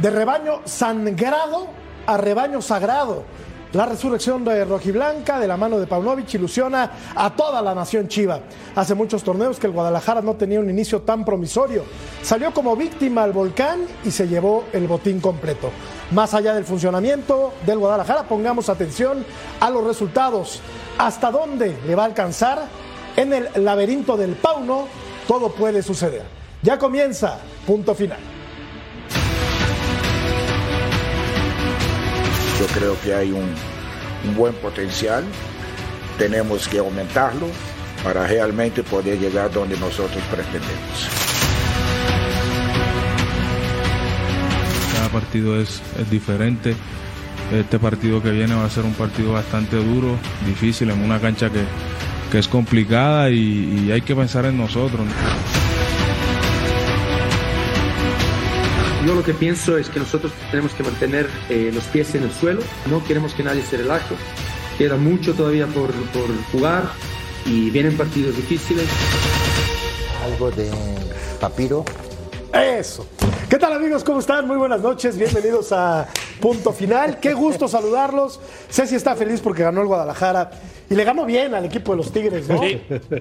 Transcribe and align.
De 0.00 0.10
rebaño 0.10 0.60
sangrado 0.64 1.66
a 2.06 2.16
rebaño 2.16 2.62
sagrado. 2.62 3.24
La 3.72 3.84
resurrección 3.84 4.44
de 4.44 4.64
Rojiblanca 4.64 5.40
de 5.40 5.48
la 5.48 5.56
mano 5.56 5.80
de 5.80 5.88
Paunovic 5.88 6.32
ilusiona 6.34 6.92
a 7.16 7.34
toda 7.34 7.60
la 7.60 7.74
nación 7.74 8.06
chiva. 8.06 8.38
Hace 8.76 8.94
muchos 8.94 9.24
torneos 9.24 9.58
que 9.58 9.66
el 9.66 9.72
Guadalajara 9.72 10.22
no 10.22 10.36
tenía 10.36 10.60
un 10.60 10.70
inicio 10.70 11.02
tan 11.02 11.24
promisorio. 11.24 11.82
Salió 12.22 12.54
como 12.54 12.76
víctima 12.76 13.24
al 13.24 13.32
volcán 13.32 13.80
y 14.04 14.12
se 14.12 14.28
llevó 14.28 14.66
el 14.72 14.86
botín 14.86 15.20
completo. 15.20 15.70
Más 16.12 16.32
allá 16.32 16.54
del 16.54 16.64
funcionamiento 16.64 17.52
del 17.66 17.78
Guadalajara, 17.78 18.22
pongamos 18.22 18.68
atención 18.68 19.26
a 19.58 19.68
los 19.68 19.84
resultados. 19.84 20.60
¿Hasta 20.96 21.32
dónde 21.32 21.76
le 21.84 21.94
va 21.96 22.04
a 22.04 22.06
alcanzar? 22.06 22.62
En 23.16 23.32
el 23.32 23.48
laberinto 23.64 24.16
del 24.16 24.36
Pauno 24.36 24.86
todo 25.26 25.50
puede 25.50 25.82
suceder. 25.82 26.22
Ya 26.62 26.78
comienza, 26.78 27.38
punto 27.66 27.96
final. 27.96 28.37
Yo 32.58 32.66
creo 32.74 33.00
que 33.00 33.14
hay 33.14 33.30
un, 33.30 33.48
un 34.26 34.36
buen 34.36 34.52
potencial, 34.54 35.24
tenemos 36.18 36.66
que 36.66 36.78
aumentarlo 36.78 37.46
para 38.02 38.26
realmente 38.26 38.82
poder 38.82 39.18
llegar 39.18 39.50
donde 39.52 39.76
nosotros 39.78 40.22
pretendemos. 40.30 41.08
Cada 44.94 45.08
partido 45.08 45.60
es, 45.60 45.80
es 46.00 46.10
diferente. 46.10 46.74
Este 47.52 47.78
partido 47.78 48.22
que 48.22 48.30
viene 48.30 48.54
va 48.54 48.64
a 48.64 48.70
ser 48.70 48.84
un 48.84 48.94
partido 48.94 49.32
bastante 49.32 49.76
duro, 49.76 50.16
difícil, 50.44 50.90
en 50.90 51.02
una 51.02 51.20
cancha 51.20 51.48
que, 51.50 51.64
que 52.30 52.38
es 52.38 52.48
complicada 52.48 53.30
y, 53.30 53.86
y 53.86 53.92
hay 53.92 54.02
que 54.02 54.14
pensar 54.14 54.44
en 54.44 54.58
nosotros. 54.58 55.06
Yo 59.08 59.14
lo 59.14 59.24
que 59.24 59.32
pienso 59.32 59.78
es 59.78 59.88
que 59.88 60.00
nosotros 60.00 60.34
tenemos 60.50 60.74
que 60.74 60.82
mantener 60.82 61.30
eh, 61.48 61.70
los 61.72 61.84
pies 61.84 62.14
en 62.14 62.24
el 62.24 62.30
suelo, 62.30 62.60
no 62.90 63.02
queremos 63.02 63.32
que 63.32 63.42
nadie 63.42 63.62
se 63.62 63.78
relaje, 63.78 64.14
queda 64.76 64.98
mucho 64.98 65.32
todavía 65.32 65.66
por, 65.66 65.90
por 66.12 66.26
jugar 66.52 66.90
y 67.46 67.70
vienen 67.70 67.96
partidos 67.96 68.36
difíciles. 68.36 68.86
Algo 70.26 70.50
de 70.50 70.70
papiro. 71.40 71.86
Eso. 72.62 73.06
¿Qué 73.48 73.56
tal 73.58 73.72
amigos? 73.72 74.02
¿Cómo 74.04 74.18
están? 74.20 74.46
Muy 74.46 74.56
buenas 74.56 74.80
noches. 74.80 75.16
Bienvenidos 75.16 75.70
a 75.72 76.06
Punto 76.40 76.72
Final. 76.72 77.18
Qué 77.20 77.32
gusto 77.32 77.68
saludarlos. 77.68 78.40
Ceci 78.70 78.94
está 78.96 79.14
feliz 79.14 79.40
porque 79.40 79.62
ganó 79.62 79.80
el 79.80 79.86
Guadalajara 79.86 80.50
y 80.90 80.94
le 80.94 81.04
ganó 81.04 81.24
bien 81.24 81.54
al 81.54 81.64
equipo 81.64 81.92
de 81.92 81.98
los 81.98 82.10
Tigres, 82.12 82.48
¿no? 82.48 82.60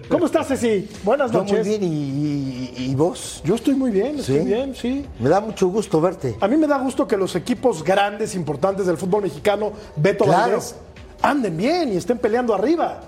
¿Cómo 0.09 0.25
estás, 0.25 0.47
Ceci? 0.47 0.89
Buenas 1.03 1.31
Yo 1.31 1.39
noches. 1.39 1.59
muy 1.67 1.77
bien, 1.77 1.83
¿y, 1.83 2.73
y- 2.81 2.91
y 2.91 2.95
vos? 2.95 3.41
Yo 3.45 3.55
estoy 3.55 3.75
muy 3.75 3.91
bien, 3.91 4.19
estoy 4.19 4.39
¿Sí? 4.39 4.45
bien, 4.45 4.75
sí. 4.75 5.05
Me 5.19 5.29
da 5.29 5.39
mucho 5.39 5.67
gusto 5.67 6.01
verte. 6.01 6.35
A 6.41 6.47
mí 6.47 6.57
me 6.57 6.67
da 6.67 6.77
gusto 6.79 7.07
que 7.07 7.15
los 7.17 7.35
equipos 7.35 7.83
grandes, 7.83 8.33
importantes 8.35 8.85
del 8.85 8.97
fútbol 8.97 9.23
mexicano, 9.23 9.71
Beto 9.95 10.25
Claro. 10.25 10.51
Valdés, 10.53 10.75
anden 11.21 11.55
bien 11.55 11.93
y 11.93 11.97
estén 11.97 12.17
peleando 12.17 12.53
arriba. 12.55 13.01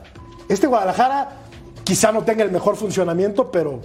Este 0.47 0.67
Guadalajara 0.67 1.29
quizá 1.83 2.11
no 2.11 2.23
tenga 2.23 2.43
el 2.43 2.51
mejor 2.51 2.75
funcionamiento, 2.75 3.49
pero 3.51 3.79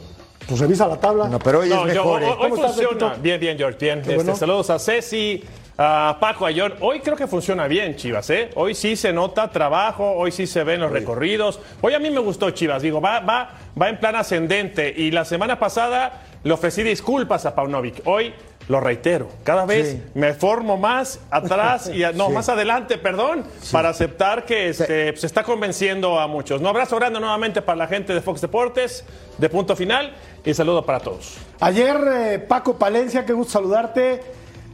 pues 0.47 0.61
revisa 0.61 0.87
la 0.87 0.97
tabla. 0.97 1.29
No, 1.29 1.39
pero 1.39 1.61
hoy 1.61 1.69
No, 1.69 1.87
es 1.87 1.95
yo- 1.95 2.05
mejor. 2.05 2.23
hoy, 2.23 2.29
¿eh? 2.29 2.33
hoy 2.33 2.51
¿Cómo 2.51 2.55
estás, 2.67 2.75
funciona. 2.83 3.15
Bien, 3.21 3.41
bien, 3.41 3.57
George, 3.59 3.79
bien. 3.81 3.99
Este, 4.01 4.15
bueno. 4.15 4.37
Saludos 4.37 4.71
a 4.71 4.79
Ceci, 4.79 5.43
a 5.79 6.17
Paco, 6.21 6.47
a 6.47 6.51
John. 6.55 6.75
Hoy 6.81 7.01
creo 7.01 7.17
que 7.17 7.27
funciona 7.27 7.67
bien, 7.67 7.97
Chivas, 7.97 8.29
¿eh? 8.31 8.51
Hoy 8.55 8.75
sí 8.75 8.97
se 8.97 9.13
nota 9.13 9.51
trabajo, 9.51 10.13
hoy 10.13 10.31
sí 10.33 10.47
se 10.47 10.63
ven 10.65 10.81
los 10.81 10.91
recorridos. 10.93 11.61
Hoy 11.81 11.95
a 11.95 11.99
mí 11.99 12.11
me 12.11 12.21
gustó 12.21 12.51
Chivas, 12.51 12.83
digo, 12.83 13.01
va, 13.01 13.21
va, 13.21 13.51
va 13.81 13.89
en 13.89 13.99
plan 13.99 14.17
ascendente. 14.17 14.93
Y 14.97 15.11
la 15.11 15.25
semana 15.25 15.59
pasada 15.59 16.23
le 16.43 16.53
ofrecí 16.53 16.83
disculpas 16.83 17.47
a 17.47 17.55
Paunovic. 17.55 18.03
Hoy 18.07 18.33
lo 18.69 18.81
reitero, 18.81 19.29
cada 19.45 19.67
vez 19.67 19.91
Sí. 19.91 20.03
me 20.15 20.33
formo 20.33 20.77
más 20.79 21.21
atrás 21.31 21.89
y 21.93 22.01
no, 22.15 22.29
Sí. 22.29 22.33
más 22.33 22.49
adelante, 22.49 22.97
perdón, 22.99 23.45
para 23.71 23.91
aceptar 23.91 24.47
que 24.47 24.69
este, 24.71 25.15
se 25.17 25.27
está 25.27 25.43
convenciendo 25.43 26.19
a 26.19 26.27
muchos. 26.27 26.61
Un 26.61 26.67
abrazo 26.67 26.97
grande 26.97 27.21
nuevamente 27.21 27.61
para 27.61 27.77
la 27.77 27.87
gente 27.87 28.15
de 28.15 28.21
Fox 28.23 28.41
Deportes, 28.41 29.05
de 29.37 29.49
punto 29.51 29.77
final, 29.77 30.15
y 30.45 30.55
saludo 30.55 30.85
para 30.87 31.01
todos. 31.01 31.37
Ayer, 31.61 31.97
eh, 32.11 32.39
Paco 32.39 32.79
Palencia, 32.79 33.25
qué 33.27 33.33
gusto 33.35 33.53
saludarte. 33.53 34.23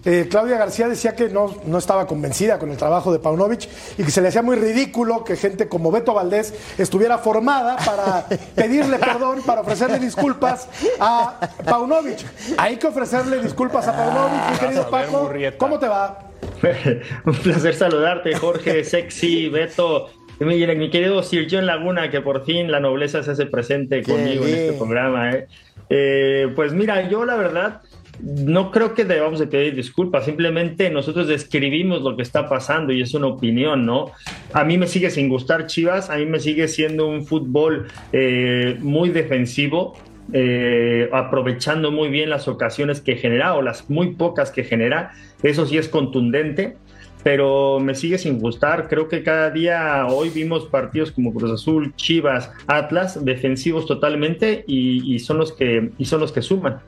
Eh, 0.05 0.29
Claudia 0.31 0.57
García 0.57 0.89
decía 0.89 1.15
que 1.15 1.29
no, 1.29 1.55
no 1.67 1.79
estaba 1.79 2.07
convencida 2.07 2.59
con 2.59 2.71
el 2.71 2.77
trabajo 2.77 3.13
de 3.13 3.19
Paunovic 3.19 3.69
y 3.99 4.05
que 4.05 4.11
se 4.11 4.23
le 4.23 4.29
hacía 4.29 4.43
muy 4.43 4.57
ridículo 4.57 5.25
que 5.25 5.37
gente 5.37 5.69
como 5.69 5.91
Beto 5.91 6.15
Valdés 6.15 6.55
estuviera 6.79 7.19
formada 7.19 7.77
para 7.77 8.27
pedirle 8.55 8.99
perdón, 8.99 9.43
para 9.45 9.61
ofrecerle 9.61 9.99
disculpas 9.99 10.69
a 10.99 11.39
Paunovic. 11.65 12.19
Hay 12.57 12.77
que 12.77 12.87
ofrecerle 12.87 13.43
disculpas 13.43 13.89
a 13.89 13.97
Paunovic, 13.97 14.51
mi 14.51 14.59
querido 14.59 14.83
vas 14.85 14.93
a 14.93 14.97
ver, 14.97 15.07
Paco. 15.07 15.23
Murrieta. 15.25 15.59
¿Cómo 15.59 15.79
te 15.79 15.89
va? 15.89 16.19
Un 17.25 17.35
placer 17.35 17.75
saludarte, 17.75 18.35
Jorge, 18.35 18.85
sexy, 18.85 19.49
Beto. 19.49 20.11
Mi, 20.41 20.91
querido 20.91 21.23
Sir 21.23 21.47
John 21.51 21.67
Laguna, 21.67 22.11
que 22.11 22.23
por 22.23 22.47
fin 22.47 22.73
la 22.73 22.81
nobleza 22.81 23.23
se 23.23 23.33
hace 23.33 23.45
presente 23.45 24.03
conmigo 24.03 24.47
en 24.47 24.55
este 24.55 24.73
programa. 24.73 25.33
¿eh? 25.33 25.49
Eh, 25.91 26.49
pues 26.57 26.73
mira, 26.73 27.09
yo 27.11 27.27
la 27.27 27.37
verdad 27.37 27.83
no 28.23 28.71
creo 28.71 28.95
que 28.95 29.05
debamos 29.05 29.39
de 29.39 29.47
pedir 29.47 29.75
disculpas, 29.75 30.25
simplemente 30.25 30.91
nosotros 30.91 31.29
describimos 31.29 32.03
lo 32.03 32.17
que 32.17 32.23
está 32.23 32.49
pasando 32.49 32.93
y 32.93 33.03
es 33.03 33.15
una 33.15 33.29
opinión, 33.29 33.87
¿no? 33.87 34.13
A 34.53 34.65
mí 34.65 34.79
me 34.79 34.87
sigue 34.87 35.11
sin 35.11 35.29
gustar 35.29 35.67
Chivas, 35.67 36.11
a 36.11 36.17
mí 36.17 36.27
me 36.27 36.41
sigue 36.41 36.69
siendo 36.69 37.07
un 37.07 37.25
fútbol 37.27 37.89
eh, 38.13 38.77
muy 38.81 39.11
defensivo, 39.11 39.97
eh, 40.33 41.09
aprovechando 41.13 41.91
muy 41.91 42.09
bien 42.09 42.31
las 42.31 42.47
ocasiones 42.47 43.01
que 43.01 43.17
genera 43.17 43.55
o 43.55 43.63
las 43.63 43.91
muy 43.91 44.15
pocas 44.15 44.51
que 44.51 44.65
genera, 44.65 45.13
eso 45.43 45.67
sí 45.67 45.79
es 45.79 45.89
contundente, 45.89 46.77
pero 47.23 47.81
me 47.81 47.95
sigue 47.95 48.19
sin 48.19 48.39
gustar. 48.39 48.89
Creo 48.89 49.09
que 49.09 49.23
cada 49.23 49.51
día 49.51 50.07
hoy 50.07 50.31
vimos 50.31 50.67
partidos 50.67 51.13
como 51.13 51.33
Cruz 51.35 51.51
Azul, 51.53 51.95
Chivas, 51.97 52.51
Atlas, 52.67 53.25
defensivos 53.25 53.87
totalmente 53.87 54.65
y, 54.67 55.19
son 55.21 55.39
los 55.39 55.53
que 55.53 55.91
y 55.99 56.05
son 56.05 56.21
los 56.21 56.33
que 56.33 56.43
suman. 56.43 56.81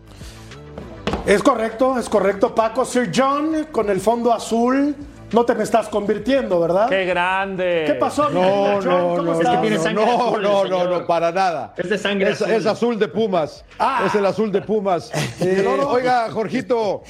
Es 1.27 1.43
correcto, 1.43 1.99
es 1.99 2.09
correcto, 2.09 2.55
Paco. 2.55 2.84
Sir 2.84 3.10
John, 3.15 3.69
con 3.71 3.88
el 3.91 4.00
fondo 4.00 4.33
azul, 4.33 4.94
no 5.31 5.44
te 5.44 5.55
me 5.55 5.62
estás 5.62 5.88
convirtiendo, 5.88 6.59
¿verdad? 6.59 6.88
¡Qué 6.88 7.05
grande! 7.05 7.84
¿Qué 7.87 7.94
pasó, 7.94 8.28
No, 8.28 8.41
John? 8.83 8.84
no, 8.84 9.16
¿Cómo 9.16 9.22
no, 9.22 9.32
estás? 9.34 9.55
que 9.55 9.61
tiene 9.61 9.77
no, 9.77 9.82
sangre 9.82 10.05
no, 10.05 10.12
azul, 10.15 10.43
no, 10.43 10.65
no, 10.65 10.84
no, 10.99 11.06
para 11.06 11.31
nada. 11.31 11.75
Es 11.77 11.88
de 11.88 11.97
sangre 11.97 12.31
es, 12.31 12.43
azul. 12.43 12.50
es 12.55 12.66
azul 12.66 12.99
de 12.99 13.06
Pumas. 13.09 13.65
Ah. 13.78 14.03
Es 14.06 14.15
el 14.16 14.27
azul 14.27 14.50
de 14.50 14.62
Pumas. 14.62 15.11
Eh, 15.41 15.62
No, 15.65 15.77
no. 15.77 15.88
Oiga, 15.88 16.28
Jorgito, 16.31 17.03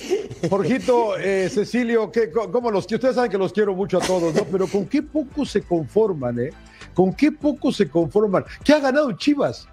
Jorgito, 0.48 1.16
eh, 1.18 1.48
Cecilio, 1.52 2.10
¿qué, 2.12 2.30
cómo 2.30 2.70
los 2.70 2.86
que 2.86 2.94
ustedes 2.96 3.14
saben 3.14 3.30
que 3.30 3.38
los 3.38 3.52
quiero 3.52 3.74
mucho 3.74 3.98
a 3.98 4.00
todos, 4.00 4.34
¿no? 4.34 4.44
Pero 4.44 4.66
con 4.66 4.86
qué 4.86 5.02
poco 5.02 5.44
se 5.44 5.62
conforman, 5.62 6.38
¿eh? 6.38 6.50
Con 6.94 7.12
qué 7.14 7.32
poco 7.32 7.72
se 7.72 7.88
conforman. 7.88 8.44
¿Qué 8.62 8.72
ha 8.74 8.78
ganado 8.78 9.10
Chivas? 9.12 9.66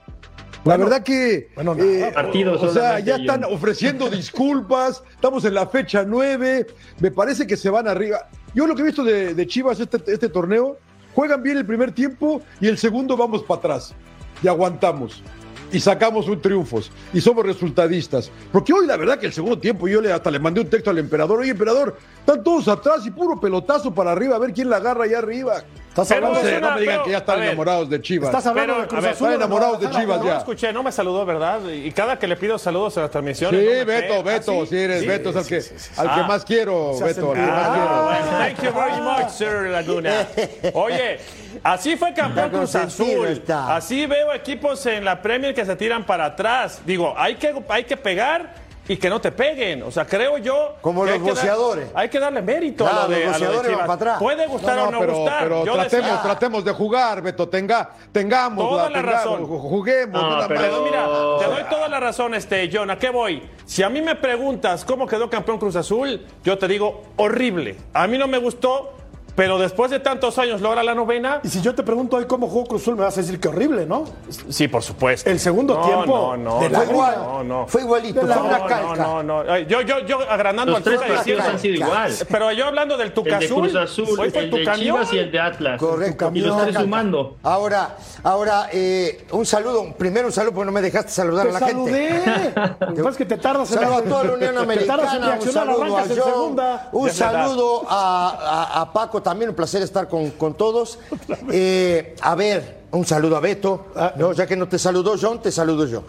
La 0.70 0.78
verdad 0.78 1.04
que 1.04 1.50
bueno, 1.56 1.74
nada. 1.74 2.12
Partidos 2.12 2.62
o 2.62 2.72
sea, 2.72 3.00
ya 3.00 3.16
están 3.16 3.44
ofreciendo 3.44 4.08
disculpas, 4.10 5.04
estamos 5.12 5.44
en 5.46 5.56
la 5.56 5.68
fecha 5.68 6.04
9, 6.06 6.68
me 7.00 7.12
parece 7.12 7.48
que 7.48 7.58
se 7.58 7.70
van 7.70 7.88
arriba. 7.88 8.30
Yo 8.54 8.68
lo 8.68 8.76
que 8.76 8.84
he 8.84 8.86
visto 8.86 9.04
de, 9.04 9.34
de 9.34 9.48
Chivas 9.48 9.80
este, 9.80 9.98
este 10.12 10.30
torneo, 10.30 10.78
juegan 11.16 11.42
bien 11.42 11.58
el 11.58 11.66
primer 11.66 11.92
tiempo 11.92 12.42
y 12.62 12.68
el 12.68 12.78
segundo 12.78 13.18
vamos 13.18 13.44
para 13.44 13.60
atrás 13.60 13.96
y 14.44 14.48
aguantamos 14.48 15.24
y 15.72 15.80
sacamos 15.80 16.28
un 16.28 16.42
triunfos 16.42 16.92
y 17.14 17.22
somos 17.22 17.46
resultadistas. 17.46 18.32
Porque 18.52 18.74
hoy 18.74 18.86
la 18.86 18.98
verdad 18.98 19.20
que 19.20 19.26
el 19.26 19.34
segundo 19.34 19.60
tiempo 19.60 19.88
yo 19.88 20.02
le, 20.02 20.12
hasta 20.12 20.32
le 20.32 20.40
mandé 20.40 20.62
un 20.62 20.70
texto 20.70 20.90
al 20.90 20.98
emperador, 20.98 21.40
oye 21.40 21.52
emperador, 21.52 21.98
están 22.20 22.44
todos 22.44 22.68
atrás 22.68 23.06
y 23.06 23.12
puro 23.12 23.40
pelotazo 23.40 23.94
para 23.94 24.12
arriba, 24.12 24.36
a 24.36 24.40
ver 24.40 24.54
quién 24.54 24.70
la 24.70 24.78
agarra 24.78 25.06
allá 25.06 25.20
arriba. 25.20 25.64
Estás 26.02 26.16
Pero 26.18 26.28
hablando, 26.28 26.50
No, 26.50 26.56
sé, 26.56 26.62
no 26.62 26.72
me 26.76 26.82
digan 26.82 26.94
pero, 26.96 27.04
que 27.06 27.12
ya 27.12 27.18
están 27.18 27.36
ver, 27.40 27.48
enamorados 27.48 27.90
de 27.90 28.02
Chivas. 28.02 28.30
estás 28.30 28.46
hablando 28.46 28.74
Pero, 28.74 28.82
de 28.84 28.88
Cruz 28.90 29.02
ver, 29.04 29.12
Azul. 29.14 29.28
están 29.28 29.42
enamorados 29.42 29.80
de 29.82 29.90
Chivas 29.90 30.20
No 30.20 30.26
ya. 30.26 30.38
escuché, 30.38 30.74
no 30.74 30.84
me 30.84 30.92
saludó, 30.92 31.26
¿verdad? 31.26 31.60
Y 31.70 31.92
cada 31.92 32.18
que 32.20 32.28
le 32.28 32.36
pido 32.36 32.58
saludos 32.58 32.96
en 32.98 33.04
las 33.04 33.10
Sí, 33.10 33.12
transmisiones. 33.14 33.64
no 33.64 33.70
me 33.72 33.84
Beto, 33.86 34.08
pega. 34.24 34.38
Beto, 34.38 34.62
¿Ah, 34.62 34.66
si 34.70 34.78
eres 34.78 35.02
Sí. 35.02 35.08
Beto, 35.08 35.30
es 35.30 35.36
al 35.36 35.46
que, 35.48 35.56
al 35.56 36.16
que 36.16 36.22
Ah. 36.22 36.26
más 36.28 36.46
quiero, 36.46 37.00
Beto, 37.00 37.30
al 37.32 37.36
que 37.36 37.42
más 37.42 37.68
Ah, 37.68 37.74
quiero. 37.74 38.04
bueno, 38.04 38.38
thank 38.38 38.64
you 38.64 38.80
very 38.80 39.02
much, 39.02 39.30
Sir 39.32 39.70
Laguna. 39.70 40.28
Oye, 40.74 41.20
así 41.64 41.96
fue 41.98 42.14
campeón 42.14 42.50
Cruz 42.50 42.76
Azul. 42.76 43.28
está. 43.28 43.76
Así 43.76 44.06
veo 44.06 44.34
equipos 44.34 44.86
en 44.86 45.04
la 45.06 45.22
Premier 45.22 45.54
que 45.54 45.66
se 45.66 45.76
tiran 45.76 46.06
para 46.06 46.26
atrás. 46.26 46.82
Digo, 46.86 47.14
hay 47.18 47.36
que, 47.36 47.54
hay 47.70 47.84
que 47.84 47.98
pegar 47.98 48.69
y 48.90 48.98
que 48.98 49.10
no 49.10 49.22
te 49.22 49.32
peguen. 49.32 49.84
O 49.84 49.92
sea, 49.92 50.06
creo 50.06 50.38
yo. 50.40 50.76
Como 50.82 51.06
los 51.06 51.14
hay 51.14 51.20
que 51.20 51.26
dar- 51.28 51.34
boxeadores. 51.36 51.90
hay 51.96 52.10
que 52.10 52.20
darle 52.20 52.42
mérito 52.42 52.84
Claro, 52.84 53.00
a 53.00 53.04
lo 53.04 53.10
de, 53.10 53.26
los 53.26 53.36
a 53.36 53.40
lo 53.40 53.40
de 53.40 53.46
boxeadores 53.46 53.72
Chivas. 53.72 53.88
van 53.88 53.98
para 54.00 54.12
atrás. 54.12 54.20
Puede 54.20 54.48
gustar 54.48 54.76
No, 54.78 54.84
o 54.84 54.92
no, 54.92 55.00
pero, 55.00 55.14
gustar. 55.16 55.44
pero 55.44 55.66
Yo 55.66 55.74
tratemos, 55.76 56.06
decía- 56.08 56.22
tratemos 56.22 56.66
de 56.66 56.72
jugar, 56.74 57.22
Beto, 57.22 57.48
tenga, 57.48 57.90
tengamos 58.12 58.70
Toda 58.70 58.90
la 58.90 59.02
razón. 59.02 59.46
juguemos. 59.46 60.22
No, 60.22 60.30
nada 60.32 60.48
pero- 60.48 60.60
más. 60.60 60.70
Pero 60.70 60.84
mira, 60.84 61.08
te 61.40 61.46
doy 61.46 61.64
toda 61.70 61.88
la 61.88 62.00
razón, 62.02 62.34
este, 62.34 62.70
John. 62.74 62.90
¿A 62.90 62.98
qué 62.98 63.10
voy? 63.10 63.42
Si 63.66 63.84
a 63.84 63.90
mí 63.90 64.02
me 64.02 64.16
preguntas 64.16 64.84
cómo 64.84 65.06
quedó 65.08 65.30
campeón 65.30 65.60
Cruz 65.60 65.76
Azul, 65.76 66.26
yo 66.44 66.58
te 66.58 66.68
digo 66.68 67.04
horrible. 67.18 67.78
A 67.94 68.08
mí 68.08 68.18
no 68.18 68.28
me 68.28 68.40
gustó 68.40 68.96
pero 69.40 69.58
después 69.58 69.90
de 69.90 70.02
tantos 70.02 70.38
años 70.38 70.60
logra 70.60 70.84
la 70.84 70.94
novena. 70.94 71.40
Y 71.44 71.48
si 71.48 71.62
yo 71.62 71.74
te 71.74 71.82
pregunto 71.82 72.18
hoy 72.18 72.26
cómo 72.26 72.50
jugó 72.50 72.66
Cruz 72.66 72.82
Azul, 72.82 72.98
me 72.98 73.04
vas 73.04 73.18
a 73.18 73.22
decir 73.22 73.40
que 73.40 73.48
horrible, 73.48 73.86
¿no? 73.86 74.04
Sí, 74.50 74.68
por 74.68 74.84
supuesto. 74.84 75.30
El 75.30 75.40
segundo 75.40 75.76
No, 75.76 75.82
tiempo 75.86 76.36
no, 76.36 76.38
no, 76.38 76.60
de 76.60 76.70
no, 76.70 76.74
la 76.78 76.80
Fue 76.84 76.94
igual. 76.94 77.16
no, 77.24 77.44
no. 77.46 77.68
Fue 77.68 77.82
igualito. 77.84 78.20
De 78.20 78.28
la- 78.28 78.36
Fue 78.36 78.48
una 78.50 78.58
No, 78.58 78.66
calca. 78.66 78.96
no, 78.98 79.24
no, 79.24 79.44
no. 79.46 79.58
Yo, 79.60 79.80
yo, 79.80 80.00
yo 80.00 80.20
agrandando 80.30 80.74
Los 80.74 80.80
al 80.80 80.84
tres 80.84 81.00
partidos 81.10 81.46
han 81.46 81.58
sido 81.58 81.76
igual. 81.76 82.14
Pero 82.30 82.52
yo 82.52 82.66
hablando 82.66 82.98
del 82.98 83.08
El 83.08 83.14
Tuca 83.14 83.40
de. 83.40 83.48
Cruz 83.48 83.74
Azul, 83.76 84.20
el 84.34 84.50
tu 84.50 84.58
de 84.58 84.64
camión. 84.66 84.98
Chivas 84.98 85.14
y 85.14 85.18
el 85.20 85.32
de 85.32 85.40
Atlas. 85.40 85.80
Correcto. 85.80 86.32
Y 86.34 86.42
tres 86.42 86.54
Calca. 86.54 86.82
sumando. 86.82 87.38
Ahora, 87.42 87.96
ahora 88.24 88.68
eh, 88.74 89.26
un 89.32 89.46
saludo, 89.46 89.94
primero 89.98 90.28
un 90.28 90.34
saludo 90.34 90.54
porque 90.54 90.66
no 90.66 90.72
me 90.74 90.82
dejaste 90.82 91.12
saludar 91.14 91.48
Te 91.50 91.56
a 91.56 91.60
la 91.62 91.66
gente. 91.66 91.74
saludé. 92.20 92.54
Lo 92.82 92.94
que 92.94 93.04
pasa 93.04 93.10
es 93.12 93.18
que 93.18 93.26
te 93.26 93.38
tardas 93.38 93.72
en 93.72 93.80
Saludo 93.80 93.96
a 93.96 94.02
toda 94.04 94.24
la 94.26 94.34
Unión 94.34 94.40
Te 94.40 94.46
tardas 94.86 95.14
en 95.16 95.24
Americana, 95.24 95.24
un 95.24 95.24
reaccionar, 95.32 95.66
saludo 95.66 95.98
a 95.98 96.02
John, 96.02 96.10
segunda. 96.10 96.90
un 96.92 97.10
saludo 97.10 97.84
a, 97.88 98.30
a- 98.76 98.82
a 98.82 98.92
Paco, 98.94 99.22
también 99.30 99.50
un 99.50 99.56
placer 99.56 99.82
estar 99.84 100.08
con, 100.08 100.32
con 100.32 100.56
todos. 100.56 101.00
Eh, 101.52 102.16
a 102.22 102.36
ver, 102.36 102.80
un 102.92 103.06
saludo 103.06 103.36
a 103.38 103.40
Beto, 103.40 103.88
Ah. 103.96 104.14
no, 104.18 104.34
ya 104.34 104.46
que 104.48 104.56
no 104.56 104.68
te 104.68 104.78
saludó 104.78 105.16
John, 105.20 105.42
te 105.42 105.52
saludo 105.52 105.86
yo. 105.86 106.04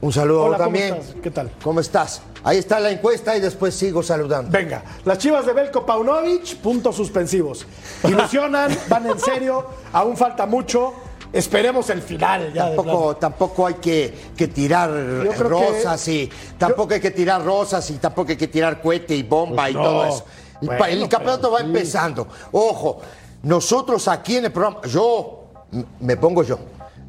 Un 0.00 0.12
saludo 0.12 0.44
Hola, 0.44 0.58
¿cómo 0.58 0.66
también. 0.66 0.94
estás? 0.96 1.14
¿Qué 1.22 1.30
tal? 1.30 1.50
¿Cómo 1.62 1.80
estás? 1.80 2.20
Ahí 2.44 2.58
está 2.58 2.78
la 2.80 2.90
encuesta 2.90 3.34
y 3.36 3.40
después 3.40 3.74
sigo 3.74 4.02
saludando. 4.02 4.50
Venga, 4.50 4.82
las 5.04 5.16
chivas 5.18 5.46
de 5.46 5.52
Belko 5.54 5.86
Paunovic, 5.86 6.56
puntos 6.58 6.94
suspensivos. 6.96 7.66
Ilusionan, 8.04 8.76
van 8.88 9.06
en 9.06 9.18
serio, 9.18 9.64
aún 9.92 10.16
falta 10.16 10.44
mucho. 10.46 10.92
Esperemos 11.32 11.88
el 11.90 12.02
final 12.02 12.52
ya. 12.52 12.66
Tampoco, 12.76 13.16
tampoco 13.16 13.66
hay 13.66 13.74
que, 13.74 14.14
que 14.36 14.48
tirar 14.48 14.90
rosas 15.38 16.06
y 16.08 16.30
tampoco 16.58 16.94
hay 16.94 17.00
que 17.00 17.10
tirar 17.10 17.42
rosas 17.44 17.90
y 17.90 17.94
tampoco 17.94 18.30
hay 18.30 18.36
que 18.36 18.48
tirar 18.48 18.80
cohete 18.80 19.14
y 19.16 19.22
bomba 19.22 19.68
y 19.70 19.72
Pues 19.74 19.84
no. 19.84 19.90
todo 19.90 20.06
eso. 20.06 20.24
El, 20.60 20.68
pa- 20.68 20.76
Bueno, 20.78 21.02
el 21.04 21.08
campeonato 21.08 21.50
va 21.50 21.58
sí. 21.60 21.64
empezando. 21.66 22.26
Ojo, 22.52 23.00
nosotros 23.42 24.08
aquí 24.08 24.36
en 24.36 24.46
el 24.46 24.52
programa, 24.52 24.80
yo 24.86 25.44
me 26.00 26.16
pongo 26.16 26.42
yo, 26.42 26.58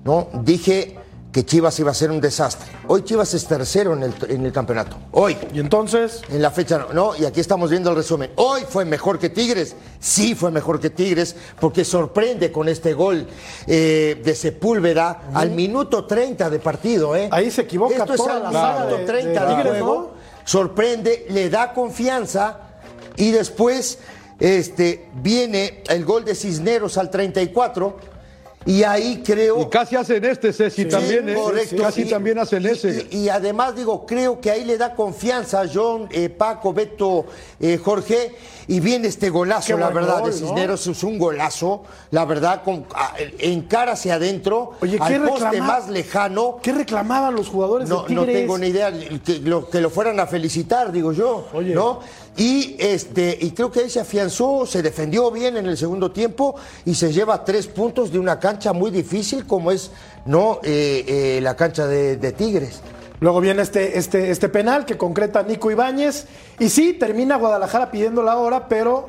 ¿no? 0.03 0.27
Dije 0.43 0.97
que 1.31 1.45
Chivas 1.45 1.77
iba 1.79 1.91
a 1.91 1.93
ser 1.93 2.09
un 2.09 2.19
desastre. 2.19 2.67
Hoy 2.87 3.03
Chivas 3.03 3.31
es 3.35 3.45
tercero 3.45 3.93
en 3.93 4.01
el, 4.03 4.13
en 4.29 4.45
el 4.45 4.51
campeonato. 4.51 4.95
Hoy. 5.11 5.37
Y 5.53 5.59
entonces, 5.59 6.21
En 6.29 6.41
la 6.41 6.49
fecha 6.49 6.79
no, 6.79 6.93
no, 6.93 7.15
y 7.15 7.25
aquí 7.25 7.39
estamos 7.41 7.69
viendo 7.69 7.91
el 7.91 7.95
resumen. 7.95 8.31
Hoy 8.37 8.61
fue 8.67 8.85
mejor 8.85 9.19
que 9.19 9.29
Tigres, 9.29 9.75
sí 9.99 10.33
fue 10.33 10.49
mejor 10.51 10.79
que 10.79 10.89
Tigres, 10.89 11.35
porque 11.59 11.85
sorprende 11.85 12.51
con 12.51 12.67
este 12.69 12.93
gol 12.93 13.27
eh, 13.67 14.19
de 14.23 14.35
Sepúlveda 14.35 15.29
al 15.33 15.51
minuto 15.51 16.05
30 16.05 16.49
de 16.49 16.59
partido. 16.59 17.15
¿eh? 17.15 17.29
Ahí 17.31 17.51
se 17.51 17.61
equivoca 17.61 17.95
Esto 17.97 18.13
es 18.13 18.17
toda 18.17 18.37
al 18.37 18.43
la 18.43 18.49
minuto 18.49 18.67
saga 18.67 18.85
de- 18.97 19.05
30 19.05 19.45
de 19.45 19.63
juego, 19.69 20.13
sorprende, 20.43 21.27
le 21.29 21.49
da 21.51 21.71
confianza 21.73 22.61
y 23.17 23.31
después 23.31 23.99
este, 24.39 25.05
viene 25.15 25.83
el 25.89 26.05
gol 26.05 26.23
de 26.23 26.35
Cisneros 26.35 26.97
al 26.97 27.09
34 27.09 28.15
y 28.65 28.83
ahí 28.83 29.23
creo... 29.25 29.61
Y 29.61 29.65
casi 29.67 29.95
hacen 29.95 30.25
este, 30.25 30.51
Ceci, 30.51 30.85
también, 30.85 31.29
¿eh? 31.29 31.35
correcto. 31.35 31.81
Casi 31.81 32.01
Y- 32.01 32.09
también 32.09 32.37
hacen 32.37 32.63
y- 32.63 32.67
ese. 32.67 33.07
Y, 33.11 33.17
y 33.19 33.29
además, 33.29 33.75
digo, 33.77 34.05
creo 34.05 34.41
que 34.41 34.51
ahí 34.51 34.65
le 34.65 34.77
da 34.77 34.93
confianza 34.93 35.61
a 35.61 35.67
John, 35.73 36.09
eh, 36.11 36.27
Paco, 36.27 36.73
Beto, 36.73 37.25
eh, 37.61 37.77
Jorge, 37.81 38.35
y 38.67 38.81
viene 38.81 39.07
este 39.07 39.29
golazo, 39.29 39.67
Qué 39.75 39.79
la 39.79 39.89
verdad, 39.89 40.19
gol, 40.19 40.33
de 40.33 40.41
¿no? 40.41 40.47
Cisneros 40.47 40.85
es 40.85 41.01
un 41.05 41.17
golazo, 41.17 41.83
la 42.11 42.25
verdad, 42.25 42.61
con, 42.65 42.85
a- 42.93 43.13
en 43.39 43.61
cara 43.61 43.93
hacia 43.93 44.15
adentro, 44.15 44.71
Oye, 44.81 44.97
¿qué 44.97 45.13
al 45.15 45.23
poste 45.29 45.61
más 45.61 45.87
lejano. 45.87 46.59
¿qué 46.61 46.73
reclamaban 46.73 47.35
los 47.35 47.47
jugadores 47.47 47.87
No, 47.87 48.03
de 48.03 48.13
no 48.13 48.25
tengo 48.25 48.57
ni 48.57 48.67
idea 48.67 48.91
que 48.91 49.39
lo, 49.45 49.69
que 49.69 49.79
lo 49.79 49.89
fueran 49.89 50.19
a 50.19 50.27
felicitar, 50.27 50.91
digo 50.91 51.13
yo, 51.13 51.47
Oye. 51.53 51.73
¿no? 51.73 52.01
Y 52.37 52.75
este 52.79 53.37
y 53.41 53.51
creo 53.51 53.71
que 53.71 53.81
ahí 53.81 53.89
se 53.89 53.99
afianzó, 53.99 54.65
se 54.65 54.81
defendió 54.83 55.31
bien 55.31 55.57
en 55.57 55.65
el 55.65 55.75
segundo 55.75 56.11
tiempo 56.11 56.55
y 56.85 56.93
se 56.93 57.11
lleva 57.11 57.43
tres 57.43 57.67
puntos 57.67 58.11
de 58.11 58.19
una 58.19 58.39
cancha 58.39 58.73
muy 58.73 58.91
difícil 58.91 59.45
como 59.45 59.71
es 59.71 59.91
no 60.25 60.59
Eh, 60.63 61.03
eh, 61.07 61.39
la 61.41 61.55
cancha 61.55 61.87
de, 61.87 62.17
de 62.17 62.31
Tigres. 62.31 62.81
Luego 63.19 63.41
viene 63.41 63.63
este, 63.63 63.97
este, 63.97 64.29
este 64.29 64.49
penal 64.49 64.85
que 64.85 64.97
concreta 64.97 65.41
Nico 65.41 65.71
Ibáñez. 65.71 66.27
Y 66.59 66.69
sí, 66.69 66.93
termina 66.93 67.37
Guadalajara 67.37 67.89
pidiendo 67.89 68.21
la 68.21 68.37
hora, 68.37 68.67
pero 68.67 69.07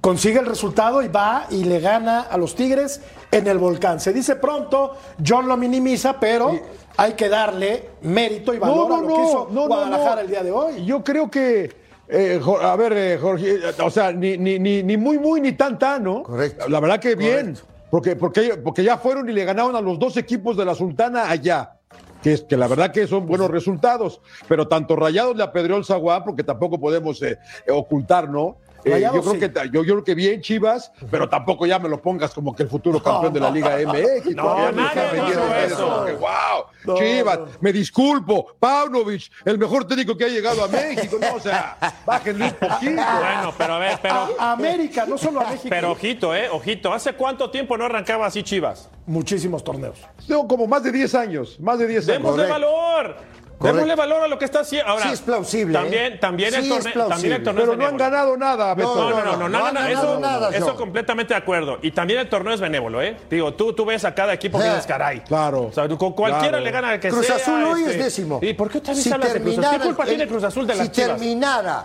consigue 0.00 0.38
el 0.38 0.46
resultado 0.46 1.02
y 1.02 1.08
va 1.08 1.46
y 1.50 1.64
le 1.64 1.80
gana 1.80 2.20
a 2.20 2.36
los 2.36 2.54
Tigres 2.54 3.00
en 3.30 3.48
el 3.48 3.58
volcán. 3.58 3.98
Se 4.00 4.12
dice 4.12 4.36
pronto, 4.36 4.96
John 5.26 5.48
lo 5.48 5.56
minimiza, 5.56 6.20
pero 6.20 6.52
hay 6.96 7.14
que 7.14 7.28
darle 7.28 7.90
mérito 8.02 8.54
y 8.54 8.58
valor 8.58 8.92
a 8.92 9.00
lo 9.00 9.08
que 9.08 9.22
hizo 9.22 9.46
Guadalajara 9.46 10.20
el 10.20 10.28
día 10.28 10.42
de 10.42 10.52
hoy. 10.52 10.84
Yo 10.84 11.02
creo 11.02 11.30
que, 11.30 11.79
eh, 12.10 12.40
a 12.62 12.76
ver, 12.76 12.92
eh, 12.92 13.18
Jorge, 13.18 13.58
o 13.82 13.90
sea, 13.90 14.12
ni, 14.12 14.36
ni, 14.36 14.58
ni, 14.58 14.82
ni 14.82 14.96
muy, 14.96 15.18
muy, 15.18 15.40
ni 15.40 15.52
tan, 15.52 15.78
tan, 15.78 16.04
¿no? 16.04 16.22
Correcto. 16.22 16.68
La 16.68 16.80
verdad 16.80 17.00
que 17.00 17.14
bien. 17.14 17.54
Correcto. 17.54 17.70
Porque, 17.90 18.14
porque, 18.16 18.56
porque 18.62 18.84
ya 18.84 18.98
fueron 18.98 19.28
y 19.28 19.32
le 19.32 19.44
ganaron 19.44 19.74
a 19.74 19.80
los 19.80 19.98
dos 19.98 20.16
equipos 20.16 20.56
de 20.56 20.64
la 20.64 20.74
Sultana 20.74 21.28
allá. 21.28 21.76
Que, 22.22 22.34
es, 22.34 22.42
que 22.42 22.56
la 22.56 22.68
verdad 22.68 22.92
que 22.92 23.06
son 23.06 23.26
buenos 23.26 23.50
resultados. 23.50 24.20
Pero 24.46 24.68
tanto 24.68 24.94
Rayados 24.94 25.36
le 25.36 25.42
apedreó 25.42 25.76
el 25.76 25.84
Zaguán, 25.84 26.22
porque 26.22 26.44
tampoco 26.44 26.78
podemos 26.78 27.20
eh, 27.22 27.38
ocultar, 27.68 28.28
¿no? 28.28 28.58
Eh, 28.84 29.00
yo, 29.00 29.20
creo 29.20 29.32
sí. 29.34 29.38
que, 29.40 29.52
yo, 29.72 29.84
yo 29.84 29.94
creo 29.94 30.04
que 30.04 30.14
bien 30.14 30.40
Chivas, 30.40 30.92
pero 31.10 31.28
tampoco 31.28 31.66
ya 31.66 31.78
me 31.78 31.88
lo 31.88 32.00
pongas 32.00 32.32
como 32.32 32.54
que 32.54 32.62
el 32.62 32.68
futuro 32.68 33.02
campeón 33.02 33.32
de 33.32 33.40
la 33.40 33.50
Liga 33.50 33.76
MX. 33.76 34.34
No, 34.34 34.72
nadie 34.72 35.20
dijo 35.26 35.54
eso. 35.66 36.04
que, 36.06 36.12
wow, 36.12 36.64
No, 36.84 36.94
Chivas, 36.96 37.38
no. 37.38 37.46
me 37.60 37.72
disculpo, 37.72 38.54
Paunovic, 38.58 39.30
el 39.44 39.58
mejor 39.58 39.86
técnico 39.86 40.16
que 40.16 40.24
ha 40.24 40.28
llegado 40.28 40.64
a 40.64 40.68
México, 40.68 41.16
no, 41.20 41.34
o 41.34 41.40
sea, 41.40 41.76
bájenle 42.06 42.44
un 42.46 42.50
poquito. 42.52 42.92
Bueno, 43.20 43.54
pero 43.58 43.74
a 43.74 43.78
ver, 43.78 43.98
pero. 44.00 44.14
A, 44.38 44.50
a 44.50 44.52
América, 44.52 45.04
no 45.06 45.18
solo 45.18 45.40
a 45.40 45.44
México. 45.50 45.68
Pero 45.68 45.92
ojito, 45.92 46.34
eh, 46.34 46.48
ojito. 46.50 46.92
¿Hace 46.92 47.12
cuánto 47.14 47.50
tiempo 47.50 47.76
no 47.76 47.84
arrancaba 47.84 48.26
así 48.26 48.42
Chivas? 48.42 48.88
Muchísimos 49.06 49.62
torneos. 49.64 49.98
Tengo 50.26 50.46
como 50.46 50.66
más 50.66 50.82
de 50.82 50.92
10 50.92 51.14
años, 51.14 51.58
más 51.60 51.78
de 51.78 51.86
10 51.86 52.08
años. 52.08 52.18
Démosle 52.22 52.48
Correcto. 52.48 52.52
valor. 52.66 53.16
Démosle 53.60 53.94
valor 53.94 54.22
a 54.22 54.28
lo 54.28 54.38
que 54.38 54.46
está 54.46 54.60
haciendo. 54.60 54.90
Ahora, 54.90 55.04
Sí 55.06 55.12
es 55.12 55.20
plausible, 55.20 55.74
También, 55.78 56.12
¿eh? 56.14 56.18
también, 56.18 56.54
el 56.54 56.62
Sí 56.62 56.68
es 56.68 56.74
torneo, 56.76 56.92
plausible. 56.94 57.14
también 57.14 57.32
el 57.34 57.42
torneo 57.44 57.62
Pero 57.62 57.72
es 57.72 57.78
no 57.78 57.86
han 57.86 57.96
ganado 57.96 58.36
nada, 58.36 58.74
Beto. 58.74 58.94
No, 58.94 59.10
no, 59.10 59.16
no, 59.24 59.24
no, 59.24 59.36
no 59.36 59.48
nada, 59.50 59.72
ganado 59.72 59.90
eso, 60.12 60.20
nada, 60.20 60.48
eso 60.50 60.76
completamente 60.76 61.34
de 61.34 61.38
acuerdo. 61.38 61.78
Y 61.82 61.90
también 61.90 62.20
el 62.20 62.28
torneo 62.28 62.54
es 62.54 62.60
benévolo, 62.60 63.02
¿eh? 63.02 63.16
Digo, 63.28 63.52
tú, 63.54 63.72
tú 63.74 63.84
ves 63.84 64.04
a 64.04 64.14
cada 64.14 64.32
equipo 64.32 64.58
que 64.58 64.64
dices, 64.64 64.86
caray. 64.86 65.20
claro, 65.20 65.64
O 65.64 65.72
sea, 65.72 65.86
con 65.88 66.12
cualquiera 66.14 66.48
claro. 66.48 66.64
le 66.64 66.70
gana 66.70 66.90
al 66.90 67.00
que 67.00 67.10
Cruz 67.10 67.26
sea. 67.26 67.36
Azul 67.36 67.62
hoy 67.64 67.80
este, 67.82 67.98
es 67.98 68.04
décimo. 68.04 68.38
¿Y 68.42 68.54
por 68.54 68.70
qué 68.70 68.80
vez 68.80 68.94
Si 69.02 69.12
hablas 69.12 69.34
de 69.34 69.40
Cruz 69.42 69.58
Azul? 69.58 69.78
¿Qué 69.78 69.84
culpa 69.86 70.02
el- 70.04 70.08
tiene 70.08 70.26
Cruz 70.26 70.44
Azul 70.44 70.66
de 70.66 70.74
las 70.74 70.86
si 70.86 70.92
Chivas? 70.92 71.10
terminara, 71.10 71.84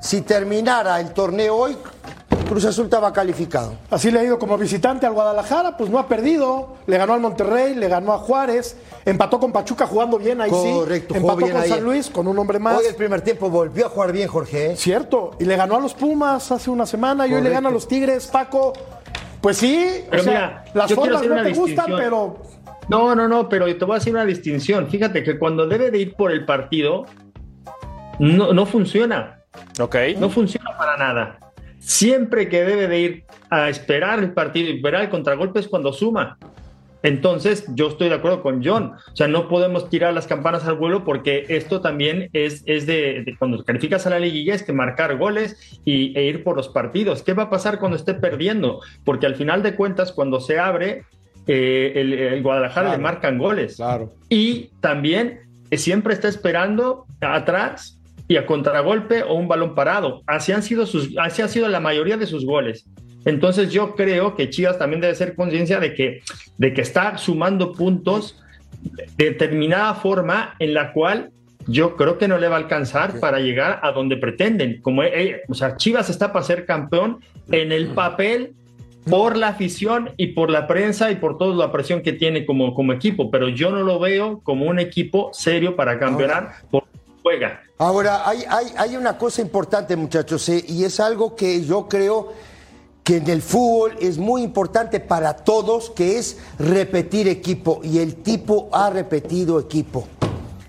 si 0.00 0.20
terminara 0.20 1.00
el 1.00 1.12
torneo 1.14 1.56
hoy, 1.56 1.76
Cruz 2.44 2.64
Azul 2.66 2.84
estaba 2.84 3.12
calificado. 3.12 3.74
Así 3.90 4.10
le 4.10 4.20
ha 4.20 4.24
ido 4.24 4.38
como 4.38 4.58
visitante 4.58 5.06
al 5.06 5.12
Guadalajara, 5.12 5.76
pues 5.76 5.90
no 5.90 5.98
ha 5.98 6.06
perdido. 6.06 6.76
Le 6.86 6.98
ganó 6.98 7.14
al 7.14 7.20
Monterrey, 7.20 7.74
le 7.74 7.88
ganó 7.88 8.12
a 8.12 8.18
Juárez, 8.18 8.76
empató 9.04 9.40
con 9.40 9.50
Pachuca 9.52 9.86
jugando 9.86 10.18
bien 10.18 10.40
ahí 10.40 10.50
Correcto, 10.50 11.14
sí. 11.14 11.20
Empató 11.20 11.36
bien 11.36 11.52
con 11.52 11.62
ahí. 11.62 11.68
San 11.70 11.84
Luis 11.84 12.10
con 12.10 12.26
un 12.28 12.38
hombre 12.38 12.58
más. 12.58 12.78
Hoy 12.78 12.86
el 12.86 12.94
primer 12.94 13.22
tiempo 13.22 13.48
volvió 13.50 13.86
a 13.86 13.88
jugar 13.88 14.12
bien, 14.12 14.28
Jorge. 14.28 14.72
¿eh? 14.72 14.76
Cierto, 14.76 15.32
y 15.40 15.44
le 15.44 15.56
ganó 15.56 15.76
a 15.76 15.80
los 15.80 15.94
Pumas 15.94 16.52
hace 16.52 16.70
una 16.70 16.86
semana 16.86 17.26
y 17.26 17.34
hoy 17.34 17.42
le 17.42 17.50
gana 17.50 17.70
a 17.70 17.72
los 17.72 17.88
Tigres, 17.88 18.26
Paco. 18.26 18.72
Pues 19.40 19.56
sí, 19.58 20.04
Pero 20.10 20.22
o 20.22 20.24
sea, 20.24 20.32
mira, 20.32 20.64
las 20.74 20.94
formas 20.94 21.26
no 21.26 21.42
te 21.42 21.52
gustan, 21.52 21.86
pero 21.96 22.38
No, 22.88 23.14
no, 23.14 23.28
no, 23.28 23.48
pero 23.48 23.66
te 23.76 23.84
voy 23.84 23.94
a 23.94 23.98
hacer 23.98 24.12
una 24.12 24.24
distinción. 24.24 24.88
Fíjate 24.88 25.22
que 25.22 25.38
cuando 25.38 25.66
debe 25.66 25.90
de 25.90 25.98
ir 25.98 26.14
por 26.14 26.30
el 26.30 26.44
partido, 26.44 27.06
no, 28.18 28.52
no 28.52 28.66
funciona. 28.66 29.40
Ok. 29.80 29.96
No 30.18 30.30
funciona 30.30 30.76
para 30.76 30.96
nada. 30.96 31.38
Siempre 31.84 32.48
que 32.48 32.64
debe 32.64 32.88
de 32.88 32.98
ir 33.00 33.24
a 33.50 33.68
esperar 33.68 34.18
el 34.18 34.32
partido 34.32 34.70
y 34.70 34.76
esperar 34.76 35.02
el 35.02 35.10
contragolpe 35.10 35.60
es 35.60 35.68
cuando 35.68 35.92
suma. 35.92 36.38
Entonces, 37.02 37.66
yo 37.74 37.88
estoy 37.88 38.08
de 38.08 38.14
acuerdo 38.14 38.42
con 38.42 38.64
John. 38.64 38.92
O 39.12 39.16
sea, 39.16 39.28
no 39.28 39.46
podemos 39.48 39.90
tirar 39.90 40.14
las 40.14 40.26
campanas 40.26 40.64
al 40.66 40.76
vuelo 40.76 41.04
porque 41.04 41.44
esto 41.50 41.82
también 41.82 42.30
es, 42.32 42.62
es 42.64 42.86
de, 42.86 43.22
de 43.26 43.36
cuando 43.38 43.62
calificas 43.62 44.06
a 44.06 44.10
la 44.10 44.18
liguilla, 44.18 44.54
es 44.54 44.62
que 44.62 44.72
marcar 44.72 45.18
goles 45.18 45.78
y, 45.84 46.16
e 46.18 46.24
ir 46.24 46.42
por 46.42 46.56
los 46.56 46.70
partidos. 46.70 47.22
¿Qué 47.22 47.34
va 47.34 47.44
a 47.44 47.50
pasar 47.50 47.78
cuando 47.78 47.98
esté 47.98 48.14
perdiendo? 48.14 48.80
Porque 49.04 49.26
al 49.26 49.36
final 49.36 49.62
de 49.62 49.74
cuentas, 49.76 50.12
cuando 50.12 50.40
se 50.40 50.58
abre, 50.58 51.04
eh, 51.46 51.92
el, 51.96 52.14
el 52.14 52.42
Guadalajara 52.42 52.86
Claro. 52.86 52.96
le 52.96 53.02
marcan 53.02 53.36
goles. 53.36 53.76
Claro. 53.76 54.14
Y 54.30 54.70
también 54.80 55.40
eh, 55.70 55.76
siempre 55.76 56.14
está 56.14 56.28
esperando 56.28 57.04
atrás 57.20 58.00
y 58.28 58.36
a 58.36 58.46
contragolpe 58.46 59.22
o 59.22 59.34
un 59.34 59.48
balón 59.48 59.74
parado. 59.74 60.22
Así 60.26 60.52
han 60.52 60.62
sido 60.62 60.86
sus, 60.86 61.16
así 61.18 61.42
ha 61.42 61.48
sido 61.48 61.68
la 61.68 61.80
mayoría 61.80 62.16
de 62.16 62.26
sus 62.26 62.44
goles. 62.44 62.86
Entonces 63.24 63.72
yo 63.72 63.94
creo 63.94 64.34
que 64.34 64.50
Chivas 64.50 64.78
también 64.78 65.00
debe 65.00 65.14
ser 65.14 65.34
conciencia 65.34 65.80
de 65.80 65.94
que, 65.94 66.20
de 66.58 66.74
que 66.74 66.82
está 66.82 67.16
sumando 67.18 67.72
puntos 67.72 68.40
de 69.16 69.26
determinada 69.26 69.94
forma 69.94 70.54
en 70.58 70.74
la 70.74 70.92
cual 70.92 71.30
yo 71.66 71.96
creo 71.96 72.18
que 72.18 72.28
no 72.28 72.38
le 72.38 72.48
va 72.48 72.56
a 72.56 72.58
alcanzar 72.58 73.18
para 73.20 73.40
llegar 73.40 73.80
a 73.82 73.92
donde 73.92 74.18
pretenden. 74.18 74.82
Como, 74.82 75.02
eh, 75.02 75.42
o 75.48 75.54
sea, 75.54 75.76
Chivas 75.76 76.10
está 76.10 76.32
para 76.32 76.44
ser 76.44 76.66
campeón 76.66 77.20
en 77.50 77.72
el 77.72 77.88
papel 77.88 78.54
por 79.08 79.36
la 79.36 79.48
afición 79.48 80.10
y 80.16 80.28
por 80.28 80.50
la 80.50 80.66
prensa 80.66 81.10
y 81.10 81.16
por 81.16 81.38
toda 81.38 81.54
la 81.54 81.72
presión 81.72 82.02
que 82.02 82.12
tiene 82.12 82.44
como, 82.46 82.74
como 82.74 82.92
equipo, 82.92 83.30
pero 83.30 83.48
yo 83.48 83.70
no 83.70 83.82
lo 83.82 83.98
veo 83.98 84.40
como 84.42 84.66
un 84.66 84.78
equipo 84.78 85.30
serio 85.32 85.76
para 85.76 85.98
campeonar 85.98 86.52
juega. 87.24 87.62
Ahora, 87.78 88.28
hay, 88.28 88.44
hay, 88.48 88.66
hay 88.76 88.96
una 88.96 89.16
cosa 89.16 89.40
importante, 89.40 89.96
muchachos, 89.96 90.46
eh, 90.50 90.62
y 90.68 90.84
es 90.84 91.00
algo 91.00 91.34
que 91.34 91.64
yo 91.64 91.88
creo 91.88 92.32
que 93.02 93.16
en 93.16 93.28
el 93.28 93.42
fútbol 93.42 93.96
es 94.00 94.18
muy 94.18 94.42
importante 94.42 95.00
para 95.00 95.34
todos, 95.36 95.90
que 95.90 96.18
es 96.18 96.38
repetir 96.58 97.26
equipo. 97.28 97.80
Y 97.82 97.98
el 97.98 98.16
tipo 98.16 98.68
ha 98.72 98.90
repetido 98.90 99.58
equipo. 99.58 100.06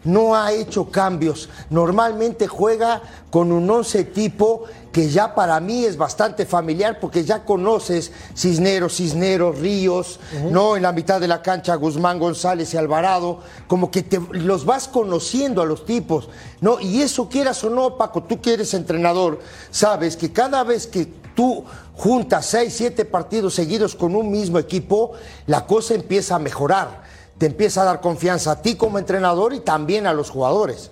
No 0.06 0.36
ha 0.36 0.52
hecho 0.52 0.90
cambios. 0.92 1.50
Normalmente 1.70 2.48
juega 2.48 3.02
con 3.30 3.52
un 3.52 3.70
once 3.70 4.04
tipo 4.06 4.66
que 4.96 5.10
ya 5.10 5.36
para 5.36 5.60
mí 5.60 5.84
es 5.84 5.98
bastante 5.98 6.46
familiar 6.46 7.02
porque 7.02 7.26
ya 7.26 7.44
conoces 7.44 8.14
Cisneros, 8.34 8.96
Cisneros, 8.96 9.60
Ríos, 9.60 10.22
¿no? 10.50 10.78
En 10.78 10.84
la 10.84 10.94
mitad 10.94 11.20
de 11.20 11.28
la 11.28 11.42
cancha 11.42 11.76
Guzmán, 11.76 12.18
González 12.18 12.74
y 12.74 12.78
Alvarado, 12.78 13.42
como 13.68 13.92
que 13.92 14.04
te, 14.04 14.22
los 14.32 14.64
vas 14.64 14.88
conociendo 14.88 15.62
a 15.62 15.66
los 15.66 15.86
tipos, 15.86 16.30
¿no? 16.62 16.80
Y 16.80 17.02
eso 17.02 17.28
quieras 17.28 17.62
o 17.66 17.70
no, 17.70 17.98
Paco, 17.98 18.24
tú 18.24 18.40
que 18.40 18.54
eres 18.54 18.74
entrenador, 18.74 19.42
sabes 19.70 20.16
que 20.16 20.32
cada 20.32 20.64
vez 20.64 20.88
que 20.88 21.08
tú 21.36 21.66
juntas 21.98 22.46
seis, 22.46 22.74
siete 22.78 23.04
partidos 23.04 23.54
seguidos 23.54 23.96
con 23.96 24.16
un 24.16 24.32
mismo 24.32 24.60
equipo, 24.60 25.12
la 25.46 25.68
cosa 25.68 25.94
empieza 25.94 26.36
a 26.36 26.40
mejorar, 26.40 27.04
te 27.38 27.48
empieza 27.48 27.82
a 27.82 27.84
dar 27.84 28.00
confianza 28.00 28.52
a 28.52 28.62
ti 28.62 28.76
como 28.76 28.98
entrenador 28.98 29.54
y 29.54 29.60
también 29.60 30.08
a 30.08 30.14
los 30.14 30.30
jugadores. 30.30 30.92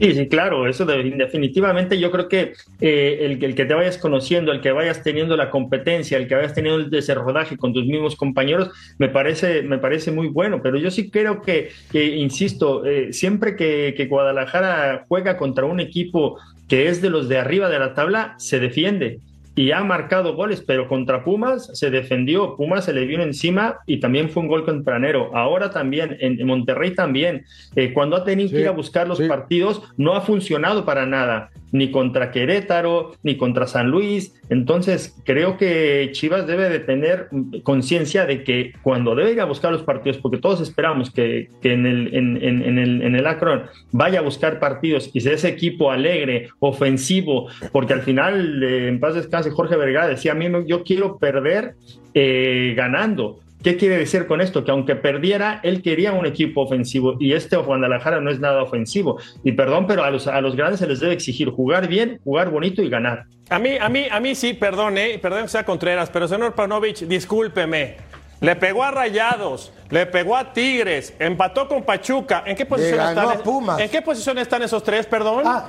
Sí, 0.00 0.14
sí, 0.14 0.28
claro, 0.28 0.66
eso 0.66 0.86
de- 0.86 1.10
definitivamente 1.14 1.98
yo 2.00 2.10
creo 2.10 2.26
que 2.26 2.54
eh, 2.80 3.18
el, 3.20 3.44
el 3.44 3.54
que 3.54 3.66
te 3.66 3.74
vayas 3.74 3.98
conociendo, 3.98 4.50
el 4.50 4.62
que 4.62 4.72
vayas 4.72 5.02
teniendo 5.02 5.36
la 5.36 5.50
competencia, 5.50 6.16
el 6.16 6.26
que 6.26 6.36
vayas 6.36 6.54
teniendo 6.54 6.80
el 6.82 6.88
desarrollaje 6.90 7.58
con 7.58 7.74
tus 7.74 7.84
mismos 7.84 8.16
compañeros, 8.16 8.70
me 8.98 9.10
parece, 9.10 9.60
me 9.62 9.76
parece 9.78 10.10
muy 10.10 10.28
bueno, 10.28 10.62
pero 10.62 10.78
yo 10.78 10.90
sí 10.90 11.10
creo 11.10 11.42
que, 11.42 11.68
que, 11.90 12.16
insisto, 12.16 12.86
eh, 12.86 13.12
siempre 13.12 13.56
que 13.56 14.06
Guadalajara 14.06 15.04
juega 15.06 15.36
contra 15.36 15.66
un 15.66 15.80
equipo 15.80 16.38
que 16.66 16.88
es 16.88 17.02
de 17.02 17.10
los 17.10 17.28
de 17.28 17.36
arriba 17.36 17.68
de 17.68 17.78
la 17.78 17.92
tabla, 17.94 18.34
se 18.38 18.58
defiende 18.58 19.20
y 19.60 19.72
ha 19.72 19.82
marcado 19.84 20.34
goles, 20.34 20.62
pero 20.66 20.88
contra 20.88 21.22
Pumas 21.22 21.70
se 21.78 21.90
defendió, 21.90 22.56
Pumas 22.56 22.84
se 22.86 22.94
le 22.94 23.04
vino 23.04 23.22
encima 23.22 23.76
y 23.86 24.00
también 24.00 24.30
fue 24.30 24.42
un 24.42 24.48
gol 24.48 24.64
tempranero. 24.64 25.30
Ahora 25.36 25.70
también, 25.70 26.16
en, 26.20 26.40
en 26.40 26.46
Monterrey 26.46 26.94
también, 26.94 27.44
eh, 27.76 27.92
cuando 27.92 28.16
ha 28.16 28.24
tenido 28.24 28.48
Sí, 28.48 28.54
que 28.54 28.60
ir 28.62 28.68
a 28.68 28.72
buscar 28.72 29.06
los 29.06 29.18
sí. 29.18 29.28
partidos, 29.28 29.82
no 29.98 30.14
ha 30.14 30.22
funcionado 30.22 30.84
para 30.86 31.04
nada, 31.04 31.50
ni 31.72 31.90
contra 31.90 32.30
Querétaro, 32.30 33.12
ni 33.22 33.36
contra 33.36 33.66
San 33.66 33.88
Luis. 33.90 34.34
Entonces, 34.48 35.16
creo 35.24 35.56
que 35.56 36.08
Chivas 36.12 36.46
debe 36.46 36.68
de 36.68 36.80
tener 36.80 37.28
conciencia 37.62 38.26
de 38.26 38.42
que 38.42 38.72
cuando 38.82 39.14
debe 39.14 39.32
ir 39.32 39.40
a 39.40 39.44
buscar 39.44 39.70
los 39.72 39.82
partidos, 39.82 40.18
porque 40.18 40.38
todos 40.38 40.60
esperamos 40.60 41.10
que, 41.10 41.48
en, 41.62 41.86
el, 41.86 42.14
en, 42.14 42.36
en- 42.42 42.78
el, 42.78 43.02
en 43.02 43.14
el 43.14 43.26
Akron 43.26 43.62
vaya 43.92 44.18
a 44.18 44.22
buscar 44.22 44.58
partidos 44.58 45.10
y 45.12 45.20
sea 45.20 45.34
ese 45.34 45.48
equipo 45.48 45.90
alegre, 45.90 46.48
ofensivo, 46.58 47.48
porque 47.72 47.92
al 47.92 48.02
final, 48.02 48.62
eh, 48.62 48.88
en 48.88 48.98
paz 49.00 49.14
descanse, 49.14 49.50
Jorge 49.50 49.76
Vergara 49.76 50.08
decía, 50.08 50.32
a 50.32 50.34
mí 50.34 50.48
me- 50.48 50.66
yo 50.66 50.82
quiero 50.82 51.18
perder 51.18 51.74
eh, 52.14 52.74
ganando. 52.76 53.38
¿Qué 53.62 53.76
quiere 53.76 53.98
decir 53.98 54.26
con 54.26 54.40
esto? 54.40 54.64
Que 54.64 54.70
aunque 54.70 54.96
perdiera, 54.96 55.60
él 55.62 55.82
quería 55.82 56.12
un 56.12 56.24
equipo 56.24 56.62
ofensivo 56.62 57.16
y 57.20 57.34
este 57.34 57.56
Guadalajara 57.56 58.20
no 58.20 58.30
es 58.30 58.40
nada 58.40 58.62
ofensivo. 58.62 59.18
Y 59.44 59.52
perdón, 59.52 59.86
pero 59.86 60.02
a 60.02 60.10
los, 60.10 60.26
a 60.26 60.40
los 60.40 60.56
grandes 60.56 60.80
se 60.80 60.86
les 60.86 61.00
debe 61.00 61.12
exigir 61.12 61.50
jugar 61.50 61.86
bien, 61.86 62.20
jugar 62.24 62.50
bonito 62.50 62.82
y 62.82 62.88
ganar. 62.88 63.26
A 63.50 63.58
mí, 63.58 63.76
a 63.78 63.88
mí, 63.88 64.06
a 64.10 64.18
mí 64.18 64.34
sí, 64.34 64.54
perdón, 64.54 64.96
eh, 64.96 65.18
perdón 65.20 65.42
que 65.42 65.48
sea 65.48 65.64
Contreras, 65.64 66.08
pero 66.08 66.26
señor 66.26 66.54
Panovich, 66.54 67.00
discúlpeme. 67.00 67.96
Le 68.40 68.56
pegó 68.56 68.82
a 68.82 68.90
Rayados, 68.90 69.70
le 69.90 70.06
pegó 70.06 70.34
a 70.34 70.54
Tigres, 70.54 71.14
empató 71.18 71.68
con 71.68 71.82
Pachuca. 71.82 72.42
¿En 72.46 72.56
qué 72.56 72.64
posición 72.64 73.00
están? 73.00 73.28
a 73.28 73.38
Pumas. 73.42 73.78
¿En 73.78 73.90
qué 73.90 74.00
posición 74.00 74.38
están 74.38 74.62
esos 74.62 74.82
tres, 74.82 75.04
perdón? 75.04 75.42
Ah, 75.44 75.68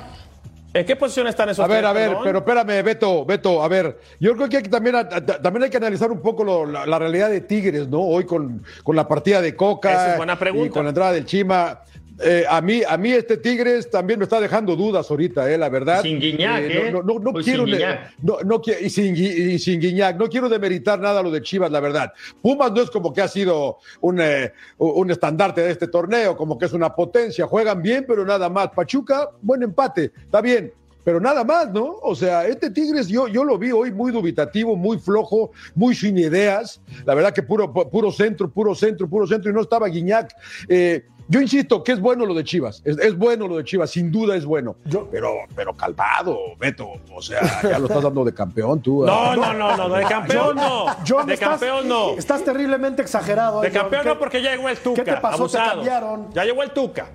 ¿En 0.73 0.85
qué 0.85 0.95
posición 0.95 1.27
están 1.27 1.49
esos 1.49 1.65
A 1.65 1.67
ver, 1.67 1.85
a 1.85 1.91
ver, 1.91 2.07
perdón? 2.09 2.23
pero 2.23 2.39
espérame, 2.39 2.83
Beto, 2.83 3.25
Beto, 3.25 3.61
a 3.61 3.67
ver, 3.67 3.99
yo 4.19 4.33
creo 4.35 4.47
que 4.47 4.57
hay 4.57 4.63
que 4.63 4.69
también, 4.69 4.95
a- 4.95 5.07
también 5.09 5.63
hay 5.63 5.69
que 5.69 5.77
analizar 5.77 6.09
un 6.11 6.21
poco 6.21 6.43
lo- 6.45 6.65
la, 6.65 6.85
la 6.85 6.97
realidad 6.99 7.29
de 7.29 7.41
Tigres, 7.41 7.89
¿no? 7.89 7.99
Hoy 7.99 8.25
con, 8.25 8.63
con 8.83 8.95
la 8.95 9.05
partida 9.07 9.41
de 9.41 9.53
Coca 9.55 9.91
Esa 9.91 10.11
es 10.11 10.17
buena 10.17 10.39
pregunta. 10.39 10.67
y 10.67 10.69
con 10.69 10.83
la 10.83 10.89
entrada 10.89 11.11
del 11.11 11.25
Chima. 11.25 11.81
Eh, 12.23 12.43
a 12.47 12.61
mí, 12.61 12.81
a 12.87 12.97
mí 12.97 13.11
este 13.11 13.37
Tigres 13.37 13.89
también 13.89 14.19
me 14.19 14.25
está 14.25 14.39
dejando 14.39 14.75
dudas 14.75 15.09
ahorita, 15.09 15.51
eh, 15.51 15.57
la 15.57 15.69
verdad. 15.69 16.01
Sin 16.03 16.19
Guiñac, 16.19 16.61
¿eh? 16.63 16.91
No, 16.91 17.01
no, 17.01 17.13
no, 17.13 17.19
no 17.19 17.31
Pues 17.31 17.45
quiero, 17.45 17.65
sin 17.65 17.77
no, 18.21 18.61
y 18.79 18.89
sin, 18.89 19.15
y 19.15 19.57
sin 19.57 19.79
Guiñac, 19.79 20.17
no 20.17 20.27
quiero 20.27 20.47
demeritar 20.49 20.99
nada 20.99 21.23
lo 21.23 21.31
de 21.31 21.41
Chivas, 21.41 21.71
la 21.71 21.79
verdad. 21.79 22.11
Pumas 22.41 22.71
no 22.73 22.81
es 22.81 22.91
como 22.91 23.11
que 23.13 23.21
ha 23.21 23.27
sido 23.27 23.77
un, 24.01 24.19
eh, 24.21 24.51
un 24.77 25.09
estandarte 25.09 25.61
de 25.61 25.71
este 25.71 25.87
torneo, 25.87 26.35
como 26.37 26.57
que 26.59 26.65
es 26.65 26.73
una 26.73 26.93
potencia, 26.93 27.47
juegan 27.47 27.81
bien, 27.81 28.05
pero 28.07 28.25
nada 28.25 28.49
más. 28.49 28.69
Pachuca, 28.69 29.29
buen 29.41 29.63
empate, 29.63 30.11
está 30.23 30.41
bien. 30.41 30.71
Pero 31.03 31.19
nada 31.19 31.43
más, 31.43 31.71
¿no? 31.71 31.95
O 32.03 32.13
sea, 32.13 32.45
este 32.45 32.69
Tigres 32.69 33.07
yo, 33.07 33.27
yo 33.27 33.43
lo 33.43 33.57
vi 33.57 33.71
hoy 33.71 33.91
muy 33.91 34.11
dubitativo, 34.11 34.75
muy 34.75 34.99
flojo, 34.99 35.49
muy 35.73 35.95
sin 35.95 36.15
ideas. 36.19 36.79
La 37.05 37.15
verdad 37.15 37.33
que 37.33 37.41
puro, 37.41 37.73
pu- 37.73 37.89
puro 37.89 38.11
centro, 38.11 38.47
puro 38.51 38.75
centro, 38.75 39.09
puro 39.09 39.25
centro 39.25 39.49
y 39.49 39.53
no 39.55 39.61
estaba 39.61 39.87
Guiñac. 39.87 40.31
Eh, 40.69 41.03
yo 41.31 41.39
insisto 41.41 41.81
que 41.83 41.93
es 41.93 41.99
bueno 42.01 42.25
lo 42.25 42.33
de 42.33 42.43
Chivas, 42.43 42.81
es, 42.83 42.97
es 42.97 43.17
bueno 43.17 43.47
lo 43.47 43.55
de 43.57 43.63
Chivas, 43.63 43.89
sin 43.89 44.11
duda 44.11 44.35
es 44.35 44.43
bueno. 44.45 44.75
Yo- 44.85 45.07
pero, 45.09 45.33
pero 45.55 45.73
calmado, 45.75 46.37
Beto, 46.59 46.89
o 47.11 47.21
sea, 47.21 47.39
ya 47.63 47.79
lo 47.79 47.87
estás 47.87 48.03
dando 48.03 48.25
de 48.25 48.33
campeón 48.33 48.81
tú. 48.81 49.05
No, 49.05 49.11
¿ah? 49.31 49.35
no, 49.37 49.53
no, 49.53 49.77
no, 49.77 49.95
de 49.95 50.03
campeón 50.03 50.55
no. 50.57 50.85
John, 51.07 51.25
de 51.25 51.33
estás- 51.35 51.49
campeón 51.51 51.87
no. 51.87 52.11
Estás 52.17 52.43
terriblemente 52.43 53.01
exagerado. 53.01 53.61
De 53.61 53.69
John. 53.69 53.79
campeón 53.83 54.03
¿Qué- 54.03 54.09
no 54.09 54.19
porque 54.19 54.41
ya 54.41 54.51
llegó 54.51 54.67
el 54.67 54.77
Tuca. 54.77 55.03
¿Qué 55.03 55.09
te 55.11 55.17
pasó? 55.17 55.37
Te 55.37 55.41
abusados. 55.57 55.73
cambiaron. 55.75 56.33
Ya 56.33 56.43
llegó 56.43 56.63
el 56.63 56.71
Tuca. 56.71 57.07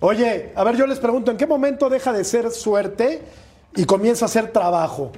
Oye, 0.00 0.52
a 0.56 0.64
ver, 0.64 0.76
yo 0.76 0.86
les 0.86 0.98
pregunto, 0.98 1.30
¿en 1.30 1.36
qué 1.36 1.46
momento 1.46 1.88
deja 1.90 2.12
de 2.12 2.24
ser 2.24 2.50
suerte 2.50 3.22
y 3.76 3.84
comienza 3.84 4.24
a 4.24 4.28
ser 4.28 4.48
trabajo? 4.52 5.12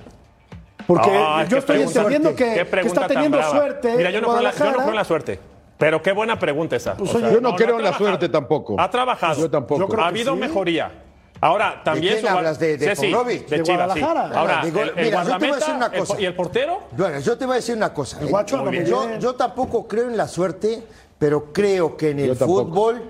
Porque 0.86 1.10
Ah, 1.12 1.44
yo 1.48 1.58
estoy 1.58 1.82
entendiendo 1.82 2.34
que, 2.36 2.60
está 2.60 3.06
teniendo 3.08 3.42
suerte. 3.42 3.96
Mira, 3.96 4.10
yo 4.10 4.20
no, 4.20 4.28
creo 4.28 4.38
en 4.38 4.44
la, 4.44 4.52
yo 4.54 4.64
no 4.72 4.78
creo 4.78 4.92
la 4.92 5.04
suerte. 5.04 5.40
Pero 5.78 6.00
qué 6.02 6.12
buena 6.12 6.38
pregunta 6.38 6.76
esa. 6.76 6.94
Pues, 6.96 7.10
O 7.14 7.18
sea, 7.18 7.26
oye, 7.28 7.34
Yo 7.36 7.40
no, 7.40 7.54
creo 7.54 7.70
en 7.76 7.84
la 7.84 7.90
trabajado. 7.90 8.06
suerte 8.06 8.28
tampoco. 8.30 8.80
Ha 8.80 8.90
trabajado. 8.90 9.40
Yo 9.40 9.50
tampoco. 9.50 9.80
Yo 9.80 9.88
creo 9.88 10.04
ha 10.04 10.08
habido 10.08 10.32
sí. 10.34 10.40
mejoría. 10.40 10.90
Ahora, 11.38 11.82
también. 11.84 12.14
quién 12.14 12.20
su 12.26 12.26
gua- 12.32 12.38
hablas? 12.38 12.58
¿De- 12.58 12.78
de 12.78 12.86
Ceci? 12.96 13.12
De 13.12 13.38
De 13.56 13.62
Chivas, 13.62 13.92
sí. 13.92 14.00
Ahora, 14.00 14.62
Digo, 14.64 14.80
el, 14.80 14.88
el 14.96 15.04
mira, 15.04 15.22
yo 15.24 15.36
te 15.38 15.46
voy 15.46 15.50
a 15.50 15.54
decir 15.56 15.74
una 15.74 15.90
cosa. 15.90 16.20
¿Y 16.20 16.24
el 16.24 16.34
portero? 16.34 16.78
Bueno, 16.92 17.20
yo 17.20 17.36
te 17.38 17.44
voy 17.44 17.52
a 17.52 17.56
decir 17.56 17.76
una 17.76 17.92
cosa. 17.92 18.20
El 18.20 18.28
guacho 18.28 18.70
yo, 19.18 19.34
tampoco 19.34 19.86
creo 19.86 20.08
en 20.08 20.16
la 20.16 20.28
suerte, 20.28 20.82
pero 21.18 21.52
creo 21.52 21.94
que 21.94 22.10
en 22.12 22.18
Yo 22.18 22.32
el 22.32 22.38
tampoco. 22.38 22.64
fútbol 22.64 23.02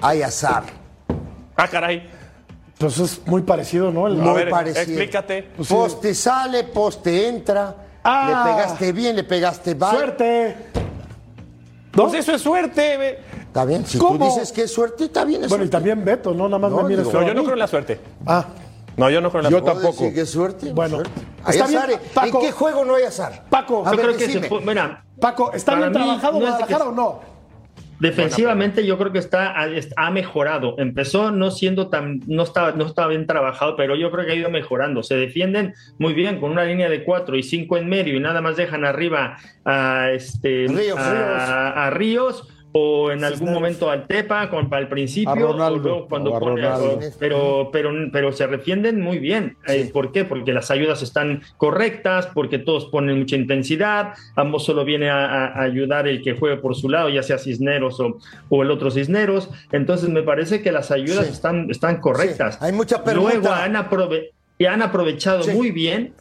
hay 0.00 0.22
azar. 0.22 0.64
Ah, 1.56 1.68
caray. 1.68 2.10
Pues 2.78 2.98
es 2.98 3.24
muy 3.26 3.42
parecido, 3.42 3.92
¿no? 3.92 4.08
El- 4.08 4.14
Muy 4.14 4.34
ver, 4.34 4.50
parecido. 4.50 4.82
explícate. 4.82 5.42
Pues 5.56 5.68
sí. 5.68 5.74
Poste 5.74 6.14
sale, 6.14 6.64
poste 6.64 7.28
entra. 7.28 7.74
Ah. 8.02 8.44
Le 8.44 8.52
pegaste 8.52 8.92
bien, 8.92 9.14
le 9.16 9.22
pegaste 9.24 9.74
mal. 9.76 9.96
Suerte. 9.96 10.56
¿No? 11.96 12.04
Pues 12.04 12.14
eso 12.14 12.32
es 12.32 12.42
suerte. 12.42 12.96
ve. 12.96 13.18
Está 13.46 13.64
bien, 13.64 13.84
si 13.86 13.98
¿Cómo? 13.98 14.18
tú 14.18 14.24
dices 14.26 14.52
que 14.52 14.62
es 14.62 14.72
suerte, 14.72 15.04
está 15.04 15.24
bien. 15.24 15.42
Es 15.44 15.48
Bueno, 15.48 15.64
y 15.64 15.68
también 15.68 16.04
Beto, 16.04 16.32
¿no? 16.34 16.44
Nada 16.48 16.58
más 16.58 16.70
No, 16.70 16.82
me 16.82 16.88
mires 16.90 17.12
No, 17.12 17.22
yo 17.26 17.34
no 17.34 17.42
creo 17.42 17.54
en 17.54 17.58
la 17.58 17.66
suerte. 17.66 18.00
Ah, 18.26 18.44
No, 18.96 19.08
yo 19.10 19.20
no 19.20 19.30
creo 19.30 19.40
en 19.40 19.44
la 19.44 19.50
Yo 19.50 19.58
suerte. 19.58 19.70
¿Puedo 19.72 19.82
tampoco. 19.84 20.02
decir 20.04 20.14
que 20.14 20.20
es 20.22 20.30
suerte? 20.30 20.72
Bueno, 20.72 20.96
Suerte. 20.96 21.20
Hay 21.44 21.52
está 21.52 21.64
azar. 21.64 21.86
bien, 21.88 22.00
¿En 22.04 22.14
Paco. 22.14 22.40
qué 22.40 22.52
juego 22.52 22.84
no 22.84 22.94
hay 22.96 23.04
azar? 23.04 23.44
Paco, 23.48 23.82
A 23.86 23.90
Yo 23.92 23.96
ver, 23.96 24.06
creo 24.06 24.18
que 24.18 24.48
se 24.48 24.60
mira, 24.64 25.04
Paco, 25.20 25.52
¿está 25.52 25.74
bien 25.76 25.92
trabajado 25.92 26.32
no 26.32 26.38
es 26.38 26.44
que- 26.44 26.50
Guadalajara 26.58 26.84
o 26.88 26.92
no? 26.92 27.20
Defensivamente 28.00 28.86
yo 28.86 28.96
creo 28.98 29.12
que 29.12 29.18
está 29.18 29.54
ha 29.96 30.10
mejorado. 30.10 30.76
Empezó 30.78 31.32
no 31.32 31.50
siendo 31.50 31.88
tan 31.88 32.20
no 32.26 32.44
estaba 32.44 32.72
no 32.72 32.86
estaba 32.86 33.08
bien 33.08 33.26
trabajado, 33.26 33.76
pero 33.76 33.96
yo 33.96 34.10
creo 34.10 34.24
que 34.24 34.32
ha 34.32 34.36
ido 34.36 34.50
mejorando. 34.50 35.02
Se 35.02 35.16
defienden 35.16 35.74
muy 35.98 36.14
bien 36.14 36.40
con 36.40 36.50
una 36.50 36.64
línea 36.64 36.88
de 36.88 37.04
cuatro 37.04 37.36
y 37.36 37.42
cinco 37.42 37.76
en 37.76 37.88
medio 37.88 38.16
y 38.16 38.20
nada 38.20 38.40
más 38.40 38.56
dejan 38.56 38.84
arriba 38.84 39.36
a 39.64 40.10
este 40.12 40.66
Ríos, 40.68 40.98
a, 40.98 41.86
a 41.86 41.90
Ríos 41.90 42.48
o 42.72 43.10
en 43.10 43.24
algún 43.24 43.52
momento 43.52 43.90
al 43.90 44.06
Tepa 44.06 44.50
con 44.50 44.68
para 44.68 44.82
el 44.82 44.88
principio 44.88 45.30
A 45.30 45.34
Ronaldo, 45.34 45.74
o 45.80 45.82
luego 45.82 46.08
cuando 46.08 46.32
o 46.32 46.36
a 46.36 46.40
pone- 46.40 46.62
Ronaldo. 46.62 47.00
pero 47.18 47.70
pero 47.72 47.90
pero 48.12 48.32
se 48.32 48.46
defienden 48.46 49.00
muy 49.00 49.18
bien. 49.18 49.56
Eh, 49.66 49.88
¿Por 49.92 50.12
qué? 50.12 50.24
Porque 50.24 50.52
las 50.52 50.70
ayudas 50.70 51.02
están 51.02 51.42
correctas, 51.56 52.28
porque 52.34 52.58
todos 52.58 52.86
ponen 52.86 53.18
mucha 53.18 53.36
intensidad, 53.36 54.12
ambos 54.36 54.64
solo 54.64 54.84
viene 54.84 55.08
a, 55.08 55.24
a- 55.24 55.46
a 55.46 55.62
ayudar 55.62 56.06
el 56.08 56.22
que 56.22 56.34
juegue 56.34 56.56
por 56.58 56.74
su 56.76 56.88
lado, 56.88 57.08
ya 57.08 57.22
sea 57.22 57.38
Cisneros 57.38 57.98
o, 58.00 58.18
o 58.50 58.62
el 58.62 58.70
otro 58.70 58.90
Cisneros. 58.90 59.48
Entonces 59.72 60.08
me 60.10 60.22
parece 60.22 60.60
que 60.62 60.70
las 60.72 60.90
ayudas 60.90 61.26
Sí. 61.26 61.32
están, 61.32 61.70
están 61.70 62.00
correctas. 62.00 62.56
Sí, 62.56 62.64
hay 62.66 62.72
mucha 62.72 63.02
pregunta. 63.02 63.34
Luego 63.34 63.50
han, 63.54 63.74
aprove- 63.76 64.30
y 64.58 64.64
han 64.66 64.82
aprovechado 64.82 65.42
Sí. 65.42 65.52
muy 65.52 65.70
bien 65.70 66.12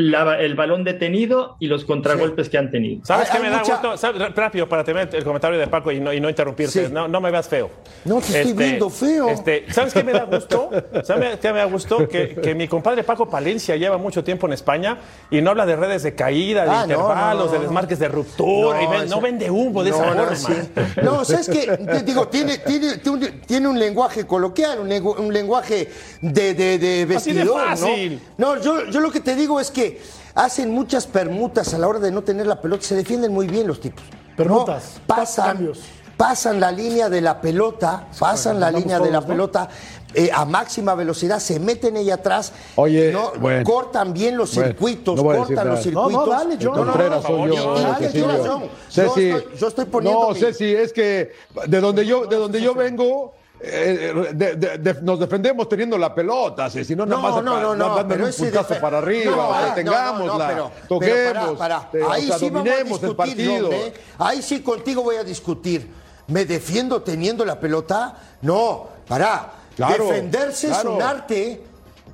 la- 0.00 0.38
el 0.40 0.54
balón 0.54 0.84
detenido 0.84 1.56
y 1.58 1.66
los 1.66 1.84
contragolpes 1.84 2.48
que 2.48 2.56
han 2.56 2.70
tenido. 2.70 3.04
¿Sabes 3.04 3.26
Hay- 3.26 3.32
qué 3.32 3.36
hay 3.38 3.42
me 3.42 3.50
da 3.50 3.62
gusto? 3.64 3.96
¿Sabes? 3.96 4.32
Rápido, 4.34 4.68
para 4.68 4.84
terminar 4.84 5.08
el 5.12 5.24
comentario 5.24 5.58
de 5.58 5.66
Paco 5.66 5.90
y 5.90 5.98
no, 5.98 6.12
y 6.12 6.20
no 6.20 6.28
interrumpirte. 6.28 6.86
Sí. 6.86 6.92
No, 6.92 7.08
no 7.08 7.20
me 7.20 7.32
veas 7.32 7.48
feo. 7.48 7.68
No, 8.04 8.20
te 8.20 8.40
estoy 8.42 8.52
viendo 8.52 8.88
feo. 8.90 9.28
este, 9.28 9.64
¿Sabes 9.72 9.92
qué 9.92 10.04
me 10.04 10.12
da 10.12 10.22
gusto? 10.22 10.70
¿Sabes 11.02 11.38
qué 11.40 11.52
me 11.52 11.58
da 11.58 11.64
gusto? 11.64 12.06
Que, 12.08 12.28
que 12.36 12.54
mi 12.54 12.68
compadre 12.68 13.02
Paco 13.02 13.28
Palencia 13.28 13.74
lleva 13.74 13.98
mucho 13.98 14.22
tiempo 14.22 14.46
en 14.46 14.52
España 14.52 14.98
y 15.32 15.40
no 15.40 15.50
habla 15.50 15.66
de 15.66 15.74
redes 15.74 16.04
de 16.04 16.14
caída, 16.14 16.62
de 16.64 16.70
Ah, 16.70 16.86
no, 16.86 16.92
intervalos, 16.94 17.46
no, 17.46 17.50
de 17.52 17.56
no. 17.58 17.62
desmarques 17.64 17.98
de 17.98 18.08
ruptura. 18.08 18.80
y 18.80 18.86
ven- 18.86 19.08
no, 19.08 19.20
vende 19.20 19.50
humo 19.50 19.82
de 19.82 19.90
esa 19.90 20.06
No, 20.06 20.14
no, 20.14 20.20
forma. 20.26 20.36
sí. 20.36 20.54
No, 21.02 21.24
¿sabes 21.24 21.48
qué? 21.48 21.76
Te 21.76 22.02
digo, 22.04 22.28
tiene, 22.28 22.58
tiene, 22.58 22.98
tiene 22.98 23.26
un- 23.26 23.40
tiene 23.40 23.66
un 23.66 23.76
lenguaje 23.78 24.24
coloquial, 24.28 24.78
un, 24.78 24.88
lengu- 24.88 25.18
un 25.18 25.32
lenguaje 25.32 25.88
de, 26.22 26.54
de, 26.54 26.78
de 26.78 27.16
Así 27.16 27.32
de 27.32 27.40
vestidor, 27.40 27.66
fácil. 27.66 28.20
¿no? 28.36 28.54
No, 28.54 28.62
yo, 28.62 28.84
yo 28.86 29.00
lo 29.00 29.10
que 29.10 29.18
te 29.18 29.34
digo 29.34 29.58
es 29.58 29.72
que 29.72 29.87
hacen 30.34 30.70
muchas 30.70 31.06
permutas 31.06 31.74
a 31.74 31.78
la 31.78 31.88
hora 31.88 31.98
de 31.98 32.10
no 32.10 32.22
tener 32.22 32.46
la 32.46 32.60
pelota, 32.60 32.82
se 32.84 32.94
defienden 32.96 33.32
muy 33.32 33.46
bien 33.46 33.66
los 33.66 33.80
tipos. 33.80 34.04
Permutas, 34.36 34.94
No, 35.00 35.14
pasan, 35.16 35.46
cambios. 35.56 35.80
pasan 36.16 36.60
la 36.60 36.70
línea 36.70 37.08
de 37.08 37.20
la 37.20 37.40
pelota, 37.40 38.06
pasan 38.18 38.60
la 38.60 38.70
línea 38.70 38.98
de 39.00 39.10
la 39.10 39.20
pelota 39.20 39.68
eh, 40.14 40.30
a 40.32 40.44
máxima 40.46 40.94
velocidad, 40.94 41.38
se 41.38 41.60
meten 41.60 41.96
ella 41.96 42.14
atrás, 42.14 42.52
Oye, 42.76 43.12
no, 43.12 43.32
bueno. 43.40 43.62
cortan 43.64 44.12
bien 44.14 44.36
los 44.38 44.54
Bueno, 44.54 44.68
circuitos, 44.70 45.16
no 45.16 45.22
cortan 45.22 45.68
los 45.68 45.84
nada. 45.86 45.90
No, 45.92 46.08
no, 46.08 46.08
circuitos. 46.08 46.28
dale, 46.30 46.58
John. 46.60 46.74
No, 46.76 46.84
no, 46.84 48.00
yo, 48.00 48.68
yo, 48.90 49.02
estoy, 49.04 49.44
yo 49.58 49.68
estoy 49.68 49.84
poniendo 49.86 50.20
No, 50.28 50.30
mi- 50.30 50.40
Ceci, 50.40 50.74
es 50.74 50.92
que 50.92 51.32
de 51.66 51.80
donde 51.80 52.06
yo, 52.06 52.26
de 52.26 52.36
donde 52.36 52.60
yo 52.62 52.74
vengo, 52.74 53.34
eh, 53.60 54.12
de- 54.34 54.54
de- 54.56 54.78
de- 54.78 55.02
nos 55.02 55.18
defendemos 55.18 55.68
teniendo 55.68 55.98
la 55.98 56.14
pelota, 56.14 56.70
Ceci, 56.70 56.94
no 56.94 57.04
nada 57.04 57.20
No, 57.20 57.28
más 57.28 57.42
no, 57.44 57.60
no, 57.60 57.74
no, 57.74 57.94
dando 57.96 58.08
pero 58.08 58.26
un 58.26 58.32
puntazo 58.32 58.74
para 58.80 58.98
arriba, 58.98 59.34
No, 59.36 59.66
detengámosla, 59.66 60.48
no, 60.48 60.54
no, 60.56 60.62
no, 60.64 60.72
toquemos, 60.88 61.52
eh, 61.52 61.56
pará. 61.58 61.90
o 61.92 62.10
Ahí 62.10 62.26
sea, 62.28 62.38
sí 62.38 62.50
vamos 62.50 62.66
a 62.68 62.70
dominemos 62.70 63.02
el 63.02 63.16
partido. 63.16 63.64
John, 63.66 63.74
¿eh? 63.74 63.92
Ahí 64.18 64.42
sí 64.42 64.60
contigo 64.62 65.02
voy 65.02 65.16
a 65.16 65.24
discutir. 65.24 65.90
¿Me 66.28 66.44
defiendo 66.44 67.02
teniendo 67.02 67.44
la 67.44 67.58
pelota? 67.58 68.16
No, 68.42 68.86
pará. 69.08 69.52
Claro, 69.74 70.06
Defenderse 70.06 70.68
claro. 70.68 70.90
es 70.90 70.94
un 70.96 71.02
arte. 71.02 71.64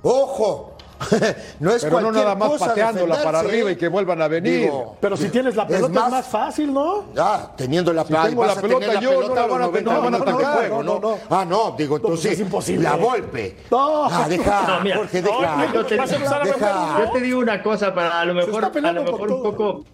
Ojo. 0.02 0.73
no 1.60 1.72
es 1.72 1.82
Pero 1.84 2.00
no 2.00 2.12
nada 2.12 2.34
más 2.34 2.52
pateándola 2.58 3.22
para 3.22 3.40
arriba 3.40 3.70
y 3.70 3.76
que 3.76 3.88
vuelvan 3.88 4.22
a 4.22 4.28
venir. 4.28 4.62
Digo, 4.62 4.96
Pero 5.00 5.16
si 5.16 5.28
tienes 5.28 5.56
la 5.56 5.66
pelota 5.66 5.86
es 5.86 5.92
más, 5.92 6.10
más- 6.10 6.26
fácil, 6.26 6.72
¿no? 6.72 7.04
Ah, 7.18 7.50
teniendo 7.56 7.92
la 7.92 8.04
pelota. 8.04 8.28
tengo 8.28 8.44
la 8.46 8.54
pelota 8.54 9.00
yo, 9.00 9.28
no 9.28 9.34
la 9.34 9.46
van 9.46 9.62
a- 9.62 9.66
no 9.80 10.02
van 10.02 10.14
a 10.14 10.16
atacar. 10.18 10.56
juego, 10.58 10.82
No, 10.82 10.94
¿no? 10.94 11.00
no. 11.00 11.18
Ah, 11.30 11.44
no, 11.44 11.74
digo, 11.76 11.96
pues 11.98 12.02
entonces. 12.04 12.32
es 12.32 12.40
imposible. 12.40 12.84
La 12.84 12.96
golpe. 12.96 13.56
No. 13.70 14.04
Ah, 14.06 14.26
deja, 14.28 14.66
No, 14.68 14.80
mira. 14.80 14.96
Jorge, 14.98 15.22
No, 15.22 15.40
deja. 15.40 15.72
yo 15.74 15.86
te- 15.86 15.96
deja. 15.96 17.10
Yo 17.14 17.20
digo 17.20 17.38
una 17.40 17.62
cosa 17.62 17.94
para 17.94 18.20
a 18.20 18.24
lo 18.24 18.34
mejor, 18.34 18.64
a 18.64 18.92
lo 18.92 19.02
mejor 19.04 19.30
un 19.32 19.42
poco 19.42 19.84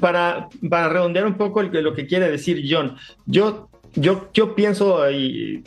para, 0.00 0.48
para 0.70 0.88
redondear 0.88 1.26
un 1.26 1.34
poco 1.36 1.60
el 1.60 1.70
que- 1.70 1.82
lo 1.82 1.94
que 1.94 2.06
quiere 2.06 2.30
decir 2.30 2.62
John. 2.68 2.96
Yo, 3.26 3.68
yo, 3.94 4.28
yo 4.32 4.54
pienso 4.54 5.10
y, 5.10 5.64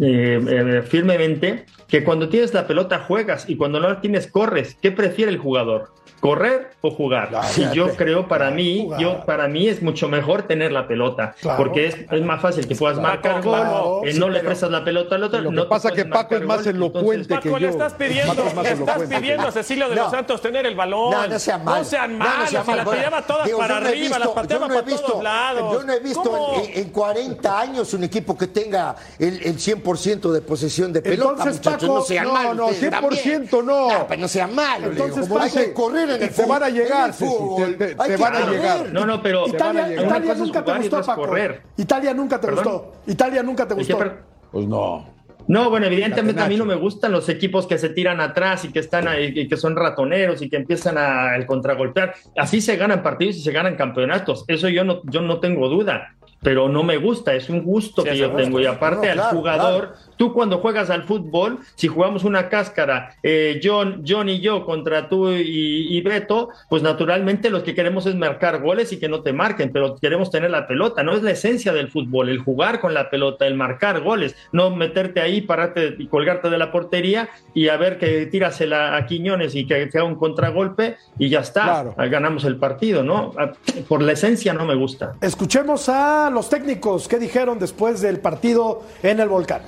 eh, 0.00 0.40
eh, 0.48 0.82
firmemente 0.86 1.66
que 1.88 2.04
cuando 2.04 2.28
tienes 2.28 2.52
la 2.54 2.66
pelota 2.66 3.00
juegas 3.00 3.48
y 3.48 3.56
cuando 3.56 3.80
no 3.80 3.88
la 3.88 4.00
tienes 4.00 4.26
corres. 4.26 4.76
¿Qué 4.80 4.90
prefiere 4.90 5.30
el 5.30 5.38
jugador? 5.38 5.92
¿Correr 6.20 6.70
o 6.80 6.90
jugar? 6.90 7.30
y 7.56 7.74
yo 7.74 7.90
creo 7.96 8.26
para 8.28 8.50
mí, 8.50 8.82
jugar. 8.84 9.00
yo 9.00 9.24
para 9.24 9.48
mí 9.48 9.68
es 9.68 9.82
mucho 9.82 10.08
mejor 10.08 10.42
tener 10.42 10.72
la 10.72 10.86
pelota, 10.88 11.34
Claro. 11.40 11.58
porque 11.58 11.86
es, 11.86 11.96
es 12.10 12.22
más 12.22 12.40
fácil 12.40 12.66
que 12.66 12.74
puedas 12.74 12.98
marcar 12.98 13.42
gol, 13.42 13.54
claro. 13.54 14.00
eh, 14.04 14.12
Sí, 14.12 14.18
no 14.18 14.28
le 14.28 14.40
prestas 14.40 14.70
la 14.70 14.84
pelota 14.84 15.14
al 15.16 15.24
otro. 15.24 15.40
Lo 15.40 15.50
que 15.50 15.56
no 15.56 15.68
pasa 15.68 15.90
que 15.92 16.04
Paco 16.04 16.34
es 16.36 16.42
más 16.42 16.66
elocuente 16.66 17.34
entonces- 17.34 17.38
que 17.40 17.48
Paco, 17.50 17.58
le 17.58 17.64
yo. 17.66 17.70
estás 17.70 17.94
pidiendo, 17.94 18.34
Paco 18.34 18.60
es 18.62 18.78
le 18.78 18.84
estás 18.84 19.02
pidiendo 19.02 19.42
a 19.42 19.46
yo. 19.46 19.52
Cecilio 19.52 19.88
de 19.88 19.96
No. 19.96 20.02
los 20.02 20.10
Santos 20.10 20.40
tener 20.40 20.66
el 20.66 20.74
balón. 20.74 21.10
No, 21.12 21.26
no 21.26 21.38
sean 21.38 21.64
mal. 21.64 21.78
No 21.80 21.84
sean 21.84 22.18
No, 22.18 22.24
no 22.24 22.30
malos, 22.30 22.50
sean 22.50 22.64
se 22.64 22.70
mal. 22.70 22.76
las 22.84 22.90
tiraba 22.96 23.22
todas 23.22 23.46
digo, 23.46 23.58
para 23.58 23.74
yo 23.74 23.80
no 23.80 23.86
arriba, 23.88 24.08
las 24.18 24.18
visto- 24.28 24.34
pateaba 24.34 24.66
yo 24.66 24.68
no 24.68 24.74
he 24.74 24.82
para 24.82 24.96
todos 24.96 25.02
visto- 25.08 25.22
lados. 25.22 25.72
Yo 25.72 25.82
no 25.84 25.92
he 25.92 26.00
visto 26.00 26.52
en, 26.64 26.78
en 26.82 26.90
40 26.90 27.60
años 27.60 27.94
un 27.94 28.04
equipo 28.04 28.36
que 28.36 28.46
tenga 28.48 28.96
el, 29.18 29.42
el 29.44 29.56
100% 29.58 30.32
de 30.32 30.40
posesión 30.40 30.92
de 30.92 31.02
pelota, 31.02 31.30
Entonces, 31.30 31.54
muchachos. 31.56 31.80
Paco, 31.82 31.94
no 31.94 32.04
sean 32.04 32.24
no, 32.26 32.32
malos. 32.32 32.56
no, 32.56 32.68
100% 32.70 33.62
no. 33.64 33.76
también. 33.88 34.06
pues 34.08 34.18
no 34.18 34.28
sean 34.28 34.54
malos. 34.54 34.90
Entonces, 34.90 35.28
hay 35.30 35.36
Paco, 35.38 35.54
que 35.54 35.72
correr 35.72 36.07
en 36.10 36.18
te- 36.18 36.24
el 36.26 36.34
te 36.34 36.46
van 36.46 36.62
a 36.62 36.68
llegar, 36.68 37.12
te- 37.12 37.94
te- 37.94 38.16
van 38.16 38.34
a 38.36 38.50
llegar. 38.50 38.92
No, 38.92 39.06
no, 39.06 39.22
pero 39.22 39.46
Italia, 39.48 39.92
Italia 39.92 40.34
nunca 40.34 40.64
te 40.64 40.72
gustó, 40.78 41.02
Paco. 41.02 41.20
correr. 41.22 41.62
Italia 41.76 42.14
nunca 42.14 42.40
te 42.40 42.46
¿Perdón? 42.48 42.64
gustó. 42.64 42.92
Italia 43.06 43.42
nunca 43.42 43.66
te 43.68 43.74
¿De 43.74 43.84
qué 43.84 43.92
gustó. 43.92 44.12
Pues 44.52 44.66
no. 44.66 45.16
No, 45.46 45.70
bueno, 45.70 45.86
evidentemente 45.86 46.42
a 46.42 46.46
mí 46.46 46.56
no 46.58 46.66
me 46.66 46.74
gustan 46.74 47.10
los 47.10 47.26
equipos 47.30 47.66
que 47.66 47.78
se 47.78 47.88
tiran 47.88 48.20
atrás 48.20 48.66
y 48.66 48.68
que 48.72 48.80
están 48.80 49.08
ahí, 49.08 49.32
y 49.34 49.48
que 49.48 49.56
son 49.56 49.76
ratoneros 49.76 50.42
y 50.42 50.50
que 50.50 50.56
empiezan 50.56 50.98
a 50.98 51.36
el 51.36 51.46
contragolpear. 51.46 52.14
Así 52.36 52.60
se 52.60 52.76
ganan 52.76 53.02
partidos 53.02 53.36
y 53.36 53.40
se 53.40 53.50
ganan 53.52 53.74
campeonatos. 53.76 54.44
Eso 54.46 54.68
yo 54.68 54.84
no, 54.84 55.00
yo 55.04 55.22
no 55.22 55.40
tengo 55.40 55.68
duda. 55.70 56.14
Pero 56.42 56.68
no 56.68 56.82
me 56.82 56.98
gusta, 56.98 57.34
es 57.34 57.48
un 57.48 57.64
gusto 57.64 58.02
Sí, 58.02 58.10
que 58.10 58.16
yo 58.18 58.30
un 58.30 58.36
tengo. 58.36 58.60
Y 58.60 58.64
gusto. 58.66 58.76
aparte 58.76 59.06
No, 59.06 59.10
al 59.12 59.16
claro, 59.18 59.36
jugador, 59.38 59.94
tú 60.18 60.34
cuando 60.34 60.58
juegas 60.58 60.90
al 60.90 61.04
fútbol, 61.04 61.60
si 61.76 61.88
jugamos 61.88 62.24
una 62.24 62.48
cáscara, 62.50 63.14
eh, 63.22 63.60
John, 63.62 64.02
John 64.06 64.28
y 64.28 64.40
yo 64.40 64.66
contra 64.66 65.08
tú 65.08 65.30
y, 65.30 65.86
y 65.96 66.00
Beto, 66.02 66.50
pues 66.68 66.82
naturalmente 66.82 67.48
lo 67.50 67.62
que 67.62 67.74
queremos 67.74 68.04
es 68.06 68.14
marcar 68.16 68.60
goles 68.60 68.92
y 68.92 68.98
que 68.98 69.08
no 69.08 69.22
te 69.22 69.32
marquen, 69.32 69.70
pero 69.72 69.96
queremos 69.96 70.30
tener 70.30 70.50
la 70.50 70.66
pelota. 70.66 71.02
No 71.02 71.12
es 71.14 71.22
la 71.22 71.30
esencia 71.30 71.72
del 71.72 71.88
fútbol, 71.88 72.28
el 72.28 72.38
jugar 72.40 72.80
con 72.80 72.92
la 72.92 73.08
pelota, 73.08 73.46
el 73.46 73.54
marcar 73.54 74.00
goles, 74.02 74.36
no 74.52 74.70
meterte 74.70 75.20
ahí, 75.20 75.40
pararte 75.40 75.94
y 75.98 76.06
colgarte 76.08 76.50
de 76.50 76.58
la 76.58 76.70
portería 76.72 77.28
y 77.54 77.68
a 77.68 77.76
ver 77.76 77.98
que 77.98 78.26
tirasela 78.26 78.96
a 78.96 79.06
Quiñones 79.06 79.54
y 79.54 79.66
que, 79.66 79.88
que 79.88 79.98
haga 79.98 80.06
un 80.06 80.16
contragolpe 80.16 80.96
y 81.18 81.28
ya 81.28 81.40
está, 81.40 81.62
Claro. 81.64 81.94
ganamos 82.10 82.44
el 82.44 82.56
partido, 82.56 83.02
¿no? 83.02 83.32
Ah, 83.38 83.52
Por 83.88 84.02
la 84.02 84.12
esencia 84.12 84.52
no 84.52 84.64
me 84.66 84.74
gusta. 84.74 85.12
Escuchemos 85.20 85.88
a 85.88 86.30
los 86.30 86.48
técnicos 86.48 87.06
qué 87.08 87.18
dijeron 87.18 87.58
después 87.58 88.00
del 88.00 88.18
partido 88.20 88.82
en 89.02 89.20
el 89.20 89.28
volcán. 89.28 89.62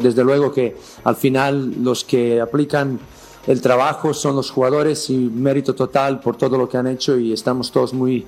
Desde 0.00 0.24
luego 0.24 0.52
que 0.52 0.76
al 1.04 1.16
final 1.16 1.74
los 1.82 2.04
que 2.04 2.40
aplican 2.40 2.98
el 3.46 3.60
trabajo 3.60 4.12
son 4.12 4.34
los 4.36 4.50
jugadores 4.50 5.08
y 5.10 5.14
mérito 5.16 5.74
total 5.74 6.18
por 6.20 6.36
todo 6.36 6.58
lo 6.58 6.68
que 6.68 6.76
han 6.76 6.88
hecho 6.88 7.16
y 7.18 7.32
estamos 7.32 7.70
todos 7.70 7.94
muy 7.94 8.24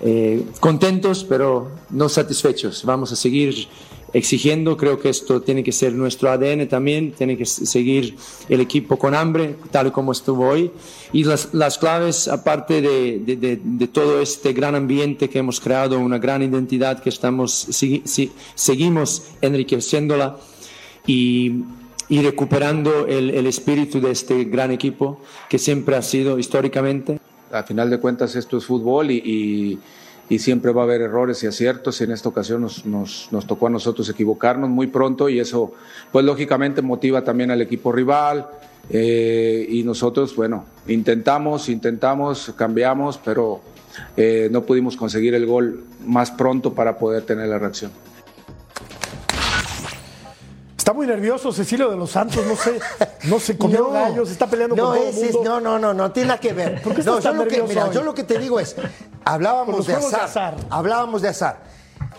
eh, 0.00 0.44
contentos 0.60 1.24
pero 1.24 1.68
no 1.90 2.08
satisfechos. 2.08 2.82
Vamos 2.84 3.12
a 3.12 3.16
seguir 3.16 3.68
exigiendo, 4.14 4.76
creo 4.76 4.98
que 4.98 5.08
esto 5.08 5.40
tiene 5.40 5.62
que 5.64 5.72
ser 5.72 5.94
nuestro 5.94 6.30
ADN 6.30 6.68
también, 6.68 7.12
tiene 7.12 7.36
que 7.36 7.46
seguir 7.46 8.16
el 8.48 8.60
equipo 8.60 8.98
con 8.98 9.14
hambre, 9.14 9.56
tal 9.70 9.90
como 9.92 10.12
estuvo 10.12 10.48
hoy. 10.48 10.70
Y 11.14 11.24
las, 11.24 11.54
las 11.54 11.78
claves, 11.78 12.28
aparte 12.28 12.82
de, 12.82 13.20
de- 13.20 13.36
de- 13.36 13.60
de 13.62 13.88
todo 13.88 14.20
este 14.20 14.52
gran 14.52 14.74
ambiente 14.74 15.30
que 15.30 15.38
hemos 15.38 15.60
creado, 15.60 15.98
una 15.98 16.18
gran 16.18 16.42
identidad 16.42 17.02
que 17.02 17.08
estamos, 17.08 17.68
segui- 17.70 18.02
si- 18.04 18.32
seguimos 18.54 19.22
enriqueciéndola, 19.40 20.36
y, 21.06 21.64
y 22.08 22.22
recuperando 22.22 23.06
el, 23.06 23.30
el 23.30 23.46
espíritu 23.46 24.00
de 24.00 24.10
este 24.10 24.44
gran 24.44 24.70
equipo 24.70 25.20
que 25.48 25.58
siempre 25.58 25.96
ha 25.96 26.02
sido 26.02 26.38
históricamente. 26.38 27.18
A 27.52 27.62
final 27.64 27.90
de 27.90 27.98
cuentas 27.98 28.34
esto 28.36 28.56
es 28.58 28.64
fútbol 28.64 29.10
y, 29.10 29.16
y- 29.24 29.78
y 30.28 30.38
siempre 30.38 30.72
va 30.72 30.82
a 30.82 30.84
haber 30.84 31.02
errores 31.02 31.42
y 31.42 31.46
aciertos. 31.46 32.00
En 32.00 32.10
esta 32.12 32.28
ocasión 32.28 32.62
nos, 32.62 32.86
nos- 32.86 33.28
nos 33.32 33.46
tocó 33.46 33.66
a 33.66 33.70
nosotros 33.70 34.08
equivocarnos 34.08 34.70
muy 34.70 34.86
pronto 34.86 35.28
y 35.28 35.38
eso 35.40 35.74
pues 36.10 36.24
lógicamente 36.24 36.80
motiva 36.80 37.22
también 37.22 37.50
al 37.50 37.60
equipo 37.60 37.92
rival 37.92 38.46
eh, 38.88 39.66
y 39.68 39.82
nosotros 39.82 40.34
bueno 40.34 40.64
intentamos, 40.88 41.68
intentamos, 41.68 42.52
cambiamos 42.56 43.18
pero 43.22 43.60
eh, 44.16 44.48
no 44.50 44.62
pudimos 44.62 44.96
conseguir 44.96 45.34
el 45.34 45.44
gol 45.44 45.84
más 46.06 46.30
pronto 46.30 46.72
para 46.72 46.96
poder 46.96 47.24
tener 47.24 47.48
la 47.48 47.58
reacción. 47.58 47.90
Está 50.82 50.92
muy 50.92 51.06
nervioso 51.06 51.52
Cecilio 51.52 51.88
de 51.90 51.96
los 51.96 52.10
Santos, 52.10 52.44
no 52.44 52.56
sé, 52.56 52.80
no 53.28 53.38
sé, 53.38 53.56
comió 53.56 53.88
gallos, 53.92 54.28
está 54.32 54.48
peleando 54.48 54.74
no, 54.74 54.86
con 54.86 54.94
todo 54.96 55.08
el 55.10 55.14
es- 55.16 55.32
mundo. 55.32 55.44
no, 55.44 55.60
no, 55.60 55.78
no, 55.78 55.94
no 55.94 56.10
tiene 56.10 56.26
nada 56.30 56.40
que 56.40 56.52
ver. 56.52 56.82
¿Por 56.82 56.92
qué 56.92 57.04
no, 57.04 57.20
yo 57.20 57.32
lo 57.32 57.44
que, 57.44 57.50
nervioso 57.50 57.68
mira, 57.68 57.84
hoy? 57.84 57.94
yo 57.94 58.02
lo 58.02 58.12
que 58.12 58.24
te 58.24 58.36
digo 58.36 58.58
es, 58.58 58.74
hablábamos 59.24 59.86
de 59.86 59.92
juegos 59.94 60.10
de 60.10 60.16
azar, 60.16 60.54
azar. 60.54 60.66
hablábamos 60.70 61.22
de 61.22 61.28
azar. 61.28 61.58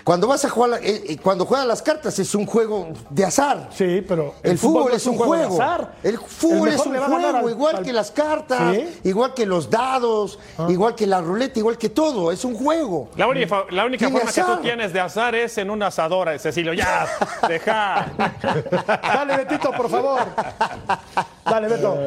Cuando 0.03 0.27
vas 0.27 0.43
a 0.43 0.49
jugar, 0.49 0.69
la- 0.71 0.77
eh, 0.79 1.03
eh, 1.09 1.17
cuando 1.21 1.45
juegas 1.45 1.65
las 1.65 1.81
cartas 1.81 2.19
es 2.19 2.35
un 2.35 2.45
juego 2.45 2.89
de 3.09 3.23
azar. 3.23 3.69
Sí, 3.73 4.03
pero 4.07 4.35
El, 4.43 4.57
fútbol, 4.57 4.91
es 4.93 5.05
un 5.07 5.17
juego. 5.17 5.53
azar. 5.61 5.93
El 6.03 6.17
fútbol 6.17 6.67
El 6.67 6.73
es 6.75 6.85
un 6.85 6.97
juego, 6.97 7.27
al- 7.37 7.49
igual 7.49 7.75
al- 7.77 7.83
que 7.83 7.93
las 7.93 8.11
cartas, 8.11 8.75
¿Sí? 8.75 8.99
igual 9.05 9.33
que 9.33 9.45
los 9.45 9.69
dados, 9.69 10.39
igual 10.67 10.95
que 10.95 11.07
la 11.07 11.21
ruleta, 11.21 11.57
igual 11.59 11.77
que 11.77 11.89
todo. 11.89 12.31
Es 12.33 12.43
un 12.43 12.55
juego. 12.55 13.09
La 13.15 13.27
única, 13.27 13.63
la 13.69 13.85
única 13.85 14.09
forma 14.09 14.31
que 14.31 14.41
tú 14.41 14.57
tienes 14.61 14.91
de 14.91 14.99
azar 14.99 15.35
es 15.35 15.57
en 15.57 15.69
una 15.69 15.87
asadora, 15.87 16.37
Cecilio. 16.37 16.73
Ya, 16.73 17.07
deja. 17.47 18.05
Dale, 19.01 19.37
Betito, 19.37 19.71
por 19.71 19.89
favor. 19.89 20.19
Dale, 21.45 21.67
Beto. 21.69 21.97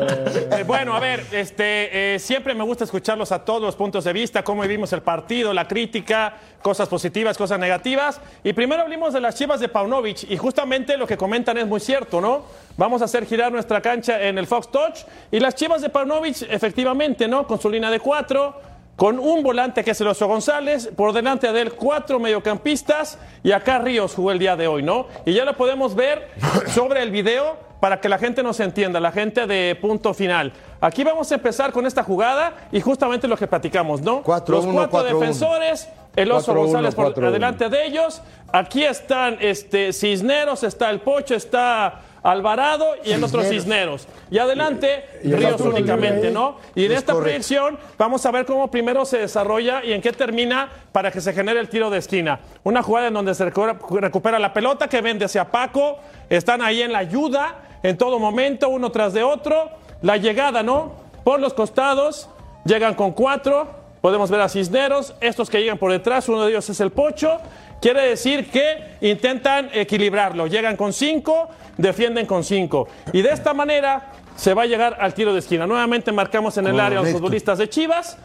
Bueno, 0.66 0.94
a 0.94 1.00
ver, 1.00 1.24
este, 1.31 2.14
eh, 2.14 2.18
siempre 2.18 2.52
me 2.52 2.64
gusta 2.64 2.83
escucharlos 2.83 3.31
a 3.31 3.44
todos 3.44 3.62
los 3.62 3.76
puntos 3.76 4.02
de 4.02 4.12
vista, 4.12 4.42
cómo 4.42 4.62
vivimos 4.62 4.92
el 4.92 5.00
partido, 5.00 5.52
la 5.52 5.68
crítica, 5.68 6.35
cosas 6.61 6.88
positivas, 6.88 7.38
cosas 7.38 7.61
negativas. 7.61 8.20
Y 8.42 8.52
primero 8.52 8.83
hablemos 8.83 9.12
de 9.12 9.20
las 9.20 9.37
chivas 9.37 9.61
de 9.61 9.68
Paunovic, 9.68 10.29
y 10.29 10.37
justamente 10.37 10.96
lo 10.96 11.07
que 11.07 11.16
comentan 11.16 11.57
es 11.59 11.68
muy 11.68 11.79
cierto, 11.79 12.20
¿no? 12.20 12.46
Vamos 12.76 13.00
a 13.00 13.05
hacer 13.05 13.26
girar 13.26 13.52
nuestra 13.52 13.81
cancha 13.81 14.20
en 14.20 14.38
el 14.38 14.48
Fox 14.48 14.68
Touch, 14.72 15.05
y 15.31 15.38
las 15.38 15.55
chivas 15.55 15.83
de 15.83 15.88
Paunovic, 15.88 16.42
efectivamente, 16.50 17.29
¿no? 17.29 17.46
Con 17.46 17.61
su 17.61 17.70
línea 17.70 17.90
de 17.90 18.00
cuatro, 18.00 18.61
con 18.96 19.18
un 19.18 19.42
volante 19.42 19.85
que 19.85 19.90
es 19.90 20.00
el 20.00 20.09
Oso 20.09 20.26
González, 20.26 20.90
por 20.96 21.12
delante 21.12 21.52
de 21.52 21.61
él 21.61 21.72
cuatro 21.74 22.18
mediocampistas, 22.18 23.18
y 23.42 23.52
acá 23.52 23.78
Ríos 23.78 24.14
jugó 24.14 24.32
el 24.32 24.38
día 24.38 24.56
de 24.56 24.66
hoy, 24.66 24.82
¿no? 24.82 25.06
Y 25.26 25.35
ya 25.35 25.44
lo 25.44 25.56
podemos 25.56 25.94
ver 25.94 26.30
sobre 26.74 27.02
el 27.02 27.11
video 27.11 27.59
para 27.80 28.00
que 28.00 28.09
la 28.09 28.18
gente 28.18 28.42
nos 28.42 28.59
entienda, 28.61 28.98
la 28.98 29.12
gente 29.12 29.46
de 29.46 29.76
punto 29.78 30.14
final. 30.14 30.52
Aquí 30.80 31.04
vamos 31.04 31.30
a 31.30 31.35
empezar 31.35 31.72
con 31.72 31.87
esta 31.87 32.02
jugada 32.02 32.68
y 32.72 32.80
justamente 32.80 33.28
lo 33.28 33.37
que 33.37 33.46
platicamos, 33.46 34.00
¿no? 34.00 34.24
4-1, 34.24 34.48
Los 34.48 34.66
cuatro 34.66 35.00
4-1. 35.00 35.04
defensores, 35.04 35.88
el 36.16 36.32
Oso 36.32 36.54
4-1, 36.54 36.56
González 36.56 36.94
por 36.94 37.14
4-1. 37.14 37.30
delante 37.30 37.68
de 37.68 37.87
ellos. 37.87 38.22
Aquí 38.50 38.82
están 38.82 39.37
este, 39.40 39.92
Cisneros, 39.92 40.62
está 40.62 40.88
el 40.88 41.00
Pocho, 41.00 41.35
está 41.35 42.00
Alvarado 42.26 42.96
y 43.04 43.12
el 43.12 43.22
otro 43.22 43.42
Cisneros. 43.44 44.08
Y 44.32 44.38
adelante, 44.38 45.04
Y 45.22 45.32
Ríos 45.32 45.60
únicamente. 45.60 46.30
¿no? 46.30 46.56
Y 46.74 46.84
en 46.84 46.92
Es 46.92 46.98
esta 46.98 47.12
correcto. 47.12 47.22
proyección 47.30 47.78
vamos 47.96 48.26
a 48.26 48.32
ver 48.32 48.44
cómo 48.46 48.68
primero 48.68 49.04
se 49.04 49.18
desarrolla 49.18 49.84
y 49.84 49.92
en 49.92 50.00
qué 50.02 50.12
termina 50.12 50.68
para 50.90 51.12
que 51.12 51.20
se 51.20 51.32
genere 51.32 51.60
el 51.60 51.68
tiro 51.68 51.88
de 51.88 51.98
esquina. 51.98 52.40
Una 52.64 52.82
jugada 52.82 53.06
en 53.08 53.14
donde 53.14 53.32
se 53.34 53.44
recupera, 53.44 53.78
recupera 54.00 54.38
la 54.40 54.52
pelota, 54.52 54.88
que 54.88 55.00
vende 55.00 55.24
hacia 55.24 55.44
Paco, 55.52 55.98
están 56.28 56.62
ahí 56.62 56.82
en 56.82 56.92
la 56.92 56.98
ayuda 56.98 57.62
en 57.84 57.96
todo 57.96 58.18
momento, 58.18 58.68
uno 58.70 58.90
tras 58.90 59.12
de 59.12 59.22
otro. 59.22 59.70
La 60.02 60.16
llegada, 60.16 60.64
¿no? 60.64 60.92
Por 61.22 61.38
los 61.38 61.54
costados, 61.54 62.28
llegan 62.64 62.94
con 62.94 63.12
cuatro, 63.12 63.68
podemos 64.00 64.30
ver 64.30 64.40
a 64.40 64.48
Cisneros, 64.48 65.14
estos 65.20 65.48
que 65.48 65.60
llegan 65.60 65.78
por 65.78 65.92
detrás, 65.92 66.28
uno 66.28 66.42
de 66.44 66.50
ellos 66.50 66.68
es 66.68 66.80
el 66.80 66.90
Pocho. 66.90 67.38
Quiere 67.80 68.08
decir 68.08 68.50
que 68.50 68.96
intentan 69.00 69.70
equilibrarlo, 69.72 70.46
llegan 70.46 70.76
con 70.76 70.92
cinco, 70.92 71.48
defienden 71.76 72.26
con 72.26 72.42
cinco. 72.42 72.88
Y 73.12 73.22
de 73.22 73.30
esta 73.30 73.54
manera 73.54 74.12
se 74.34 74.54
va 74.54 74.62
a 74.62 74.66
llegar 74.66 74.96
al 75.00 75.14
tiro 75.14 75.32
de 75.32 75.40
esquina. 75.40 75.66
Nuevamente 75.66 76.12
marcamos 76.12 76.56
en 76.58 76.66
el 76.66 76.80
área 76.80 77.00
a 77.00 77.02
los 77.02 77.12
futbolistas 77.12 77.58
de 77.58 77.68
Chivas. 77.68 78.16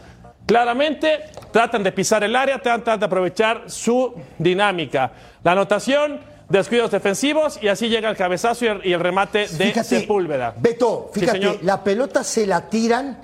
Claramente 0.46 1.20
tratan 1.52 1.82
de 1.82 1.92
pisar 1.92 2.24
el 2.24 2.34
área, 2.34 2.60
tratan 2.60 2.98
de 2.98 3.06
aprovechar 3.06 3.64
su 3.66 4.14
dinámica. 4.38 5.12
La 5.44 5.52
anotación, 5.52 6.20
descuidos 6.48 6.90
defensivos 6.90 7.58
y 7.62 7.68
así 7.68 7.88
llega 7.88 8.10
el 8.10 8.16
cabezazo 8.16 8.64
y 8.82 8.92
el, 8.92 9.00
remate 9.00 9.40
de 9.40 9.46
Fíjate, 9.46 10.00
Sepúlveda. 10.00 10.54
Beto, 10.58 11.10
Sí, 11.14 11.20
fíjate, 11.20 11.38
señor. 11.38 11.58
la 11.62 11.82
pelota 11.82 12.24
se 12.24 12.46
la 12.46 12.68
tiran 12.68 13.18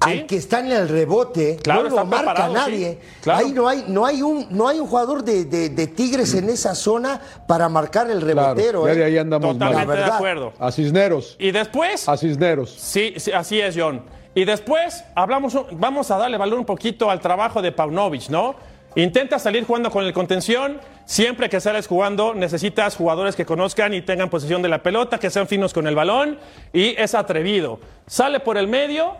al 0.00 0.26
que 0.26 0.36
está 0.36 0.60
en 0.60 0.72
el 0.72 0.88
rebote, 0.88 1.56
Claro, 1.62 1.84
no 1.84 1.96
lo 1.96 2.04
marca 2.06 2.32
preparados, 2.32 2.54
nadie. 2.54 2.98
sí, 3.02 3.18
claro. 3.22 3.46
Ahí 3.46 3.52
no 3.52 3.68
hay, 3.68 3.84
no 3.88 4.06
hay 4.06 4.22
un, 4.22 4.46
no 4.50 4.66
hay 4.68 4.80
un 4.80 4.86
jugador 4.86 5.22
de, 5.22 5.44
de- 5.44 5.68
de 5.68 5.86
Tigres 5.86 6.34
en 6.34 6.48
esa 6.48 6.74
zona 6.74 7.20
para 7.46 7.68
marcar 7.68 8.10
el 8.10 8.20
Claro, 8.20 8.54
rebotero. 8.54 8.86
ya 8.86 8.94
¿eh? 8.94 9.04
ahí 9.04 9.18
andamos 9.18 9.56
mal. 9.58 9.70
Totalmente 9.72 10.02
de 10.04 10.10
acuerdo. 10.10 10.52
A 10.58 10.72
Cisneros. 10.72 11.36
Y 11.38 11.50
después, 11.50 12.08
A 12.08 12.16
Cisneros. 12.16 12.70
sí, 12.70 13.14
sí, 13.18 13.30
así 13.32 13.60
es, 13.60 13.74
John. 13.78 14.02
Y 14.34 14.44
después 14.44 15.04
hablamos, 15.14 15.56
vamos 15.72 16.10
a 16.10 16.16
darle 16.16 16.38
valor 16.38 16.58
un 16.58 16.64
poquito 16.64 17.10
al 17.10 17.20
trabajo 17.20 17.60
de 17.60 17.72
Paunovic, 17.72 18.28
¿no? 18.30 18.54
Intenta 18.94 19.38
salir 19.38 19.64
jugando 19.64 19.90
con 19.90 20.04
el 20.04 20.12
contención. 20.12 20.80
Siempre 21.04 21.48
que 21.48 21.60
sales 21.60 21.86
jugando, 21.88 22.34
necesitas 22.34 22.96
jugadores 22.96 23.34
que 23.36 23.44
conozcan 23.44 23.92
y 23.94 24.02
tengan 24.02 24.30
posesión 24.30 24.62
de 24.62 24.68
la 24.68 24.82
pelota, 24.82 25.18
que 25.18 25.28
sean 25.30 25.46
finos 25.48 25.72
con 25.74 25.86
el 25.88 25.94
balón 25.96 26.38
y 26.72 26.94
es 27.00 27.14
atrevido. 27.14 27.80
Sale 28.06 28.38
por 28.40 28.56
el 28.56 28.66
medio, 28.68 29.16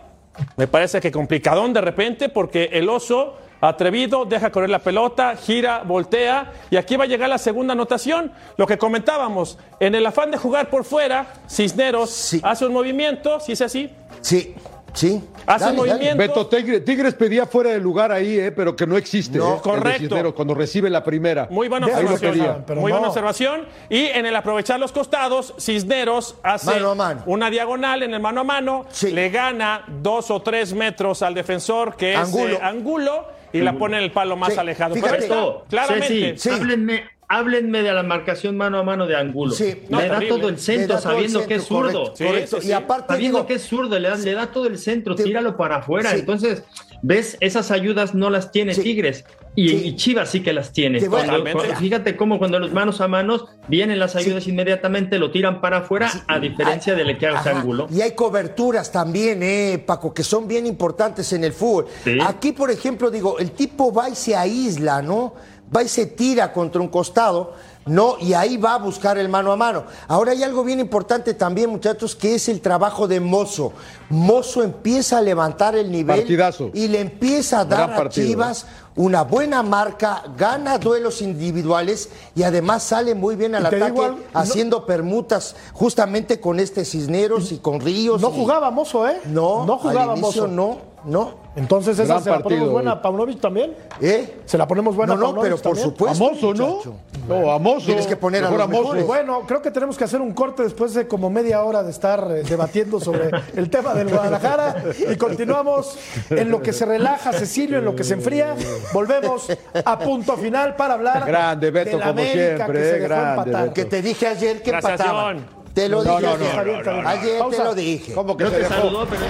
me 0.57 0.67
parece 0.67 0.99
que 1.01 1.11
complicadón 1.11 1.73
de 1.73 1.81
repente, 1.81 2.29
porque 2.29 2.69
el 2.73 2.89
oso 2.89 3.37
atrevido 3.61 4.25
deja 4.25 4.49
correr 4.51 4.69
la 4.71 4.79
pelota, 4.79 5.35
gira, 5.35 5.83
voltea 5.85 6.51
y 6.71 6.77
aquí 6.77 6.95
va 6.95 7.03
a 7.03 7.07
llegar 7.07 7.29
la 7.29 7.37
segunda 7.37 7.73
anotación. 7.73 8.31
Lo 8.57 8.65
que 8.65 8.77
comentábamos, 8.77 9.59
en 9.79 9.93
el 9.93 10.05
afán 10.05 10.31
de 10.31 10.37
jugar 10.37 10.69
por 10.69 10.83
fuera, 10.83 11.27
Cisneros 11.47 12.09
Sí. 12.09 12.41
hace 12.43 12.65
un 12.65 12.73
movimiento, 12.73 13.39
si 13.39 13.51
es 13.51 13.61
así, 13.61 13.91
Sí, 14.21 14.53
sí. 14.93 15.23
Hace 15.45 15.65
Dale, 15.65 15.79
un 15.79 15.87
dale. 15.87 15.99
movimiento. 15.99 16.17
Beto 16.17 16.47
Tigres, 16.47 16.85
Tigres 16.85 17.13
pedía 17.15 17.45
fuera 17.47 17.71
de 17.71 17.79
lugar 17.79 18.11
ahí, 18.11 18.37
eh, 18.37 18.51
pero 18.51 18.75
que 18.75 18.85
no 18.85 18.95
existe. 18.97 19.37
No, 19.37 19.55
eh, 19.55 19.59
correcto. 19.61 19.99
Cisneros, 19.99 20.33
cuando 20.33 20.53
recibe 20.53 20.89
la 20.89 21.03
primera. 21.03 21.47
Muy 21.49 21.67
buena 21.67 21.87
Ahí 21.87 22.03
lo 22.03 22.11
observación. 22.13 22.65
Muy 22.67 22.75
no. 22.75 22.81
buena 22.81 23.07
observación. 23.07 23.65
Y 23.89 24.05
en 24.05 24.25
el 24.25 24.35
aprovechar 24.35 24.79
los 24.79 24.91
costados, 24.91 25.53
Cisneros 25.59 26.35
hace 26.43 26.67
Mano 26.71 26.91
a 26.91 26.95
mano. 26.95 27.23
una 27.25 27.49
diagonal 27.49 28.03
en 28.03 28.13
el 28.13 28.19
mano 28.19 28.41
a 28.41 28.43
mano, 28.43 28.85
Sí. 28.91 29.11
le 29.11 29.29
gana 29.29 29.83
dos 29.87 30.29
o 30.31 30.41
tres 30.41 30.73
metros 30.73 31.21
al 31.23 31.33
defensor, 31.33 31.95
que 31.95 32.13
es 32.13 32.19
Angulo. 32.19 32.53
eh, 32.53 32.59
Angulo, 32.61 33.27
y 33.53 33.59
la 33.61 33.73
pone 33.73 33.97
en 33.97 34.03
el 34.03 34.11
palo 34.11 34.37
más 34.37 34.53
Sí, 34.53 34.59
alejado. 34.59 34.95
fíjate. 34.95 35.11
Pero 35.11 35.23
está 35.23 35.35
Esto, 35.35 35.65
claramente. 35.69 36.35
Háblenme, 36.51 37.03
háblenme 37.31 37.81
de 37.81 37.93
la 37.93 38.03
marcación 38.03 38.57
mano 38.57 38.77
a 38.77 38.83
mano 38.83 39.07
de 39.07 39.15
Angulo. 39.15 39.53
Sí. 39.53 39.83
No, 39.89 40.01
le 40.01 40.09
da 40.09 40.19
todo 40.27 40.49
el 40.49 40.57
centro 40.59 40.97
el 40.97 41.01
sabiendo 41.01 41.39
centro, 41.39 41.47
que 41.47 41.55
es 41.55 41.63
zurdo. 41.63 42.03
correcto, 42.03 42.25
correcto. 42.25 42.61
sí, 42.61 42.67
Y 42.67 42.71
aparte 42.73 43.13
Sabiendo 43.13 43.37
digo, 43.39 43.47
que 43.47 43.53
es 43.55 43.61
zurdo, 43.63 43.97
le 43.99 44.09
da, 44.09 44.17
le 44.17 44.33
da 44.33 44.47
todo 44.47 44.67
el 44.67 44.77
centro, 44.77 45.15
Te- 45.15 45.23
tíralo 45.23 45.55
para 45.55 45.77
afuera. 45.77 46.13
Entonces, 46.13 46.63
ves, 47.01 47.37
esas 47.39 47.71
ayudas 47.71 48.13
no 48.13 48.29
las 48.29 48.51
tiene. 48.51 48.75
Tigres. 48.75 49.23
Y, 49.53 49.95
Chivas 49.97 50.29
sí 50.29 50.41
que 50.41 50.53
las 50.53 50.71
tiene. 50.71 51.05
Cuando- 51.05 51.41
cuando- 51.43 51.75
fíjate 51.75 52.15
cómo 52.15 52.39
cuando 52.39 52.57
los 52.57 52.71
manos 52.71 53.01
a 53.01 53.09
manos 53.09 53.45
vienen 53.67 53.99
las 53.99 54.15
ayudas 54.15 54.47
inmediatamente, 54.47 55.19
lo 55.19 55.29
tiran 55.29 55.59
para 55.59 55.79
afuera, 55.79 56.09
a 56.27 56.39
diferencia 56.39 56.95
del 56.95 57.17
que 57.17 57.27
hace. 57.27 57.49
Angulo. 57.49 57.87
Y 57.93 57.99
hay 57.99 58.11
coberturas 58.11 58.91
también, 58.93 59.43
eh, 59.43 59.83
Paco, 59.85 60.13
que 60.13 60.23
son 60.23 60.47
bien 60.47 60.65
importantes 60.65 61.33
en 61.33 61.43
el 61.43 61.51
fútbol. 61.51 61.87
Aquí, 62.25 62.53
por 62.53 62.71
ejemplo, 62.71 63.11
digo, 63.11 63.39
el 63.39 63.51
tipo 63.51 63.93
va 63.93 64.09
y 64.09 64.15
se 64.15 64.37
aísla, 64.37 65.01
¿no? 65.01 65.33
Va 65.75 65.83
y 65.83 65.87
se 65.87 66.05
tira 66.05 66.51
contra 66.51 66.81
un 66.81 66.89
costado, 66.89 67.53
¿no? 67.85 68.15
Y 68.19 68.33
ahí 68.33 68.57
va 68.57 68.75
a 68.75 68.77
buscar 68.77 69.17
el 69.17 69.29
mano 69.29 69.51
a 69.53 69.55
mano. 69.55 69.85
Ahora 70.07 70.33
hay 70.33 70.43
algo 70.43 70.63
bien 70.65 70.79
importante 70.81 71.33
también, 71.33 71.69
muchachos, 71.69 72.13
que 72.15 72.35
es 72.35 72.49
el 72.49 72.59
trabajo 72.59 73.07
de 73.07 73.19
Mozo. 73.21 73.71
Mozo 74.09 74.63
empieza 74.63 75.19
a 75.19 75.21
levantar 75.21 75.75
el 75.75 75.89
nivel 75.89 76.17
Partidazo. 76.19 76.71
y 76.73 76.89
le 76.89 76.99
empieza 76.99 77.61
a 77.61 77.65
dar 77.65 77.89
a 77.93 78.09
Chivas 78.09 78.65
una 78.97 79.23
buena 79.23 79.63
marca, 79.63 80.23
gana 80.37 80.77
duelos 80.77 81.21
individuales 81.21 82.09
y 82.35 82.43
además 82.43 82.83
sale 82.83 83.15
muy 83.15 83.37
bien 83.37 83.55
al 83.55 83.65
ataque 83.65 83.91
no- 83.93 84.17
haciendo 84.33 84.85
permutas 84.85 85.55
justamente 85.71 86.41
con 86.41 86.59
este 86.59 86.83
Cisneros 86.83 87.53
y 87.53 87.59
con 87.59 87.79
Ríos. 87.79 88.19
No 88.21 88.29
y- 88.29 88.33
jugaba 88.37 88.69
Mozo, 88.71 89.07
¿eh? 89.07 89.21
No, 89.27 89.65
no 89.65 89.77
jugaba 89.77 90.11
al 90.13 90.19
inicio 90.19 90.41
Mozo. 90.43 90.53
no, 90.53 90.77
no. 91.05 91.41
Entonces 91.55 91.99
esa 91.99 92.05
Gran 92.13 92.23
se 92.23 92.29
la 92.29 92.35
partido, 92.37 92.49
ponemos 92.49 92.71
buena 92.71 92.91
a 92.91 93.01
Paunovic 93.01 93.39
también. 93.41 93.75
¿Eh? 93.99 94.41
Se 94.45 94.57
la 94.57 94.65
ponemos 94.67 94.95
buena 94.95 95.15
No, 95.15 95.19
a 95.19 95.21
no, 95.21 95.25
Paunovic 95.35 95.43
pero 95.43 95.55
por 95.57 95.63
también. 95.63 95.85
supuesto. 95.85 96.25
Amoso, 96.25 96.53
¿no? 96.53 96.67
muchacho. 96.67 96.93
No, 97.27 97.51
Amoso. 97.51 97.85
Tienes 97.87 98.07
que 98.07 98.15
poner 98.15 98.43
a 98.45 98.49
Mejor 98.49 98.57
los 98.59 98.67
Amoso. 98.67 98.83
mejores. 98.83 99.07
Bueno, 99.07 99.41
creo 99.47 99.61
que 99.61 99.69
tenemos 99.71 99.97
que 99.97 100.03
hacer 100.05 100.21
un 100.21 100.31
corte 100.33 100.63
después 100.63 100.93
de 100.93 101.07
como 101.07 101.29
media 101.29 101.61
hora 101.63 101.83
de 101.83 101.91
estar 101.91 102.25
eh, 102.31 102.43
debatiendo 102.43 102.99
sobre 102.99 103.29
el 103.55 103.69
tema 103.69 103.93
del 103.93 104.09
Guadalajara 104.09 104.83
y 105.11 105.15
continuamos 105.17 105.97
en 106.29 106.49
lo 106.49 106.61
que 106.61 106.71
se 106.73 106.85
relaja 106.85 107.33
Cecilio, 107.33 107.79
en 107.79 107.85
lo 107.85 107.95
que 107.95 108.03
se 108.05 108.13
enfría. 108.13 108.55
Volvemos 108.93 109.47
a 109.83 109.99
punto 109.99 110.37
final 110.37 110.75
para 110.75 110.93
hablar 110.93 111.25
Grande, 111.25 111.69
Beto, 111.71 111.91
de 111.91 111.97
la 111.97 112.07
como 112.07 112.19
América 112.21 112.55
siempre, 112.55 112.79
que 112.79 112.85
se 112.85 112.89
eh, 112.95 112.99
dejó 112.99 113.07
grande. 113.13 113.51
Beto. 113.51 113.73
Que 113.73 113.85
te 113.85 114.01
dije 114.01 114.27
ayer 114.27 114.61
que 114.63 114.71
empataban. 114.71 115.45
Te 115.73 115.87
lo 115.87 116.03
No, 116.03 116.17
dije 116.17 116.21
no, 116.37 116.61
ayer. 116.61 116.85
no. 116.85 117.07
Ayer 117.09 117.39
Pausa. 117.39 117.57
te 117.57 117.63
lo 117.63 117.75
dije. 117.75 118.13
¿Cómo 118.13 118.35
que 118.35 118.43
No 118.43 118.49
se 118.49 118.55
te 118.57 118.61
dejó? 118.63 118.73
saludó, 118.73 119.05
pero... 119.09 119.21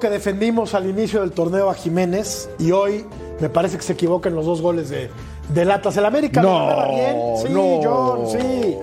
Que 0.00 0.10
defendimos 0.10 0.74
al 0.74 0.88
inicio 0.88 1.20
del 1.20 1.30
torneo 1.32 1.70
a 1.70 1.74
Jiménez 1.74 2.48
y 2.58 2.72
hoy 2.72 3.06
me 3.40 3.48
parece 3.48 3.76
que 3.76 3.82
se 3.82 3.92
equivoca 3.94 4.28
en 4.28 4.34
los 4.34 4.44
dos 4.44 4.60
goles 4.60 4.90
de, 4.90 5.08
del 5.50 5.70
Atlas. 5.70 5.96
El 5.96 6.04
América 6.04 6.42
No, 6.42 6.88
bien. 6.90 7.16
Sí, 7.40 7.46
no. 7.50 7.80
John, 7.82 8.26
sí. 8.30 8.76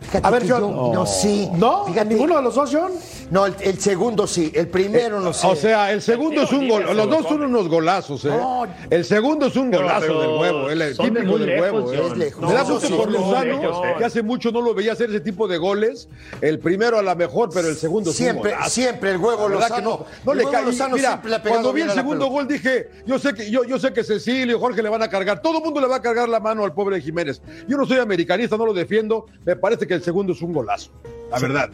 Fíjate 0.00 0.26
A 0.26 0.30
ver, 0.30 0.42
John. 0.48 0.60
yo- 0.60 0.90
no, 0.92 1.06
sí. 1.06 1.48
¿No? 1.54 1.84
Fíjate. 1.86 2.08
¿Ninguno 2.14 2.36
de 2.36 2.42
los 2.42 2.54
dos, 2.54 2.70
John? 2.72 2.92
No, 3.34 3.46
el, 3.46 3.54
el 3.62 3.80
segundo 3.80 4.28
sí. 4.28 4.52
El 4.54 4.68
primero 4.68 5.18
no 5.18 5.32
sé. 5.32 5.44
O 5.48 5.56
sea, 5.56 5.90
el 5.90 6.00
segundo 6.00 6.42
es 6.42 6.52
un 6.52 6.68
gol. 6.68 6.84
Los 6.94 7.10
dos 7.10 7.24
son 7.24 7.42
unos 7.42 7.68
golazos, 7.68 8.24
¿eh? 8.26 8.28
No. 8.28 8.64
El 8.88 9.04
segundo 9.04 9.46
es 9.46 9.56
un 9.56 9.72
golazo 9.72 10.02
pero 10.02 10.20
del 10.20 10.30
huevo, 10.40 10.70
el 10.70 10.96
típico 10.96 11.26
muy 11.26 11.40
del 11.40 11.48
lejos, 11.48 11.60
huevo. 11.60 11.92
¿eh? 11.92 12.06
Es 12.12 12.16
lejos. 12.16 12.48
Me 12.48 12.54
da 12.54 12.62
gusto 12.62 12.96
por 12.96 13.10
no, 13.10 13.18
Lozano, 13.18 13.84
eh. 13.86 13.94
que 13.98 14.04
hace 14.04 14.22
mucho 14.22 14.52
no 14.52 14.60
lo 14.60 14.72
veía 14.72 14.92
hacer 14.92 15.10
ese 15.10 15.18
tipo 15.18 15.48
de 15.48 15.58
goles. 15.58 16.08
El 16.40 16.60
primero 16.60 16.96
a 16.96 17.02
la 17.02 17.16
mejor, 17.16 17.50
pero 17.52 17.66
el 17.66 17.74
segundo 17.74 18.10
es 18.10 18.20
un 18.20 18.24
siempre, 18.24 18.52
golazo. 18.52 18.70
siempre 18.70 19.10
el 19.10 19.16
huevo 19.16 19.48
La 19.48 19.56
verdad 19.56 19.76
que 19.78 19.82
Lozano. 19.82 19.90
no, 19.98 20.06
no 20.24 20.32
el 20.32 20.38
le 20.38 20.44
cae. 20.44 20.64
Lozano 20.66 20.94
Mira, 20.94 21.08
siempre 21.08 21.30
le 21.30 21.36
ha 21.36 21.42
pegado 21.42 21.60
cuando 21.60 21.72
vi 21.72 21.82
el 21.82 21.90
segundo 21.90 22.26
gol 22.28 22.46
dije, 22.46 22.90
yo 23.04 23.18
sé 23.18 23.34
que 23.34 23.50
yo, 23.50 23.64
yo 23.64 23.80
sé 23.80 23.92
que 23.92 24.04
Cecilio, 24.04 24.60
Jorge 24.60 24.80
le 24.80 24.90
van 24.90 25.02
a 25.02 25.08
cargar, 25.10 25.42
todo 25.42 25.58
el 25.58 25.64
mundo 25.64 25.80
le 25.80 25.88
va 25.88 25.96
a 25.96 26.02
cargar 26.02 26.28
la 26.28 26.38
mano 26.38 26.64
al 26.64 26.72
pobre 26.72 27.00
Jiménez. 27.00 27.42
Yo 27.66 27.76
no 27.76 27.84
soy 27.84 27.98
americanista, 27.98 28.56
no 28.56 28.64
lo 28.64 28.72
defiendo, 28.72 29.26
me 29.44 29.56
parece 29.56 29.88
que 29.88 29.94
el 29.94 30.04
segundo 30.04 30.34
es 30.34 30.40
un 30.40 30.52
golazo, 30.52 30.92
la 31.32 31.40
verdad. 31.40 31.70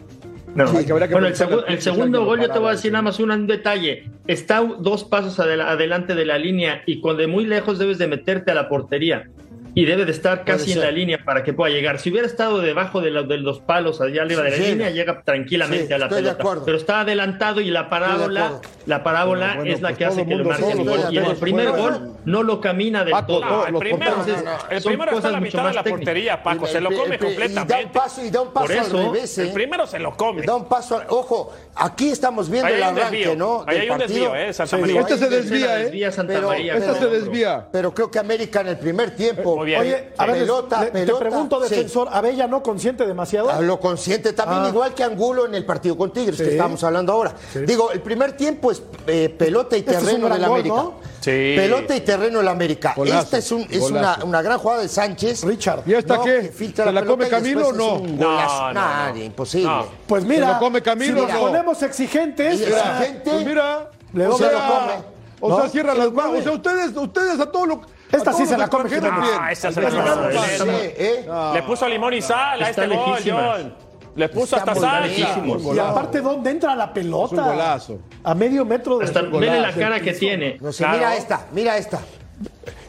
No. 0.54 0.66
Sí, 0.66 0.84
que 0.84 0.92
bueno, 0.92 1.26
el, 1.28 1.34
segu- 1.34 1.64
el 1.68 1.80
segundo 1.80 2.24
gol, 2.24 2.40
yo 2.40 2.50
te 2.50 2.58
voy 2.58 2.68
a 2.68 2.72
decir 2.72 2.90
nada 2.92 3.02
más 3.02 3.20
un, 3.20 3.30
un 3.30 3.46
detalle. 3.46 4.10
Está 4.26 4.60
dos 4.60 5.04
pasos 5.04 5.38
adela- 5.38 5.70
adelante 5.70 6.14
de 6.14 6.24
la 6.24 6.38
línea 6.38 6.82
y 6.86 7.00
con 7.00 7.16
de 7.16 7.26
muy 7.28 7.46
lejos 7.46 7.78
debes 7.78 7.98
de 7.98 8.08
meterte 8.08 8.50
a 8.50 8.54
la 8.54 8.68
portería. 8.68 9.28
Y 9.74 9.84
debe 9.84 10.04
de 10.04 10.12
estar 10.12 10.44
casi 10.44 10.72
en 10.72 10.80
la 10.80 10.90
línea 10.90 11.18
para 11.24 11.42
que 11.44 11.52
pueda 11.52 11.72
llegar. 11.72 11.98
Si 11.98 12.10
hubiera 12.10 12.26
estado 12.26 12.58
debajo 12.60 13.00
de, 13.00 13.10
la- 13.10 13.22
de 13.22 13.38
los 13.38 13.60
palos 13.60 14.00
allá 14.00 14.22
arriba 14.22 14.42
de 14.42 14.50
la 14.50 14.56
Sí, 14.56 14.62
línea, 14.62 14.90
llega. 14.90 15.12
llega 15.12 15.22
tranquilamente 15.22 15.86
Sí, 15.86 15.92
a 15.92 15.98
la 15.98 16.06
estoy 16.06 16.18
de 16.22 16.28
pelota. 16.28 16.42
acuerdo. 16.42 16.64
Pero 16.64 16.76
está 16.76 17.00
adelantado 17.00 17.60
y 17.60 17.70
la 17.70 17.88
parábola, 17.88 18.60
la 18.86 19.02
parábola 19.04 19.54
bueno, 19.56 19.72
es 19.72 19.80
la 19.80 19.88
pues 19.90 19.98
que 19.98 20.04
hace 20.06 20.26
que 20.26 20.34
lo 20.34 20.44
marque 20.44 20.72
el 20.72 20.78
los 20.78 20.86
gol. 20.86 21.00
Y 21.14 21.18
en 21.18 21.24
el 21.24 21.36
primer 21.36 21.70
gol 21.70 22.12
no 22.24 22.42
lo 22.42 22.60
camina 22.60 23.04
del 23.04 23.12
Paco, 23.12 23.26
todo. 23.38 23.48
todos 23.48 23.66
el 23.66 23.72
los 23.72 23.80
primero, 23.80 24.14
porteros. 24.16 24.42
el 24.70 24.80
Son 24.82 24.90
primero 24.90 25.10
está 25.10 25.16
cosas 25.16 25.24
a 25.24 25.32
la 25.32 25.40
mitad 25.40 25.66
de 25.68 25.72
la 25.74 25.84
portería, 25.84 26.42
Paco. 26.42 26.66
Se 26.66 26.80
lo 26.80 26.90
El- 26.90 26.96
come 26.96 27.14
el- 27.14 27.14
Y 27.14 27.18
da 27.20 27.26
un 27.28 27.34
completamente. 27.36 27.98
paso, 27.98 28.24
y 28.24 28.30
da 28.30 28.40
un 28.42 28.52
paso 28.52 28.66
Por 28.66 28.76
al 28.76 29.16
eso. 29.16 29.40
El 29.42 29.48
¿eh? 29.48 29.52
primero 29.54 29.86
se 29.86 29.98
lo 29.98 30.16
come. 30.16 30.42
Da 30.42 30.56
un 30.56 30.68
paso 30.68 30.98
al- 30.98 31.06
Ojo, 31.08 31.52
aquí 31.76 32.08
estamos 32.10 32.50
viendo 32.50 32.68
el 32.68 32.74
hay 32.74 32.80
un 32.92 32.98
arranque, 32.98 33.16
desvío. 33.18 33.36
¿no? 33.36 33.64
Ahí 33.66 33.78
hay 33.78 33.90
un 33.90 33.98
desvío, 33.98 34.34
¿eh? 34.34 34.52
Santa 34.52 34.78
María. 34.78 35.00
Este 35.00 35.16
se 35.18 35.28
desvía, 35.28 35.80
¿eh? 35.82 35.90
Esta 36.04 36.94
se 36.94 37.06
desvía. 37.06 37.66
Pero 37.72 37.94
creo 37.94 38.10
que 38.10 38.18
América 38.18 38.60
en 38.62 38.68
el 38.68 38.76
primer 38.78 39.14
tiempo 39.16 39.59
muy 39.60 39.66
bien. 39.66 39.80
Oye, 39.80 40.12
a 40.16 40.26
ver, 40.26 40.34
Pelota, 40.38 40.84
le- 40.84 40.90
pelota, 40.90 41.12
te 41.12 41.18
pregunto, 41.28 41.62
sí. 41.64 41.74
defensor, 41.74 42.08
¿Abella 42.10 42.46
no 42.46 42.62
consiente 42.62 43.06
demasiado? 43.06 43.50
Ah, 43.50 43.60
Lo 43.60 43.78
consciente 43.78 44.32
también, 44.32 44.62
Ah. 44.64 44.68
igual 44.68 44.94
que 44.94 45.04
Angulo 45.04 45.46
en 45.46 45.54
el 45.54 45.64
partido 45.66 45.96
con 45.96 46.12
Tigres, 46.12 46.36
Sí. 46.38 46.44
que 46.44 46.50
estamos 46.52 46.82
hablando 46.82 47.12
ahora. 47.12 47.34
Digo, 47.66 47.90
el 47.92 48.00
primer 48.00 48.32
tiempo 48.36 48.70
es 48.70 48.82
eh, 49.06 49.28
pelota 49.38 49.76
y 49.76 49.80
Este 49.80 49.92
es 49.92 49.98
terreno 49.98 50.28
del 50.28 50.38
gol, 50.40 50.50
América. 50.52 50.74
¿no? 50.76 50.94
Sí. 51.20 51.52
Pelota 51.56 51.94
y 51.96 52.00
terreno 52.00 52.38
del 52.38 52.48
América. 52.48 52.94
Golazo, 52.96 53.22
Esta 53.22 53.38
es, 53.38 53.52
un- 53.52 53.66
es 53.70 53.80
golazo. 53.80 54.20
una, 54.20 54.24
una 54.24 54.42
gran 54.42 54.58
jugada 54.58 54.80
de 54.82 54.88
Sánchez. 54.88 55.44
Richard. 55.44 55.82
¿Y 55.86 55.92
esta 55.94 56.16
No, 56.16 56.24
qué? 56.24 56.50
¿Se 56.52 56.92
la 56.92 57.04
come 57.04 57.28
Camilo 57.28 57.68
o 57.68 57.72
no? 57.72 57.98
No, 57.98 58.72
no, 58.72 58.72
Nadie, 58.72 59.24
imposible. 59.26 59.68
No. 59.68 59.86
Pues 60.06 60.24
mira, 60.24 60.46
¿Se 60.46 60.52
lo 60.54 60.58
come 60.58 60.80
Camilo 60.82 61.20
si 61.20 61.26
nos 61.26 61.32
no? 61.34 61.40
ponemos 61.40 61.82
exigentes, 61.82 62.60
Y 62.60 62.64
ah, 62.64 62.68
esa 62.68 62.94
gente- 63.04 63.30
Pues 63.30 63.44
mira, 63.46 63.90
Le 64.14 64.26
o 64.26 64.30
doy- 64.30 64.38
sea, 64.38 64.48
se 64.48 64.52
lo 64.54 64.60
come. 64.60 64.92
o 65.40 65.48
¿No? 65.50 65.56
sea, 65.60 65.68
cierra 65.68 65.94
las 65.94 66.12
manos. 66.12 66.38
O 66.38 66.42
sea, 66.42 66.52
ustedes, 66.52 66.96
ustedes 66.96 67.40
a 67.40 67.50
todo 67.50 67.66
lo. 67.66 67.80
Esta 68.12 68.32
sí 68.32 68.46
se 68.46 68.58
la 68.58 68.68
come 68.68 68.84
extranjeros 68.88 69.14
Jiménez. 69.24 69.38
Ah, 69.40 69.52
esa 69.52 69.72
se 69.72 69.80
la 69.80 69.90
come. 69.90 71.54
Le 71.54 71.62
puso 71.62 71.88
limón 71.88 72.14
y 72.14 72.22
sal 72.22 72.62
a 72.62 72.70
este 72.70 72.86
gol. 72.86 73.18
John. 73.24 73.74
Le 74.16 74.28
puso 74.28 74.56
Está 74.56 74.72
hasta 74.72 74.74
muy 74.74 74.80
sal. 74.82 75.02
lejísimo. 75.04 75.74
y 75.74 75.78
aparte, 75.78 76.20
¿dónde 76.20 76.50
entra 76.50 76.74
la 76.74 76.92
pelota? 76.92 77.34
Es 77.36 77.40
un 77.40 77.46
golazo. 77.48 77.98
A 78.24 78.34
medio 78.34 78.64
metro 78.64 78.98
de 78.98 79.04
Hasta 79.04 79.22
la 79.22 79.72
cara 79.72 80.00
que 80.00 80.12
tiene. 80.12 80.58
No 80.60 80.72
sé, 80.72 80.82
Claro. 80.82 80.98
mira 80.98 81.16
esta, 81.16 81.46
mira 81.52 81.76
esta. 81.78 82.00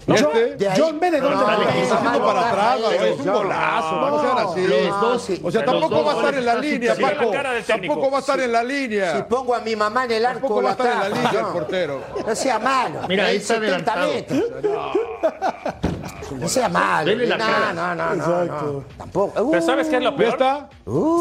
¿Y 0.08 0.12
John, 0.12 0.18
este? 0.34 0.56
De 0.56 0.70
ahí- 0.70 0.80
John, 0.82 1.00
dónde 1.00 1.20
No, 1.22 1.30
no, 1.30 1.40
Está 1.42 1.52
no, 1.58 1.62
haciendo 1.62 2.20
no, 2.20 2.26
para 2.26 2.42
no, 2.42 2.46
atrás, 2.48 2.80
no, 2.80 2.92
es 2.92 3.20
un 3.20 3.26
no, 3.26 3.34
golazo, 3.34 3.92
no, 3.92 4.10
no 4.10 4.22
sean 4.22 4.38
así. 4.48 4.68
Los 4.68 5.02
dos, 5.02 5.22
sí. 5.22 5.42
O 5.44 5.52
sea, 5.52 5.66
tampoco 5.66 5.96
dos 5.96 6.08
va 6.08 6.12
a 6.12 6.16
estar 6.16 6.34
en 6.36 6.46
la 6.46 6.56
línea, 6.56 6.96
Sí, 6.96 7.02
Paco. 7.02 7.32
Tampoco 7.68 8.12
va 8.12 8.18
a 8.18 8.20
estar 8.22 8.40
en 8.40 8.52
la 8.52 8.64
línea. 8.64 9.16
Si 9.18 9.24
pongo 9.24 9.54
a 9.56 9.60
mi 9.60 9.76
mamá 9.76 10.06
en 10.06 10.12
el 10.12 10.26
arco, 10.26 10.40
Tampoco 10.42 10.64
va 10.64 10.70
a 10.70 10.72
estar 10.72 10.92
en 10.92 11.00
la 11.00 11.10
línea 11.10 11.30
el 11.32 11.42
no. 11.42 11.54
portero. 11.54 12.02
No 12.28 12.36
sea 12.36 12.60
malo. 12.60 13.00
Mira, 13.08 13.26
ahí 13.28 13.38
está 13.38 13.56
70 13.60 13.94
adelantado. 13.94 14.92
No 16.40 16.48
sea 16.48 16.70
malo. 16.70 17.06
Vele 17.08 17.28
la 17.28 17.38
no, 17.38 17.46
cara. 17.46 17.74
no, 17.74 17.96
no, 17.96 18.16
no, 18.16 18.46
no. 18.46 18.84
Tampoco. 18.98 19.50
Pero 19.52 19.62
¿sabes 19.64 19.88
qué 19.88 19.98
es 19.98 20.04
lo 20.04 20.12
¿Ya 20.12 20.18
peor? 20.18 20.30
está? 20.34 20.70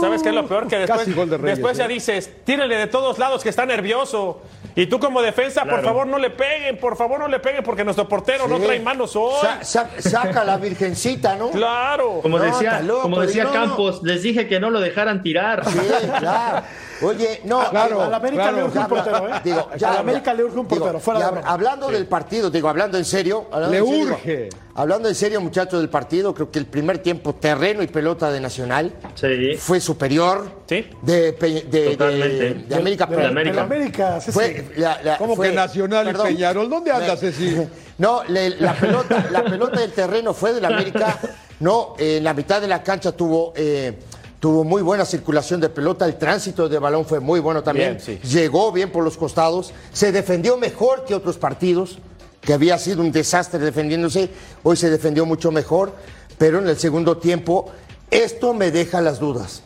¿Sabes 0.00 0.22
qué 0.22 0.28
es 0.30 0.34
lo 0.34 0.46
peor? 0.46 0.66
Que 0.68 0.78
después, 0.78 1.00
Casi 1.00 1.12
gol 1.12 1.28
de 1.30 1.38
Reyes, 1.38 1.58
después 1.58 1.76
ya 1.78 1.84
¿eh? 1.84 1.88
dices, 1.88 2.30
tírale 2.44 2.76
de 2.76 2.86
todos 2.86 3.18
lados 3.18 3.42
que 3.42 3.48
está 3.48 3.66
nervioso. 3.66 4.42
Y 4.76 4.86
tú 4.86 5.00
como 5.00 5.20
defensa, 5.20 5.64
por 5.64 5.82
favor 5.82 6.06
no 6.06 6.16
le 6.18 6.30
peguen, 6.30 6.78
por 6.78 6.96
favor 6.96 7.18
no 7.18 7.26
le 7.28 7.40
peguen 7.40 7.64
porque 7.64 7.84
nuestro 7.84 8.08
portero 8.08 8.46
no 8.46 8.58
trae 8.60 8.78
manos 8.80 9.16
hoy. 9.16 9.34
Sa- 9.40 9.62
sa- 9.64 9.90
saca 9.98 10.44
la 10.44 10.56
virgencita, 10.58 11.34
¿no? 11.36 11.50
Claro. 11.50 12.20
Como 12.22 12.38
No, 12.38 12.44
decía, 12.44 12.80
loco, 12.80 13.02
como 13.02 13.20
decía 13.20 13.44
no, 13.44 13.50
no. 13.52 13.54
Campos, 13.60 14.02
les 14.04 14.22
dije 14.22 14.46
que 14.46 14.60
no 14.60 14.70
lo 14.70 14.80
dejaran 14.80 15.22
tirar. 15.22 15.64
Sí, 15.68 15.78
claro. 16.18 16.62
Oye, 17.02 17.40
no. 17.44 17.68
Claro, 17.70 18.02
A 18.02 18.08
la 18.08 18.16
América 18.16 18.42
claro. 18.42 18.56
le 18.58 18.64
urge 18.64 18.78
un 18.78 18.86
portero, 18.86 19.28
¿eh? 19.28 19.32
Digo, 19.44 19.68
a 19.72 19.76
la 19.92 19.98
América 20.00 20.34
le 20.34 20.44
urge 20.44 20.58
un 20.58 20.68
digo, 20.68 20.80
portero, 20.80 21.00
fuera 21.00 21.20
y 21.20 21.34
de. 21.34 21.40
Hablando 21.44 21.88
del 21.88 22.06
partido, 22.06 22.50
digo, 22.50 22.68
hablando 22.68 22.98
en 22.98 23.04
serio. 23.04 23.46
hablando 23.50 23.72
Le 23.72 23.78
en 23.78 23.86
serio, 23.86 24.04
urge. 24.14 24.36
digo, 24.44 24.56
hablando 24.74 25.08
en 25.08 25.14
serio, 25.14 25.40
muchachos, 25.40 25.80
del 25.80 25.88
partido, 25.90 26.34
creo 26.34 26.50
que 26.50 26.58
el 26.58 26.66
primer 26.66 26.98
tiempo, 26.98 27.34
terreno 27.34 27.82
y 27.82 27.86
pelota 27.86 28.30
de 28.30 28.40
Nacional, 28.40 28.92
Sí. 29.14 29.54
fue 29.58 29.80
superior 29.80 30.50
Sí. 30.66 30.86
de, 31.02 31.32
de, 31.32 31.62
de- 31.62 31.90
Totalmente. 31.96 32.54
de 32.68 32.74
América. 32.76 33.06
De, 33.06 33.16
de 33.16 33.22
de 33.22 33.28
América. 33.28 33.62
América, 33.62 34.20
Fue 34.20 34.66
sí. 34.74 34.80
la- 34.80 35.02
la- 35.02 35.18
¿Cómo 35.18 35.36
fue- 35.36 35.48
que 35.50 35.54
Nacional 35.54 36.04
y 36.08 36.10
perdón. 36.12 36.26
Peñarol? 36.28 36.68
¿Dónde 36.70 36.90
andas, 36.92 37.20
Ceci? 37.20 37.56
No, 37.98 38.22
le- 38.28 38.50
la, 38.60 38.72
pelota, 38.74 39.26
la 39.30 39.44
pelota 39.44 39.78
del 39.80 39.92
terreno 39.92 40.32
fue 40.32 40.54
del 40.54 40.64
América. 40.64 41.18
No, 41.60 41.94
en 41.98 42.24
la 42.24 42.32
mitad 42.32 42.58
de 42.58 42.66
la 42.66 42.82
cancha 42.82 43.12
tuvo, 43.12 43.52
eh, 43.54 43.98
tuvo 44.40 44.64
muy 44.64 44.82
buena 44.82 45.04
circulación 45.04 45.60
de 45.60 45.68
pelota. 45.68 46.06
El 46.06 46.16
tránsito 46.16 46.68
de 46.68 46.78
balón 46.78 47.04
fue 47.04 47.20
muy 47.20 47.38
bueno 47.38 47.62
también. 47.62 47.98
Bien, 47.98 48.20
sí. 48.20 48.28
Llegó 48.28 48.72
bien 48.72 48.90
por 48.90 49.04
los 49.04 49.16
costados. 49.16 49.72
Se 49.92 50.10
defendió 50.10 50.56
mejor 50.56 51.04
que 51.04 51.14
otros 51.14 51.36
partidos, 51.36 51.98
que 52.40 52.54
había 52.54 52.78
sido 52.78 53.02
un 53.02 53.12
desastre 53.12 53.60
defendiéndose. 53.60 54.30
Hoy 54.62 54.76
se 54.76 54.90
defendió 54.90 55.26
mucho 55.26 55.52
mejor. 55.52 55.92
Pero 56.38 56.58
en 56.58 56.66
el 56.68 56.78
segundo 56.78 57.18
tiempo, 57.18 57.70
esto 58.10 58.54
me 58.54 58.70
deja 58.70 59.02
las 59.02 59.20
dudas. 59.20 59.62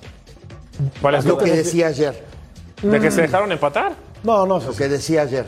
¿Cuál 1.01 1.15
es 1.15 1.25
Lo 1.25 1.39
que 1.39 1.53
decía 1.53 1.87
ayer. 1.87 2.25
¿De 2.83 3.01
que 3.01 3.13
se 3.13 3.23
dejaron 3.23 3.53
empatar? 3.53 3.95
No, 4.25 4.45
no, 4.45 4.59
Lo 4.59 4.73
sí, 4.73 4.79
que 4.79 4.89
decía 4.89 5.23
ayer. 5.23 5.47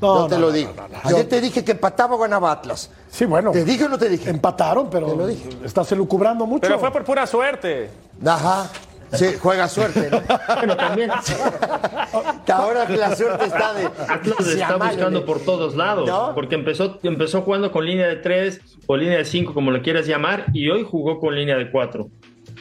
No, 0.00 0.22
Yo 0.22 0.26
te 0.28 0.34
no, 0.36 0.40
lo 0.40 0.46
no, 0.48 0.52
digo. 0.52 0.72
no, 0.76 0.82
no, 0.82 0.88
no. 0.88 0.98
Ayer 1.04 1.22
Yo- 1.24 1.28
te 1.28 1.40
dije 1.40 1.64
que 1.64 1.72
empataba 1.72 2.14
o 2.14 2.18
ganaba 2.18 2.50
Atlas. 2.52 2.90
sí, 3.10 3.24
bueno. 3.26 3.50
¿Te 3.52 3.64
dije 3.64 3.84
o 3.84 3.88
no 3.88 3.98
te 3.98 4.08
dije? 4.08 4.30
Empataron, 4.30 4.88
pero 4.90 5.14
lo 5.14 5.26
dije. 5.26 5.48
estás 5.64 5.90
elucubrando 5.92 6.46
mucho. 6.46 6.62
Pero 6.62 6.78
fue 6.78 6.90
por 6.90 7.04
pura 7.04 7.26
suerte. 7.26 7.90
Ajá. 8.24 8.68
Sí, 9.12 9.26
juega 9.42 9.66
suerte, 9.68 10.08
¿no? 10.08 10.20
Bueno, 10.58 10.76
también 10.76 11.10
Que 12.46 12.52
ahora 12.52 12.86
que 12.86 12.96
la 12.96 13.14
suerte 13.16 13.46
está 13.46 13.72
de. 13.74 13.86
Atlas 14.08 14.46
está 14.46 14.76
buscando 14.76 15.24
por 15.24 15.40
todos 15.40 15.74
lados, 15.74 16.08
¿No? 16.08 16.32
porque 16.34 16.54
empezó, 16.54 16.98
empezó 17.02 17.42
jugando 17.42 17.72
con 17.72 17.84
línea 17.84 18.06
de 18.06 18.16
3 18.16 18.60
o 18.86 18.96
línea 18.96 19.18
de 19.18 19.24
5, 19.24 19.52
como 19.52 19.70
le 19.72 19.82
quieras 19.82 20.06
llamar, 20.06 20.46
y 20.52 20.68
hoy 20.70 20.86
jugó 20.88 21.18
con 21.18 21.34
línea 21.34 21.56
de 21.56 21.70
4. 21.72 22.08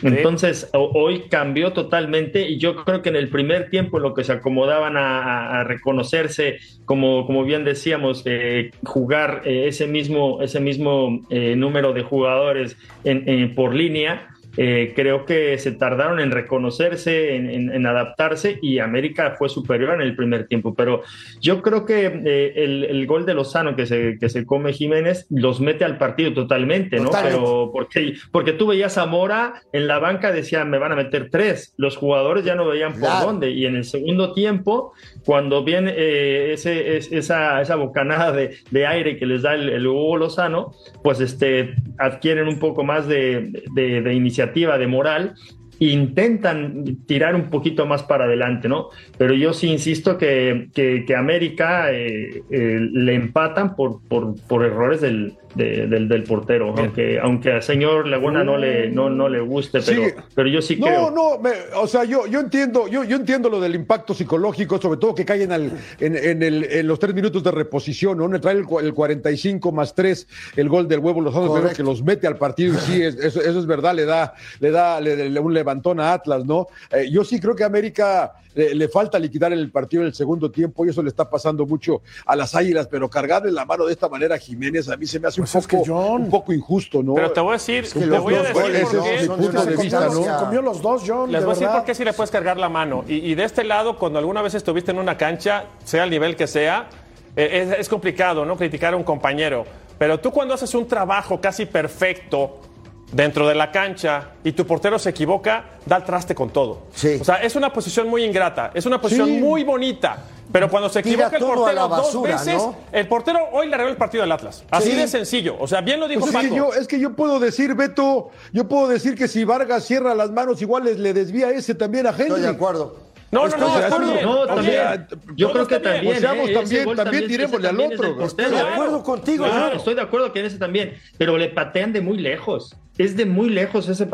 Entonces, 0.02 0.70
ho- 0.74 0.92
hoy 0.94 1.24
cambió 1.30 1.74
totalmente 1.74 2.48
y 2.48 2.58
yo 2.58 2.84
creo 2.86 3.02
que 3.02 3.10
en 3.10 3.16
el 3.16 3.30
primer 3.30 3.70
tiempo 3.70 4.00
lo 4.00 4.14
que 4.14 4.24
se 4.24 4.32
acomodaban 4.32 4.96
a, 4.98 5.64
reconocerse, 5.64 6.58
como, 6.86 7.26
como 7.26 7.44
bien 7.44 7.64
decíamos, 7.66 8.24
eh, 8.26 8.72
jugar 8.84 9.42
eh, 9.46 9.66
ese 9.68 9.88
mismo, 9.88 10.42
ese 10.42 10.60
mismo 10.60 11.22
eh, 11.30 11.56
número 11.56 11.94
de 11.94 12.04
jugadores 12.04 12.78
en- 13.04 13.28
en- 13.28 13.56
por 13.56 13.74
línea, 13.76 14.28
eh, 14.58 14.94
creo 14.96 15.26
que 15.26 15.58
se 15.58 15.72
tardaron 15.72 16.20
en 16.20 16.32
reconocerse, 16.32 17.36
en, 17.36 17.50
en- 17.50 17.72
en 17.74 17.86
adaptarse 17.86 18.60
y 18.62 18.80
América 18.80 19.36
fue 19.38 19.50
superior 19.50 19.94
en 19.96 20.02
el 20.02 20.16
primer 20.16 20.48
tiempo. 20.48 20.74
Pero 20.76 21.04
yo 21.42 21.62
creo 21.62 21.86
que 21.86 22.06
eh, 22.26 22.54
el, 22.56 22.84
el 22.86 23.06
gol 23.08 23.26
de 23.26 23.34
Lozano 23.34 23.76
que 23.76 23.86
se, 23.86 24.18
que 24.20 24.30
se 24.30 24.46
come 24.46 24.74
Jiménez 24.74 25.28
los 25.30 25.62
mete 25.62 25.86
al 25.86 25.98
partido 25.98 26.34
totalmente, 26.34 26.98
¿no? 26.98 27.06
Totalmente. 27.06 27.38
Pero 27.40 27.70
porque, 27.72 28.14
porque 28.32 28.54
tú 28.54 28.68
veías 28.68 28.98
a 28.98 29.06
Mora 29.06 29.54
en 29.74 29.88
la 29.88 30.00
banca, 30.00 30.32
decían, 30.32 30.70
me 30.70 30.78
van 30.78 30.92
a 30.92 30.96
meter 30.96 31.30
tres. 31.32 31.74
Los 31.78 31.96
jugadores 31.98 32.44
ya 32.44 32.56
no 32.56 32.68
veían 32.68 32.92
por 32.94 33.02
Claro. 33.02 33.28
dónde. 33.28 33.52
Y 33.52 33.66
en 33.66 33.76
el 33.76 33.84
segundo 33.86 34.34
tiempo, 34.34 34.94
cuando 35.26 35.64
viene 35.64 35.94
eh, 35.96 36.54
ese, 36.54 36.98
es- 36.98 37.12
esa, 37.12 37.62
esa 37.62 37.76
bocanada 37.76 38.32
de, 38.32 38.56
de 38.72 38.88
aire 38.88 39.18
que 39.18 39.26
les 39.26 39.42
da 39.44 39.54
el, 39.56 39.70
el 39.70 39.88
Hugo 39.88 40.18
Lozano, 40.18 40.74
pues 41.04 41.20
este, 41.22 41.76
adquieren 41.98 42.48
un 42.48 42.60
poco 42.60 42.84
más 42.84 43.08
de, 43.08 43.52
de- 43.74 44.02
de 44.02 44.14
iniciativa, 44.14 44.49
de 44.78 44.88
moral, 44.88 45.36
intentan 45.80 46.98
tirar 47.06 47.36
un 47.36 47.50
poquito 47.50 47.86
más 47.86 48.04
para 48.04 48.26
adelante, 48.26 48.68
¿no? 48.70 48.90
Pero 49.18 49.34
yo 49.34 49.54
sí 49.54 49.68
insisto 49.68 50.18
que, 50.18 50.70
que, 50.74 51.04
que 51.06 51.16
América 51.16 51.92
eh, 51.92 52.44
eh, 52.50 52.80
le 52.92 53.16
empatan 53.16 53.76
por, 53.76 54.02
por, 54.08 54.36
por 54.48 54.66
errores 54.66 55.02
del, 55.02 55.34
de- 55.56 55.88
del, 55.88 56.08
del 56.08 56.24
portero, 56.24 56.74
aunque, 56.78 57.20
aunque 57.20 57.52
al 57.54 57.64
señor 57.64 58.08
Laguna 58.08 58.44
no 58.44 58.58
le, 58.58 58.90
no, 58.92 59.10
no 59.10 59.28
le 59.30 59.40
guste, 59.40 59.80
pero, 59.86 60.04
Sí. 60.06 60.12
pero 60.36 60.48
yo 60.50 60.62
sí 60.62 60.76
No, 60.78 60.86
creo. 60.86 61.12
no, 61.12 61.40
me- 61.40 61.52
o 61.76 61.88
sea, 61.88 62.04
yo, 62.04 62.28
yo 62.28 62.40
entiendo, 62.40 62.88
yo, 62.88 63.04
yo 63.04 63.16
entiendo 63.16 63.50
lo 63.50 63.60
del 63.60 63.76
impacto 63.76 64.14
psicológico, 64.14 64.80
sobre 64.80 65.00
todo 65.00 65.16
que 65.16 65.26
caen 65.26 65.52
al, 65.52 65.72
en, 66.00 66.16
en 66.16 66.44
el- 66.44 66.64
en 66.66 66.88
los 66.88 67.00
tres 67.00 67.16
minutos 67.16 67.44
de 67.44 67.52
reposición, 67.52 68.18
¿no? 68.18 68.40
Trae 68.40 68.54
el, 68.56 68.66
el 68.84 68.94
45 68.94 69.72
más 69.72 69.96
3, 69.96 70.28
el 70.56 70.70
gol 70.70 70.88
del 70.88 71.00
huevo 71.00 71.20
Lozano 71.22 71.48
Correcto. 71.48 71.78
que 71.78 71.84
los 71.84 72.04
mete 72.04 72.28
al 72.28 72.38
partido, 72.38 72.74
y 72.76 72.78
sí, 72.78 73.02
es- 73.02 73.16
eso, 73.16 73.42
eso 73.42 73.60
es 73.60 73.66
verdad, 73.66 73.96
le 73.96 74.06
da, 74.06 74.34
le 74.60 74.72
da 74.72 75.02
le- 75.02 75.30
le- 75.30 75.40
un 75.40 75.54
levantón 75.70 76.00
a 76.00 76.14
Atlas, 76.14 76.46
¿no? 76.46 76.68
Eh, 76.92 77.10
yo 77.12 77.24
sí 77.24 77.40
creo 77.40 77.56
que 77.56 77.64
a 77.64 77.68
América 77.68 78.34
le, 78.56 78.74
le 78.74 78.88
falta 78.90 79.20
liquidar 79.20 79.54
el 79.54 79.72
partido 79.72 80.02
en 80.02 80.08
el 80.08 80.14
segundo 80.16 80.50
tiempo, 80.50 80.86
y 80.86 80.90
eso 80.90 81.04
le 81.04 81.10
está 81.10 81.30
pasando 81.30 81.66
mucho 81.66 82.02
a 82.26 82.36
las 82.36 82.56
águilas, 82.56 82.88
pero 82.88 83.10
cargarle 83.10 83.52
la 83.52 83.66
mano 83.66 83.86
de 83.86 83.94
esta 83.94 84.10
manera 84.10 84.36
a 84.36 84.38
Jiménez, 84.40 84.90
a 84.90 84.98
mí 84.98 85.06
se 85.06 85.20
me 85.20 85.28
hace 85.28 85.42
Pues 85.42 85.54
un 85.54 85.60
es 85.62 85.68
que, 85.68 85.78
poco, 85.78 85.88
John. 85.88 86.24
un 86.24 86.30
poco 86.30 86.54
injusto, 86.54 87.04
¿no? 87.04 87.14
Pero 87.14 87.32
te 87.32 87.40
voy 87.40 87.50
a 87.52 87.54
decir, 87.54 87.84
que 87.84 88.00
te 88.00 88.06
los 88.08 88.22
voy 88.24 88.34
a 88.36 88.40
decir 88.40 88.54
goles, 88.62 88.82
por 88.90 88.98
ese 88.98 89.10
qué. 89.10 89.16
es 89.16 89.22
mi 89.22 89.28
son 89.28 89.38
punto 89.38 89.52
una 89.52 89.66
de 89.66 89.72
vista, 89.78 90.00
¿no? 90.00 90.06
circunstancia. 90.06 90.40
Se 90.40 90.46
comió 90.46 90.62
los 90.62 90.82
dos, 90.82 91.04
John. 91.06 91.32
Les 91.32 91.42
de 91.42 91.46
voy 91.46 91.56
a 91.56 91.60
decir 91.60 91.72
por 91.72 91.86
qué 91.86 91.96
si 91.96 92.04
le 92.04 92.14
puedes 92.14 92.32
cargar 92.32 92.58
la 92.58 92.70
mano. 92.70 93.06
Y, 93.08 93.16
y 93.32 93.36
de 93.36 93.44
este 93.44 93.64
lado, 93.64 93.98
cuando 93.98 94.18
alguna 94.20 94.42
vez 94.42 94.56
estuviste 94.56 94.92
en 94.92 95.00
una 95.00 95.16
cancha, 95.18 95.66
sea 95.84 96.04
el 96.04 96.10
nivel 96.10 96.36
que 96.36 96.48
sea, 96.48 96.90
eh, 97.36 97.68
es, 97.72 97.80
es 97.82 97.90
complicado, 97.90 98.46
¿no? 98.46 98.58
Criticar 98.58 98.94
a 98.94 98.98
un 98.98 99.04
compañero. 99.04 99.66
Pero 100.00 100.20
tú 100.20 100.32
cuando 100.32 100.54
haces 100.54 100.74
un 100.74 100.88
trabajo 100.88 101.40
casi 101.40 101.66
perfecto 101.66 102.62
dentro 103.12 103.48
de 103.48 103.56
la 103.56 103.72
cancha 103.72 104.30
y 104.44 104.52
tu 104.52 104.66
portero 104.66 105.00
se 105.00 105.10
equivoca, 105.10 105.66
da 105.86 105.98
el 105.98 106.04
traste 106.04 106.36
con 106.36 106.50
todo. 106.50 106.88
Sí. 106.94 107.18
O 107.20 107.24
sea, 107.24 107.36
es 107.38 107.56
una 107.56 107.72
posición 107.74 108.08
muy 108.08 108.24
ingrata, 108.24 108.72
es 108.74 108.86
una 108.86 109.00
posición 109.02 109.28
Sí. 109.28 109.40
muy 109.40 109.64
bonita. 109.64 110.24
Pero 110.52 110.68
cuando 110.68 110.90
se 110.90 111.02
equivoca 111.02 111.38
el 111.38 111.44
portero 111.44 111.88
basura, 111.88 112.12
dos 112.12 112.24
veces, 112.24 112.56
¿no? 112.56 112.76
el 112.92 113.08
portero 113.08 113.40
hoy 113.52 113.68
le 113.68 113.76
arregló 113.76 113.92
el 113.92 113.98
partido 113.98 114.24
del 114.24 114.32
Atlas. 114.32 114.64
Así 114.72 114.90
Sí. 114.92 114.98
de 114.98 115.08
sencillo. 115.08 115.56
O 115.60 115.68
sea, 115.68 115.82
bien 115.82 116.00
lo 116.00 116.08
dijo 116.08 116.22
Pues 116.22 116.32
es, 116.32 116.36
Paco. 116.38 116.50
que 116.50 116.56
yo, 116.56 116.74
es 116.74 116.88
que 116.88 117.00
yo 117.00 117.16
puedo 117.16 117.40
decir, 117.40 117.76
Beto, 117.76 118.32
yo 118.52 118.68
puedo 118.68 118.88
decir 118.88 119.14
que 119.16 119.28
si 119.28 119.44
Vargas 119.44 119.86
cierra 119.86 120.16
las 120.16 120.32
manos, 120.32 120.60
igual 120.64 120.86
les- 120.86 120.98
le 120.98 121.14
desvía 121.14 121.52
ese 121.52 121.76
también 121.76 122.08
a 122.08 122.10
Henry. 122.10 122.24
Estoy 122.24 122.42
de 122.42 122.48
acuerdo. 122.48 122.98
No, 123.32 123.42
no, 123.42 123.78
Estoy 123.80 124.24
no. 124.24 124.38
No, 124.38 124.46
también. 124.48 124.72
bien. 125.08 125.08
Yo 125.36 125.52
creo 125.52 125.68
que 125.68 125.80
también. 125.80 126.08
O 126.16 126.18
¿eh? 126.18 126.96
También- 126.96 127.28
tirémosle 127.28 127.68
al 127.68 127.80
otro. 127.80 128.24
Estoy 128.26 128.46
de 128.50 128.60
acuerdo 128.60 129.04
contigo, 129.04 129.46
Claro, 129.46 129.76
estoy 129.78 129.94
de 129.94 130.02
acuerdo 130.02 130.34
que 130.34 130.40
en 130.40 130.46
ese 130.48 130.58
también, 130.58 130.96
pero 131.20 131.38
le 131.38 131.50
patean 131.50 131.94
de 131.94 132.02
muy 132.02 132.18
lejos. 132.18 132.76
Es 133.00 133.16
de 133.16 133.26
muy 133.26 133.50
lejos 133.50 133.88
ese, 133.88 134.08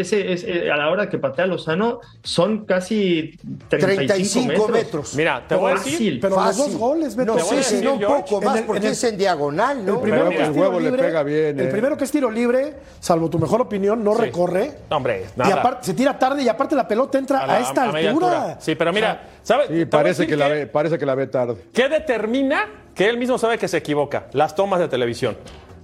ese, 0.00 0.32
ese, 0.32 0.70
a 0.70 0.76
la 0.76 0.90
hora 0.90 1.08
que 1.08 1.16
patea 1.16 1.46
Lozano 1.46 2.00
son 2.24 2.64
casi 2.64 3.38
35, 3.68 3.86
35 3.86 4.68
metros. 4.68 5.14
Mira, 5.14 5.46
te 5.46 5.54
voy 5.54 5.70
a 5.70 5.74
decir, 5.76 6.18
pero 6.20 6.34
fácil. 6.34 6.62
los 6.64 6.72
dos 6.72 6.80
goles, 6.80 7.14
Beto. 7.14 7.34
No 7.36 7.38
sé 7.40 7.62
si 7.62 7.80
no 7.84 7.94
un 7.94 8.00
poco 8.00 8.42
más, 8.42 8.58
el, 8.58 8.64
porque 8.64 8.86
el, 8.88 8.92
es 8.92 9.04
en 9.04 9.16
diagonal, 9.16 9.86
¿no? 9.86 9.94
El 9.94 10.00
primero 10.00 10.28
que 10.28 10.36
el 10.36 10.42
es 10.42 10.50
tiro 10.50 10.60
huevo 10.60 10.80
le 10.80 10.90
libre, 10.90 11.02
pega 11.04 11.22
bien, 11.22 11.60
el 11.60 11.66
eh. 11.66 11.70
primero 11.70 11.96
que 11.96 12.02
es 12.02 12.10
tiro 12.10 12.32
libre, 12.32 12.74
salvo 12.98 13.30
tu 13.30 13.38
mejor 13.38 13.60
opinión, 13.60 14.02
no 14.02 14.16
Sí. 14.16 14.22
recorre. 14.22 14.72
No, 14.90 14.96
hombre, 14.96 15.26
Y 15.36 15.38
nada. 15.38 15.54
aparte 15.60 15.86
se 15.86 15.94
tira 15.94 16.18
tarde 16.18 16.42
y 16.42 16.48
aparte 16.48 16.74
la 16.74 16.88
pelota 16.88 17.18
entra 17.18 17.38
a, 17.44 17.46
la- 17.46 17.60
esta 17.60 17.84
a 17.84 17.90
altura. 17.90 18.56
Sí, 18.60 18.74
pero 18.74 18.92
mira, 18.92 19.22
¿sabes? 19.44 19.68
Sí, 19.68 19.84
parece 19.86 20.26
que, 20.26 20.36
la 20.36 20.48
ve, 20.48 20.66
parece 20.66 20.98
que 20.98 21.06
la 21.06 21.14
ve 21.14 21.28
tarde. 21.28 21.56
¿Qué 21.72 21.88
determina 21.88 22.66
que 22.92 23.08
él 23.08 23.18
mismo 23.18 23.38
sabe 23.38 23.56
que 23.56 23.68
se 23.68 23.76
equivoca? 23.76 24.26
Las 24.32 24.56
tomas 24.56 24.80
de 24.80 24.88
televisión. 24.88 25.36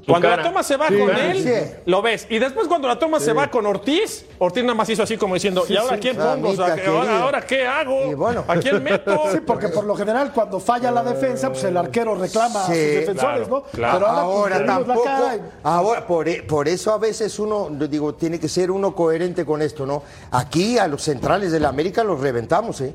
Cuando 0.08 0.28
cara. 0.28 0.42
la 0.42 0.48
toma 0.48 0.62
se 0.62 0.76
va 0.76 0.88
Sí, 0.88 0.98
con 0.98 1.10
él, 1.16 1.42
sí. 1.42 1.74
lo 1.86 2.02
ves. 2.02 2.26
Y 2.30 2.38
después 2.38 2.66
cuando 2.68 2.88
la 2.88 2.98
toma 2.98 3.20
se 3.20 3.32
va 3.32 3.48
con 3.50 3.66
Ortiz, 3.66 4.24
Ortiz 4.38 4.62
nada 4.64 4.74
más 4.74 4.88
hizo 4.88 5.02
así 5.02 5.16
como 5.16 5.34
diciendo, 5.34 5.64
¿y 5.68 5.76
ahora 5.76 5.96
sí. 5.96 6.00
quién 6.02 6.16
pongo? 6.16 6.48
O 6.48 6.54
sea, 6.56 6.68
Mamita 6.68 6.82
¿que 6.82 6.88
ahora, 6.88 7.40
qué 7.42 7.66
hago? 7.66 8.10
Y 8.10 8.14
bueno. 8.14 8.44
¿A 8.48 8.56
quién 8.56 8.82
meto? 8.82 9.16
Sí, 9.32 9.38
porque 9.46 9.68
por 9.68 9.84
lo 9.84 9.94
general 9.96 10.32
cuando 10.32 10.58
falla 10.60 10.90
la 10.90 11.02
defensa, 11.02 11.50
pues 11.50 11.64
el 11.64 11.76
arquero 11.76 12.14
reclama 12.14 12.62
a 12.62 12.66
sus 12.66 12.74
Sí, 12.74 12.80
defensores, 12.80 13.46
claro, 13.48 13.48
¿no? 13.48 13.62
claro. 13.64 13.98
Pero 13.98 14.06
ahora, 14.08 14.24
pues, 14.24 14.36
Ahora 14.38 14.56
tenemos 14.58 14.80
la 14.80 14.86
tampoco. 14.94 15.04
cara 15.04 15.36
y- 15.36 15.40
Ahora, 15.62 16.06
por, 16.06 16.28
e- 16.28 16.42
por 16.42 16.68
eso 16.68 16.92
a 16.92 16.98
veces 16.98 17.38
uno, 17.38 17.68
digo, 17.70 18.14
tiene 18.14 18.38
que 18.40 18.48
ser 18.48 18.70
uno 18.70 18.94
coherente 18.94 19.44
con 19.44 19.60
esto, 19.62 19.84
¿no? 19.86 20.02
Aquí 20.30 20.78
a 20.78 20.86
los 20.88 21.02
centrales 21.02 21.52
de 21.52 21.60
la 21.60 21.68
América 21.68 22.02
los 22.04 22.20
reventamos, 22.20 22.80
¿eh? 22.80 22.94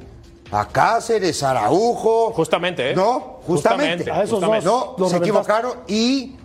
A 0.51 0.67
Cáceres, 0.67 1.41
Araujo. 1.41 2.31
Justamente, 2.33 2.91
¿eh? 2.91 2.95
No, 2.95 3.39
justamente. 3.45 4.03
Justamente, 4.05 4.11
A 4.11 4.23
esos 4.23 4.29
justamente. 4.39 4.65
dos. 4.65 4.85
No, 4.97 5.09
se 5.09 5.17
reventaste. 5.17 5.17
equivocaron 5.17 5.71
y, 5.87 6.35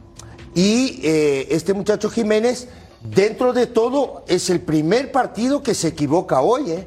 y 0.59 0.99
eh, 1.05 1.47
este 1.51 1.73
muchacho 1.73 2.11
Jiménez, 2.11 2.67
dentro 3.01 3.53
de 3.53 3.67
todo, 3.69 4.25
es 4.27 4.51
el 4.51 4.61
primer 4.61 5.13
partido 5.13 5.63
que 5.63 5.73
se 5.73 5.87
equivoca 5.89 6.41
hoy, 6.41 6.73
¿eh? 6.73 6.87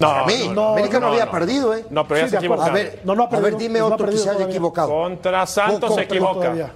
No, 0.00 0.08
Para 0.08 0.26
mí, 0.26 0.50
no, 0.52 0.70
América 0.72 0.98
no, 0.98 1.06
no, 1.06 1.12
había 1.12 1.26
no. 1.26 1.30
perdido, 1.30 1.74
¿eh? 1.76 1.84
No, 1.90 2.08
pero 2.08 2.18
ya 2.18 2.26
Sí, 2.26 2.30
se 2.32 2.36
equivocaron. 2.38 2.70
A 2.70 2.74
ver, 2.74 3.00
No, 3.04 3.14
no 3.14 3.22
ha 3.22 3.26
a 3.26 3.38
ver, 3.38 3.56
dime 3.56 3.78
no 3.78 3.84
ha 3.86 3.88
otro 3.94 4.06
que 4.08 4.16
se 4.16 4.22
haya 4.22 4.32
todavía. 4.32 4.46
equivocado. 4.52 4.88
Contra 4.88 5.46
Santos 5.46 5.90
Con- 5.90 5.94
se 5.96 6.02
equivoca. 6.06 6.32
todavía. 6.34 6.72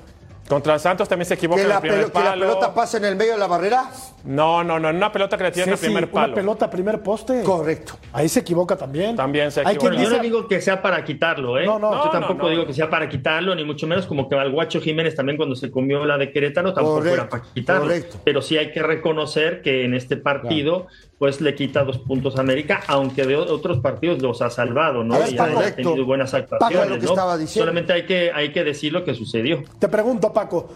Contra 0.49 0.79
Santos 0.79 1.09
también 1.09 1.27
se 1.27 1.35
equivoca 1.35 1.59
Que 1.59 1.63
en 1.65 1.69
la, 1.69 1.75
el 1.77 1.81
primer 1.83 1.99
pelo- 2.07 2.13
que 2.13 2.19
la 2.21 2.25
palo. 2.31 2.47
pelota 2.47 2.75
pasa 2.75 2.97
en 2.97 3.05
el 3.05 3.17
medio 3.17 3.33
de 3.33 3.39
la 3.39 3.47
barrera. 3.47 3.91
No, 4.25 4.65
no, 4.65 4.79
no, 4.81 4.89
en 4.89 4.97
una 4.97 5.13
pelota 5.13 5.37
que 5.37 5.45
le 5.45 5.51
tiran 5.53 5.69
en 5.69 5.73
el 5.75 5.79
Ceci, 5.79 5.87
primer 5.93 6.05
una 6.05 6.13
palo. 6.23 6.35
pelota 6.35 6.65
a 6.67 6.71
primer 6.71 7.01
poste. 7.03 7.43
Correcto. 7.43 7.99
Ahí 8.15 8.29
se 8.31 8.41
equivoca 8.41 8.75
también. 8.77 9.15
También 9.15 9.51
se 9.53 9.61
Hay 9.61 9.77
equivoca. 9.77 9.91
quien 9.91 10.03
Yo 10.03 10.09
no 10.09 10.15
dice, 10.17 10.23
digo 10.23 10.49
que 10.49 10.61
sea 10.63 10.81
para 10.81 11.05
quitarlo, 11.05 11.59
¿eh? 11.59 11.67
No, 11.67 11.79
no. 11.79 11.91
Yo 11.93 12.05
No, 12.07 12.11
tampoco 12.11 12.35
no, 12.35 12.43
no. 12.45 12.49
digo 12.51 12.67
que 12.67 12.73
sea 12.73 12.89
para 12.89 13.09
quitarlo, 13.11 13.55
ni 13.55 13.65
mucho 13.65 13.87
menos 13.87 14.07
como 14.07 14.27
que 14.29 14.37
al 14.37 14.51
Guacho 14.51 14.81
Jiménez 14.81 15.15
también 15.15 15.37
cuando 15.37 15.55
se 15.55 15.71
comió 15.71 16.05
la 16.07 16.17
de 16.17 16.33
Querétaro 16.33 16.73
tampoco 16.73 16.97
Correcto, 16.97 17.15
era 17.21 17.29
para 17.29 17.43
quitarlo. 17.53 17.83
correcto. 17.83 18.17
Pero 18.25 18.41
sí 18.41 18.57
hay 18.57 18.73
que 18.73 18.83
reconocer 18.83 19.61
que 19.61 19.85
en 19.85 19.93
este 19.95 20.17
partido 20.17 20.87
pues 21.19 21.41
le 21.41 21.55
quita 21.55 21.83
dos 21.83 21.99
puntos 21.99 22.37
a 22.37 22.41
América, 22.41 22.81
aunque 22.87 23.25
de 23.27 23.37
otros 23.37 23.79
partidos 23.81 24.23
los 24.23 24.41
ha 24.41 24.51
salvado, 24.51 25.03
¿no? 25.03 25.19
Ver, 25.19 25.33
y 25.33 25.39
ha 25.39 25.53
correcto. 25.53 25.83
tenido 25.83 26.07
buenas 26.07 26.31
Paco, 26.31 26.55
actuaciones, 26.55 26.91
lo 26.91 26.99
que 26.99 27.07
¿no? 27.07 27.11
estaba 27.11 27.37
diciendo. 27.37 27.63
Solamente 27.67 27.93
hay 27.93 28.07
que, 28.07 28.31
hay 28.33 28.53
que 28.53 28.63
decir 28.63 28.93
lo 28.93 29.05
que 29.05 29.15
sucedió. 29.15 29.63
te 29.79 29.89
pregunto, 29.89 30.33
Paco. 30.33 30.69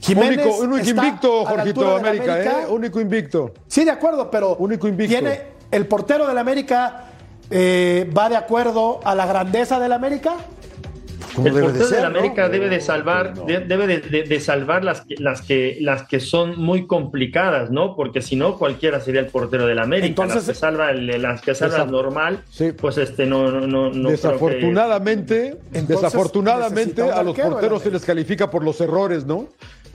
Jiménez 0.00 0.38
Único, 0.46 0.56
único 0.58 0.76
está 0.76 1.06
invicto, 1.06 1.44
Jorgito, 1.46 1.80
del 1.80 2.06
América, 2.06 2.62
¿eh? 2.62 2.66
Único 2.68 3.00
invicto. 3.00 3.52
Sí, 3.66 3.84
de 3.84 3.90
acuerdo, 3.90 4.30
pero 4.30 4.56
Único 4.56 4.88
invicto. 4.88 5.12
tiene 5.18 5.42
el 5.70 5.86
portero 5.86 6.26
del 6.26 6.38
América 6.38 7.06
eh, 7.50 8.10
va 8.16 8.28
de 8.28 8.36
acuerdo 8.36 9.00
a 9.04 9.14
la 9.14 9.26
grandeza 9.26 9.78
del 9.78 9.92
América. 9.92 10.34
El 11.38 11.44
debe 11.44 11.56
de 11.58 11.62
portero 11.64 11.84
ser, 11.86 12.02
del 12.02 12.12
¿no? 12.12 12.18
América 12.18 12.48
debe 12.48 12.68
de 12.68 12.80
salvar, 12.80 13.34
de- 13.46 13.60
debe 13.60 13.86
de, 13.86 13.98
de- 13.98 14.22
de 14.24 14.40
salvar 14.40 14.84
las 14.84 15.00
que, 15.02 15.14
las 15.18 15.42
que 15.42 15.78
las 15.80 16.02
que 16.04 16.20
son 16.20 16.58
muy 16.60 16.86
complicadas, 16.86 17.70
¿no? 17.70 17.96
Porque 17.96 18.22
si 18.22 18.36
no, 18.36 18.58
cualquiera 18.58 19.00
sería 19.00 19.20
el 19.20 19.26
portero 19.28 19.66
del 19.66 19.78
América. 19.78 20.06
Entonces- 20.06 20.36
las 20.36 20.46
que 20.46 20.54
salva 20.54 20.90
el, 20.90 21.22
las 21.22 21.40
que 21.40 21.54
salva 21.54 21.84
normal, 21.84 22.42
Sí. 22.50 22.72
pues 22.72 22.98
este 22.98 23.26
no, 23.26 23.50
no, 23.50 23.60
no, 23.66 23.66
no 23.66 23.90
creo 23.90 24.02
que- 24.04 24.10
desafortunadamente, 24.10 25.56
Entonces, 25.72 25.88
desafortunadamente 25.88 27.02
a 27.02 27.22
los 27.22 27.38
porteros 27.38 27.82
se 27.82 27.90
les 27.90 28.04
califica 28.04 28.50
por 28.50 28.64
los 28.64 28.80
errores, 28.80 29.24
¿no? 29.24 29.48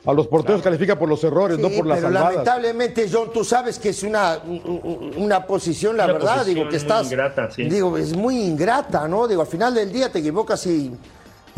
A 0.06 0.14
los 0.14 0.28
porteros 0.28 0.62
califica 0.62 0.98
por 0.98 1.10
los 1.10 1.22
errores, 1.26 1.60
no 1.60 1.68
por 1.70 1.86
las 1.86 1.98
pero 2.00 2.08
salvadas. 2.08 2.32
lamentablemente, 2.32 3.08
John, 3.12 3.32
tú 3.34 3.44
sabes 3.44 3.78
que 3.78 3.90
es 3.90 4.02
una, 4.04 4.38
un- 4.46 5.14
una 5.18 5.46
posición, 5.46 5.98
la 5.98 6.06
Una 6.06 6.14
verdad, 6.14 6.34
posición 6.38 6.56
digo 6.56 6.66
que 6.70 6.76
muy 6.76 6.78
estás, 6.78 7.06
ingrata, 7.12 7.52
sí. 7.52 7.64
digo, 7.64 7.98
es 7.98 8.16
muy 8.16 8.38
ingrata, 8.42 9.08
¿no? 9.10 9.28
Digo, 9.28 9.42
al 9.42 9.48
final 9.48 9.74
del 9.76 9.92
día 9.92 10.10
te 10.10 10.20
equivocas 10.20 10.66
y, 10.68 10.92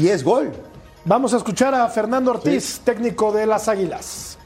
y 0.02 0.10
es 0.10 0.24
gol. 0.24 0.52
Vamos 1.06 1.34
a 1.34 1.38
escuchar 1.38 1.76
a 1.76 1.88
Fernando 1.88 2.32
Ortiz, 2.32 2.82
técnico 2.84 3.32
de 3.32 3.46
las 3.46 3.68
Águilas. 3.68 4.38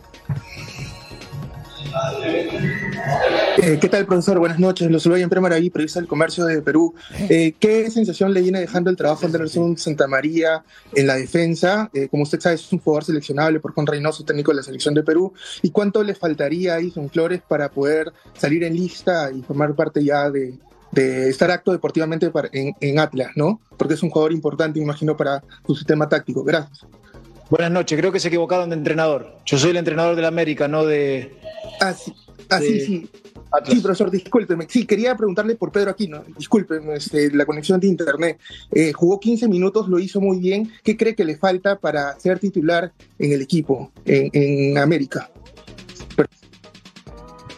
Eh, 3.64 3.78
¿Qué 3.80 3.88
tal, 3.88 4.06
profesor? 4.06 4.38
Buenas 4.38 4.60
noches. 4.60 4.92
Los 4.92 5.04
saludo 5.04 5.18
en 5.18 5.42
Maraví, 5.42 5.70
periodista 5.70 6.00
del 6.02 6.10
comercio 6.10 6.44
de 6.44 6.62
Perú. 6.62 6.94
Eh, 7.30 7.56
¿Qué 7.58 7.90
sensación 7.90 8.34
le 8.34 8.42
viene 8.42 8.60
dejando 8.60 8.90
el 8.90 8.98
trabajo 8.98 9.28
de 9.28 9.38
Nelson 9.38 9.78
Santa 9.78 10.08
María 10.08 10.66
en 10.94 11.08
la 11.08 11.16
defensa? 11.16 11.90
Eh, 11.94 12.10
como 12.10 12.24
usted 12.24 12.42
sabe, 12.42 12.56
es 12.56 12.74
un 12.74 12.80
jugador 12.80 13.06
seleccionable 13.06 13.62
por 13.62 13.74
Juan 13.74 13.88
Reynoso, 13.88 14.26
técnico 14.26 14.52
de 14.52 14.58
la 14.58 14.64
selección 14.64 14.94
de 14.94 15.04
Perú. 15.04 15.34
¿Y 15.62 15.72
cuánto 15.72 16.04
le 16.04 16.16
faltaría 16.16 16.74
a 16.74 16.80
Edison 16.80 17.10
Flores 17.10 17.42
para 17.48 17.70
poder 17.70 18.12
salir 18.38 18.66
en 18.66 18.76
lista 18.76 19.32
y 19.32 19.42
formar 19.42 19.74
parte 19.74 20.04
ya 20.04 20.30
de, 20.30 20.56
de 20.96 21.30
estar 21.30 21.52
acto 21.52 21.72
deportivamente 21.72 22.30
para- 22.32 22.50
en, 22.54 22.74
en 22.82 23.00
Atlas, 23.00 23.32
¿no? 23.36 23.60
Porque 23.78 23.94
es 23.94 24.02
un 24.04 24.10
jugador 24.10 24.32
importante, 24.34 24.80
me 24.80 24.86
imagino, 24.86 25.16
para 25.16 25.44
su 25.68 25.76
sistema 25.76 26.10
táctico. 26.10 26.44
Gracias. 26.44 26.86
Buenas 27.50 27.70
noches, 27.72 28.00
creo 28.00 28.12
que 28.12 28.20
se 28.20 28.30
equivocaron 28.30 28.70
de 28.70 28.76
entrenador. 28.76 29.36
Yo 29.46 29.60
soy 29.60 29.70
el 29.72 29.78
entrenador 29.78 30.16
del 30.16 30.26
América, 30.26 30.68
no 30.68 30.84
de. 30.86 31.36
Ah, 31.80 31.94
sí, 31.94 32.12
ah, 32.50 32.60
sí, 32.60 32.80
sí. 32.80 33.10
Atlas. 33.52 33.76
Sí, 33.76 33.82
profesor, 33.82 34.10
discúlpeme. 34.10 34.66
Sí, 34.68 34.86
quería 34.88 35.16
preguntarle 35.16 35.56
por 35.56 35.72
Pedro 35.72 35.92
Aquino. 35.92 36.24
Discúlpeme, 36.38 36.96
este, 36.96 37.32
la 37.32 37.46
conexión 37.46 37.80
de 37.80 37.88
internet. 37.88 38.40
Eh, 38.72 38.92
jugó 38.92 39.20
15 39.20 39.48
minutos, 39.48 39.88
lo 39.88 40.00
hizo 40.00 40.20
muy 40.20 40.40
bien. 40.40 40.72
¿Qué 40.84 40.98
cree 40.98 41.16
que 41.16 41.24
le 41.24 41.38
falta 41.38 41.78
para 41.78 42.20
ser 42.20 42.40
titular 42.40 42.92
en 43.20 43.32
el 43.32 43.42
equipo, 43.44 43.92
en, 44.06 44.30
en 44.34 44.78
América? 44.80 45.30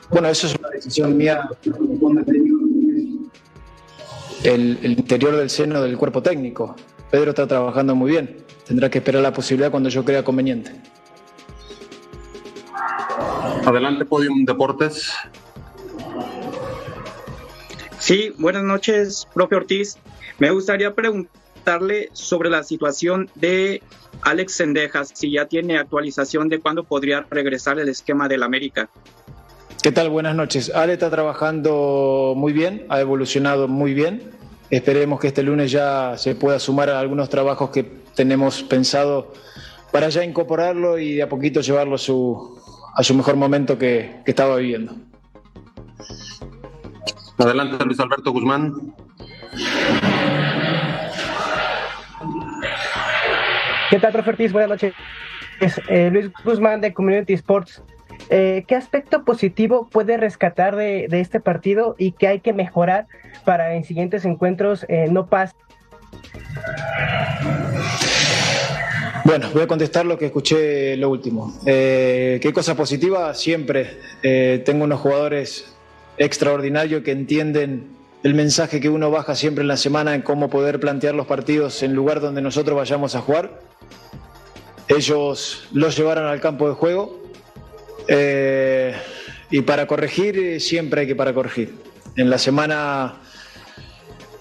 Bueno, 0.09 0.27
eso 0.29 0.47
es 0.47 0.55
una 0.55 0.69
decisión 0.69 1.17
mía. 1.17 1.49
El, 4.43 4.79
el 4.81 4.91
interior 4.91 5.35
del 5.35 5.49
seno 5.49 5.81
del 5.81 5.97
cuerpo 5.97 6.21
técnico. 6.21 6.75
Pedro 7.11 7.31
está 7.31 7.47
trabajando 7.47 7.95
muy 7.95 8.11
bien. 8.11 8.43
Tendrá 8.65 8.89
que 8.89 8.97
esperar 8.99 9.21
la 9.21 9.33
posibilidad 9.33 9.71
cuando 9.71 9.89
yo 9.89 10.03
crea 10.03 10.23
conveniente. 10.23 10.71
Adelante, 13.65 14.05
Podium 14.05 14.45
Deportes. 14.45 15.13
Sí, 17.99 18.33
buenas 18.37 18.63
noches, 18.63 19.27
profe 19.33 19.55
Ortiz. 19.55 19.97
Me 20.39 20.51
gustaría 20.51 20.93
preguntarle 20.93 22.09
sobre 22.13 22.49
la 22.49 22.63
situación 22.63 23.29
de 23.35 23.81
Alex 24.21 24.53
Sendejas, 24.53 25.11
si 25.13 25.31
ya 25.31 25.47
tiene 25.47 25.77
actualización 25.77 26.47
de 26.47 26.59
cuándo 26.59 26.83
podría 26.83 27.25
regresar 27.29 27.79
el 27.79 27.89
esquema 27.89 28.27
del 28.27 28.43
América. 28.43 28.89
¿Qué 29.87 29.93
tal? 29.93 30.09
Buenas 30.09 30.35
noches. 30.35 30.69
Ale 30.75 30.91
está 30.91 31.09
trabajando 31.09 32.33
muy 32.35 32.51
bien, 32.51 32.85
ha 32.89 32.99
evolucionado 32.99 33.69
muy 33.69 33.93
bien. 33.93 34.21
Esperemos 34.69 35.17
que 35.17 35.27
este 35.27 35.43
lunes 35.43 35.71
ya 35.71 36.17
se 36.17 36.35
pueda 36.35 36.59
sumar 36.59 36.89
a 36.89 36.99
algunos 36.99 37.29
trabajos 37.29 37.69
que 37.69 37.83
tenemos 38.13 38.63
pensado 38.63 39.31
para 39.93 40.09
ya 40.09 40.25
incorporarlo 40.25 40.99
y 40.99 41.13
de 41.13 41.23
a 41.23 41.29
poquito 41.29 41.61
llevarlo 41.61 41.95
a 41.95 41.97
su, 41.99 42.59
a 42.97 43.01
su 43.01 43.13
mejor 43.13 43.37
momento 43.37 43.77
que, 43.77 44.23
que 44.25 44.31
estaba 44.31 44.57
viviendo. 44.57 44.93
Adelante, 47.37 47.85
Luis 47.85 48.01
Alberto 48.01 48.33
Guzmán. 48.33 48.93
¿Qué 53.89 53.99
tal, 54.01 54.11
profe 54.11 54.31
Ortiz? 54.31 54.51
Buenas 54.51 54.69
noches. 54.69 54.93
Es, 55.61 55.79
eh, 55.87 56.09
Luis 56.11 56.29
Guzmán 56.43 56.81
de 56.81 56.93
Community 56.93 57.31
Sports. 57.35 57.81
Eh, 58.29 58.65
¿Qué 58.67 58.75
aspecto 58.75 59.23
positivo 59.23 59.87
puede 59.91 60.17
rescatar 60.17 60.75
de, 60.75 61.07
de 61.09 61.19
este 61.19 61.39
partido 61.39 61.95
y 61.97 62.11
qué 62.11 62.27
hay 62.27 62.39
que 62.39 62.53
mejorar 62.53 63.07
para 63.45 63.75
en 63.75 63.83
siguientes 63.83 64.25
encuentros 64.25 64.85
eh, 64.89 65.07
no 65.09 65.27
pase? 65.27 65.55
Bueno, 69.27 69.49
voy 69.53 69.63
a 69.63 69.67
contestar 69.67 70.05
lo 70.05 70.17
que 70.17 70.27
escuché 70.27 70.95
lo 70.95 71.09
último. 71.09 71.53
Eh, 71.65 72.39
¿Qué 72.41 72.53
cosa 72.53 72.75
positiva? 72.75 73.33
Siempre 73.33 73.97
eh, 74.23 74.61
tengo 74.65 74.85
unos 74.85 75.01
jugadores 75.01 75.75
extraordinarios 76.17 77.03
que 77.03 77.11
entienden 77.11 77.89
el 78.23 78.33
mensaje 78.35 78.79
que 78.79 78.87
uno 78.87 79.11
baja 79.11 79.35
siempre 79.35 79.63
en 79.63 79.67
la 79.67 79.75
semana 79.75 80.15
en 80.15 80.21
cómo 80.21 80.49
poder 80.49 80.79
plantear 80.79 81.13
los 81.13 81.27
partidos 81.27 81.83
en 81.83 81.93
lugar 81.93 82.21
donde 82.21 82.41
nosotros 82.41 82.77
vayamos 82.77 83.15
a 83.15 83.19
jugar. 83.19 83.59
Ellos 84.87 85.67
los 85.73 85.97
llevaron 85.97 86.27
al 86.27 86.39
campo 86.39 86.69
de 86.69 86.75
juego 86.75 87.19
eh, 88.07 88.93
y 89.49 89.61
para 89.61 89.87
corregir 89.87 90.37
eh, 90.37 90.59
siempre 90.59 91.01
hay 91.01 91.07
que 91.07 91.15
para 91.15 91.33
corregir. 91.33 91.75
En 92.15 92.29
la 92.29 92.37
semana 92.37 93.19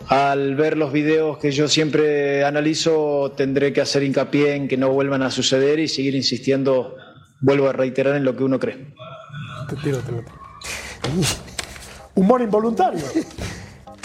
al 0.09 0.55
ver 0.55 0.77
los 0.77 0.93
videos 0.93 1.39
que 1.39 1.51
yo 1.51 1.69
siempre 1.69 2.45
analizo, 2.45 3.33
tendré 3.37 3.73
que 3.73 3.81
hacer 3.81 4.03
hincapié 4.05 4.55
en 4.55 4.69
que 4.69 4.77
no 4.77 4.91
vuelvan 4.91 5.23
a 5.23 5.31
suceder 5.31 5.81
y 5.81 5.89
seguir 5.89 6.15
insistiendo, 6.15 6.97
vuelvo 7.41 7.69
a 7.69 7.73
reiterar, 7.73 8.17
en 8.17 8.25
lo 8.25 8.37
que 8.37 8.45
uno 8.45 8.61
cree. 8.61 8.95
Te 9.69 9.77
tiro, 9.77 9.99
te 9.99 10.13
lo. 10.13 10.25
Humor 12.15 12.41
involuntario. 12.41 13.05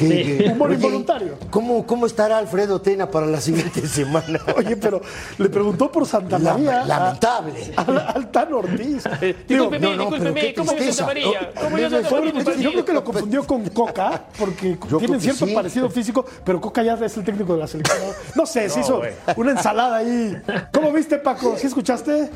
¿Qué- 0.08 0.50
Humor 0.52 0.70
Oye, 0.70 0.76
involuntario. 0.78 1.38
¿cómo, 1.50 1.86
¿Cómo 1.86 2.06
estará 2.06 2.38
Alfredo 2.38 2.82
Tena 2.82 3.10
para 3.10 3.26
la 3.26 3.40
siguiente 3.42 3.88
semana? 3.88 4.40
Oye, 4.58 4.76
pero 4.78 5.02
le 5.38 5.50
preguntó 5.50 5.92
por 5.92 6.06
Santa 6.06 6.38
La- 6.40 6.54
María. 6.54 6.82
a- 6.82 6.86
lamentable. 6.86 7.74
Al, 7.78 8.32
Tan 8.32 8.54
Ortiz. 8.54 9.04
Discúlpeme, 9.48 9.80
no, 9.80 9.96
no, 9.96 10.04
discúlpeme, 10.06 10.42
qué 10.42 10.54
¿cómo 10.56 10.72
yo. 10.74 10.80
Santa 10.94 11.06
María? 11.06 11.52
¿Cómo 11.62 11.78
yo 11.78 11.84
Yo, 11.90 12.02
Santa 12.02 12.16
María? 12.20 12.62
yo 12.62 12.72
creo 12.72 12.86
que 12.86 12.94
lo 12.94 13.04
confundió 13.04 13.44
con 13.46 13.70
Coca, 13.70 14.26
porque 14.38 14.78
Yo 14.90 14.98
tienen 14.98 15.22
cierto 15.22 15.46
sí. 15.46 15.54
parecido 15.54 15.90
físico, 15.90 16.26
pero 16.44 16.60
Coca 16.62 16.84
ya 16.84 16.94
es 16.94 17.18
el 17.18 17.24
técnico 17.24 17.54
de 17.54 17.60
la 17.60 17.68
selección. 17.68 17.98
No 18.36 18.46
sé, 18.46 18.70
se 18.70 18.80
No, 18.80 18.86
hizo 18.86 19.02
una 19.38 19.52
ensalada 19.52 19.98
ahí. 19.98 20.38
¿Cómo 20.74 20.92
viste, 20.92 21.18
Paco? 21.18 21.56
¿Sí 21.58 21.68
escuchaste? 21.68 22.30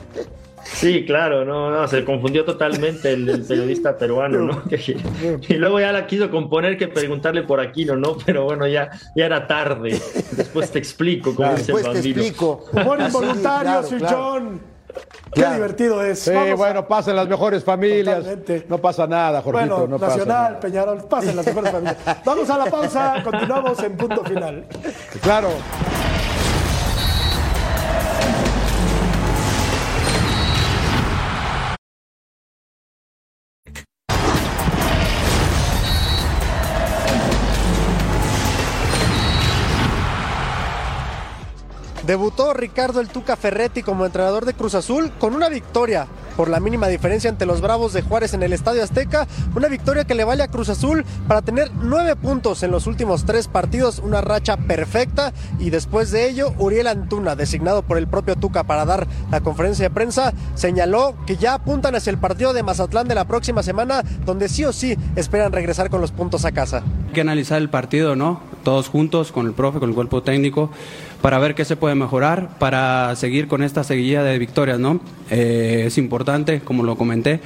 Sí, 0.66 1.06
claro, 1.06 1.46
no, 1.46 1.70
no, 1.70 1.88
se 1.88 2.04
confundió 2.04 2.44
totalmente 2.44 3.12
el, 3.14 3.30
el 3.30 3.44
periodista 3.44 3.98
peruano, 3.98 4.40
¿no? 4.40 4.64
y 5.48 5.54
luego 5.54 5.80
ya 5.80 5.92
la 5.92 6.08
quiso 6.08 6.30
componer 6.32 6.78
que 6.78 6.88
preguntarle 6.88 7.44
por 7.44 7.60
Aquino, 7.60 7.96
¿no? 7.96 8.18
Pero 8.26 8.44
bueno, 8.46 8.68
ya, 8.68 8.90
ya 9.16 9.26
era 9.26 9.46
tarde. 9.48 10.00
Después 10.32 10.72
te 10.72 10.80
explico 10.80 11.36
cómo 11.36 11.54
dice 11.54 11.72
el 11.72 11.78
Después 11.78 12.02
te 12.04 12.10
explico. 12.10 12.66
Humor 12.74 12.98
Sí, 13.02 13.06
involuntario, 13.06 13.72
claro, 13.82 13.88
claro. 13.98 14.18
John. 14.18 14.62
Qué 15.34 15.42
Claro. 15.42 15.56
divertido 15.56 16.04
es. 16.04 16.20
Sí, 16.20 16.32
Vamos 16.32 16.52
a- 16.52 16.56
bueno, 16.56 16.88
pasen 16.88 17.16
las 17.18 17.28
mejores 17.28 17.64
familias. 17.64 18.18
Totalmente. 18.20 18.66
No 18.70 18.78
pasa 18.78 19.06
nada, 19.06 19.42
Jorgito, 19.42 19.76
Bueno, 19.80 19.88
no 19.88 20.00
pasa 20.00 20.16
Nacional, 20.18 20.44
nada. 20.44 20.60
Peñarol, 20.62 21.04
pasen 21.10 21.36
las 21.36 21.46
mejores 21.46 21.72
familias. 21.72 21.98
Vamos 22.24 22.50
a 22.50 22.58
la 22.58 22.66
pausa, 22.66 23.22
continuamos 23.24 23.84
en 23.84 23.98
punto 23.98 24.24
final. 24.24 24.66
Claro. 25.22 25.50
Debutó 42.06 42.54
Ricardo 42.54 43.02
El 43.02 43.10
Tuca 43.10 43.36
Ferretti 43.36 43.82
como 43.82 44.06
entrenador 44.06 44.46
de 44.46 44.54
Cruz 44.54 44.76
Azul 44.76 45.12
con 45.18 45.34
una 45.34 45.50
victoria 45.50 46.06
por 46.38 46.50
la 46.50 46.60
mínima 46.60 46.88
diferencia 46.88 47.30
ante 47.30 47.48
los 47.48 47.62
Bravos 47.62 47.94
de 47.94 48.04
Juárez 48.04 48.34
en 48.34 48.44
el 48.44 48.54
Estadio 48.54 48.84
Azteca. 48.84 49.26
Una 49.56 49.70
victoria 49.70 50.04
que 50.04 50.14
le 50.14 50.24
vale 50.24 50.44
a 50.44 50.48
Cruz 50.48 50.70
Azul 50.70 51.04
para 51.28 51.42
tener 51.42 51.72
nueve 51.74 52.16
puntos 52.16 52.62
en 52.62 52.72
los 52.72 52.86
últimos 52.86 53.26
tres 53.26 53.48
partidos, 53.48 54.00
una 54.00 54.22
racha 54.22 54.58
perfecta. 54.58 55.34
Y 55.60 55.72
después 55.72 56.12
de 56.12 56.30
ello, 56.30 56.54
Uriel 56.60 56.88
Antuna, 56.88 57.36
designado 57.36 57.82
por 57.82 57.98
el 57.98 58.08
propio 58.08 58.36
Tuca 58.36 58.66
para 58.66 58.86
dar 58.86 59.08
la 59.32 59.42
conferencia 59.42 59.86
de 59.86 59.96
prensa, 59.96 60.34
señaló 60.54 61.16
que 61.26 61.38
ya 61.38 61.56
apuntan 61.56 61.96
hacia 61.96 62.12
el 62.12 62.18
partido 62.18 62.54
de 62.54 62.62
Mazatlán 62.62 63.08
de 63.08 63.16
la 63.16 63.26
próxima 63.26 63.64
semana, 63.64 64.04
donde 64.26 64.50
sí 64.50 64.64
o 64.66 64.74
sí 64.74 64.96
esperan 65.16 65.54
regresar 65.54 65.90
con 65.90 66.02
los 66.02 66.12
puntos 66.12 66.46
a 66.46 66.52
casa. 66.52 66.84
Hay 67.08 67.14
que 67.14 67.22
analizar 67.22 67.60
el 67.60 67.70
partido, 67.70 68.16
¿no? 68.16 68.42
Todos 68.64 68.90
juntos, 68.90 69.32
con 69.32 69.48
el 69.48 69.54
profe, 69.54 69.80
con 69.80 69.90
el 69.90 69.96
cuerpo 69.96 70.22
técnico, 70.22 70.70
para 71.26 71.40
ver 71.40 71.56
qué 71.56 71.66
se 71.66 71.76
puede 71.76 71.96
mejorar, 71.96 72.50
para 72.60 73.16
seguir 73.16 73.48
con 73.48 73.64
esta 73.64 73.84
seguilla 73.84 74.22
de 74.22 74.38
victorias, 74.38 74.78
¿no? 74.78 75.00
Eh, 75.32 75.86
es 75.88 75.98
importante, 75.98 76.60
como 76.60 76.84
lo 76.84 76.98
comenté, 76.98 77.40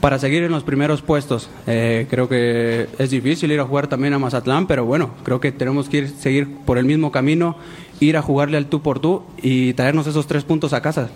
para 0.00 0.18
seguir 0.18 0.44
en 0.44 0.50
los 0.50 0.62
primeros 0.62 1.02
puestos. 1.02 1.50
Eh, 1.66 2.06
creo 2.08 2.26
que 2.26 2.88
es 2.98 3.10
difícil 3.10 3.52
ir 3.52 3.60
a 3.60 3.66
jugar 3.66 3.86
también 3.86 4.14
a 4.14 4.18
Mazatlán, 4.18 4.66
pero 4.66 4.86
bueno, 4.86 5.10
creo 5.24 5.40
que 5.40 5.52
tenemos 5.52 5.90
que 5.90 5.98
ir, 5.98 6.08
seguir 6.08 6.48
por 6.64 6.78
el 6.78 6.86
mismo 6.86 7.12
camino, 7.12 7.56
ir 8.00 8.16
a 8.16 8.22
jugarle 8.22 8.56
al 8.56 8.64
tú 8.64 8.80
por 8.80 8.98
tú 8.98 9.24
y 9.42 9.74
traernos 9.74 10.06
esos 10.06 10.26
tres 10.26 10.44
puntos 10.44 10.72
a 10.72 10.80
casa. 10.80 11.10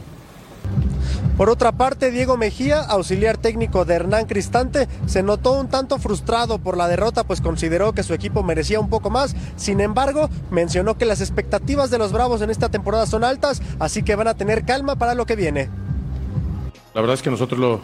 Por 1.37 1.49
otra 1.49 1.73
parte, 1.73 2.11
Diego 2.11 2.37
Mejía, 2.37 2.81
auxiliar 2.81 3.39
técnico 3.39 3.87
de 3.87 3.95
Hernán 3.95 4.27
Cristante, 4.27 4.87
se 5.07 5.23
notó 5.23 5.53
un 5.53 5.69
tanto 5.69 5.99
frustrado 5.99 6.59
por 6.59 6.77
la 6.77 6.89
derrota, 6.89 7.25
pues 7.25 7.41
consideró 7.41 7.93
que 7.93 8.03
su 8.03 8.13
equipo 8.13 8.43
merecía 8.43 8.79
un 8.79 8.91
poco 8.91 9.09
más. 9.09 9.35
Sin 9.57 9.81
embargo, 9.81 10.29
mencionó 10.51 10.99
que 10.99 11.07
las 11.07 11.23
expectativas 11.23 11.91
de 11.91 11.99
los 11.99 12.13
Bravos 12.13 12.43
en 12.43 12.51
esta 12.51 12.69
temporada 12.69 13.07
son 13.07 13.25
altas, 13.25 13.63
así 13.79 14.03
que 14.03 14.15
van 14.15 14.29
a 14.29 14.35
tener 14.35 14.67
calma 14.67 14.97
para 14.97 15.15
lo 15.15 15.25
que 15.25 15.35
viene. 15.35 15.71
La 16.95 17.01
verdad 17.01 17.15
es 17.15 17.23
que 17.23 17.31
nosotros 17.31 17.59
lo 17.59 17.81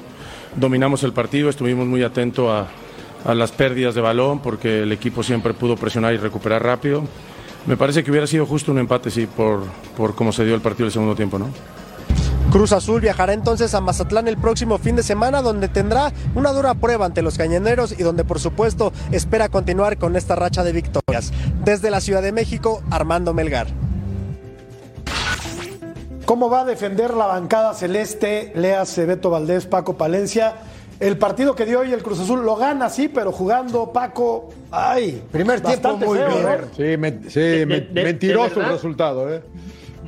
dominamos 0.57 1.03
el 1.03 1.15
partido, 1.15 1.49
estuvimos 1.49 1.87
muy 1.87 2.03
atentos 2.03 2.51
a, 2.51 3.35
las 3.35 3.51
pérdidas 3.51 3.95
de 3.95 4.01
balón 4.01 4.39
porque 4.39 4.83
el 4.85 4.93
equipo 4.93 5.23
siempre 5.23 5.53
pudo 5.53 5.77
presionar 5.77 6.15
y 6.15 6.19
recuperar 6.19 6.63
rápido. 6.63 7.03
Me 7.67 7.77
parece 7.77 8.05
que 8.05 8.11
hubiera 8.11 8.27
sido 8.27 8.47
justo 8.47 8.71
un 8.71 8.79
empate, 8.79 9.11
sí, 9.11 9.27
por, 9.27 9.65
por 9.97 10.15
cómo 10.15 10.33
se 10.33 10.45
dio 10.45 10.55
el 10.55 10.61
partido 10.61 10.87
el 10.87 10.93
segundo 10.93 11.17
tiempo, 11.17 11.39
¿no? 11.39 11.49
Cruz 12.51 12.73
Azul 12.73 13.01
viajará 13.03 13.35
entonces 13.35 13.75
a 13.75 13.81
Mazatlán 13.81 14.27
el 14.27 14.39
próximo 14.39 14.79
fin 14.79 14.97
de 14.97 15.03
semana, 15.03 15.43
donde 15.43 15.69
tendrá 15.69 16.13
una 16.35 16.53
dura 16.53 16.75
prueba 16.75 17.05
ante 17.05 17.21
los 17.21 17.37
cañoneros 17.37 17.93
y 17.99 18.03
donde 18.03 18.25
por 18.25 18.41
supuesto 18.41 18.93
espera 19.13 19.51
continuar 19.51 19.99
con 19.99 20.17
esta 20.17 20.35
racha 20.35 20.65
de 20.65 20.73
victorias. 20.73 21.31
Desde 21.65 21.91
la 21.91 22.01
Ciudad 22.01 22.23
de 22.23 22.33
México, 22.33 22.83
Armando 22.91 23.35
Melgar. 23.35 23.67
¿Cómo 26.25 26.49
va 26.49 26.63
a 26.63 26.65
defender 26.65 27.13
la 27.15 27.27
bancada 27.27 27.75
celeste? 27.75 28.53
Léase 28.55 29.05
Beto 29.05 29.29
Valdés, 29.31 29.67
Paco 29.67 29.97
Palencia. 29.99 30.55
El 31.01 31.17
partido 31.19 31.55
que 31.55 31.65
dio 31.65 31.81
hoy 31.81 31.93
el 31.93 32.03
Cruz 32.03 32.19
Azul 32.21 32.45
lo 32.45 32.57
gana, 32.57 32.89
sí, 32.91 33.09
pero 33.09 33.31
jugando 33.31 33.93
Paco. 33.93 34.49
¡Ay! 34.71 35.23
Primer 35.31 35.61
tiempo 35.61 35.97
muy 35.99 36.19
feo, 36.19 36.29
bien. 36.29 36.43
¿no? 36.43 36.77
Sí, 36.77 36.97
men- 36.97 37.25
sí, 37.31 37.41
de- 37.41 37.67
men- 37.67 37.95
de- 37.95 38.05
mentiroso 38.05 38.59
de 38.61 38.67
el 38.67 38.73
resultado, 38.73 39.33
¿eh? 39.33 39.43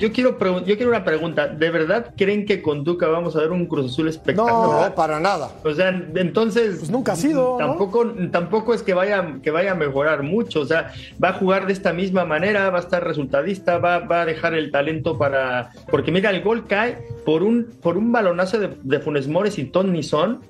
Yo 0.01 0.11
quiero, 0.13 0.39
yo 0.65 0.77
quiero 0.77 0.89
una 0.89 1.05
pregunta. 1.05 1.47
¿De 1.47 1.71
verdad 1.71 2.15
creen 2.17 2.47
que 2.47 2.63
con 2.63 2.83
Tuca 2.85 3.07
vamos 3.07 3.37
a 3.37 3.41
ver 3.41 3.51
un 3.53 3.67
Cruz 3.67 3.93
Azul 3.93 4.09
espectacular? 4.09 4.89
No, 4.91 4.95
para 4.95 5.21
nada. 5.21 5.51
O 5.63 5.73
sea, 5.73 5.91
entonces. 6.15 6.79
Pues 6.79 6.91
nunca 6.91 7.13
ha 7.13 7.17
sido, 7.17 7.59
¿no? 7.61 7.67
Tampoco, 7.67 8.07
tampoco 8.33 8.73
es 8.75 8.83
que 8.83 8.95
vaya, 8.95 9.37
que 9.43 9.51
vaya 9.51 9.73
a 9.73 9.75
mejorar 9.75 10.23
mucho. 10.23 10.63
O 10.63 10.65
sea, 10.65 10.91
va 11.23 11.29
a 11.29 11.33
jugar 11.35 11.67
de 11.67 11.75
esta 11.75 11.93
misma 11.93 12.25
manera, 12.25 12.71
va 12.71 12.79
a 12.79 12.81
estar 12.81 13.05
resultadista, 13.07 13.77
va, 13.79 13.99
va 13.99 14.23
a 14.23 14.27
dejar 14.27 14.55
el 14.55 14.71
talento 14.71 15.19
para. 15.19 15.71
Porque 15.91 16.11
mira, 16.11 16.31
el 16.31 16.43
gol 16.43 16.67
cae 16.67 16.97
por 17.27 17.43
un, 17.43 17.67
por 17.83 17.99
un 17.99 18.11
balonazo 18.11 18.59
de, 18.59 18.71
de 18.83 19.01
Funes 19.01 19.29
Mori 19.29 19.51
sin 19.51 19.71
ton 19.71 19.93
ni 19.93 20.03
son. 20.03 20.41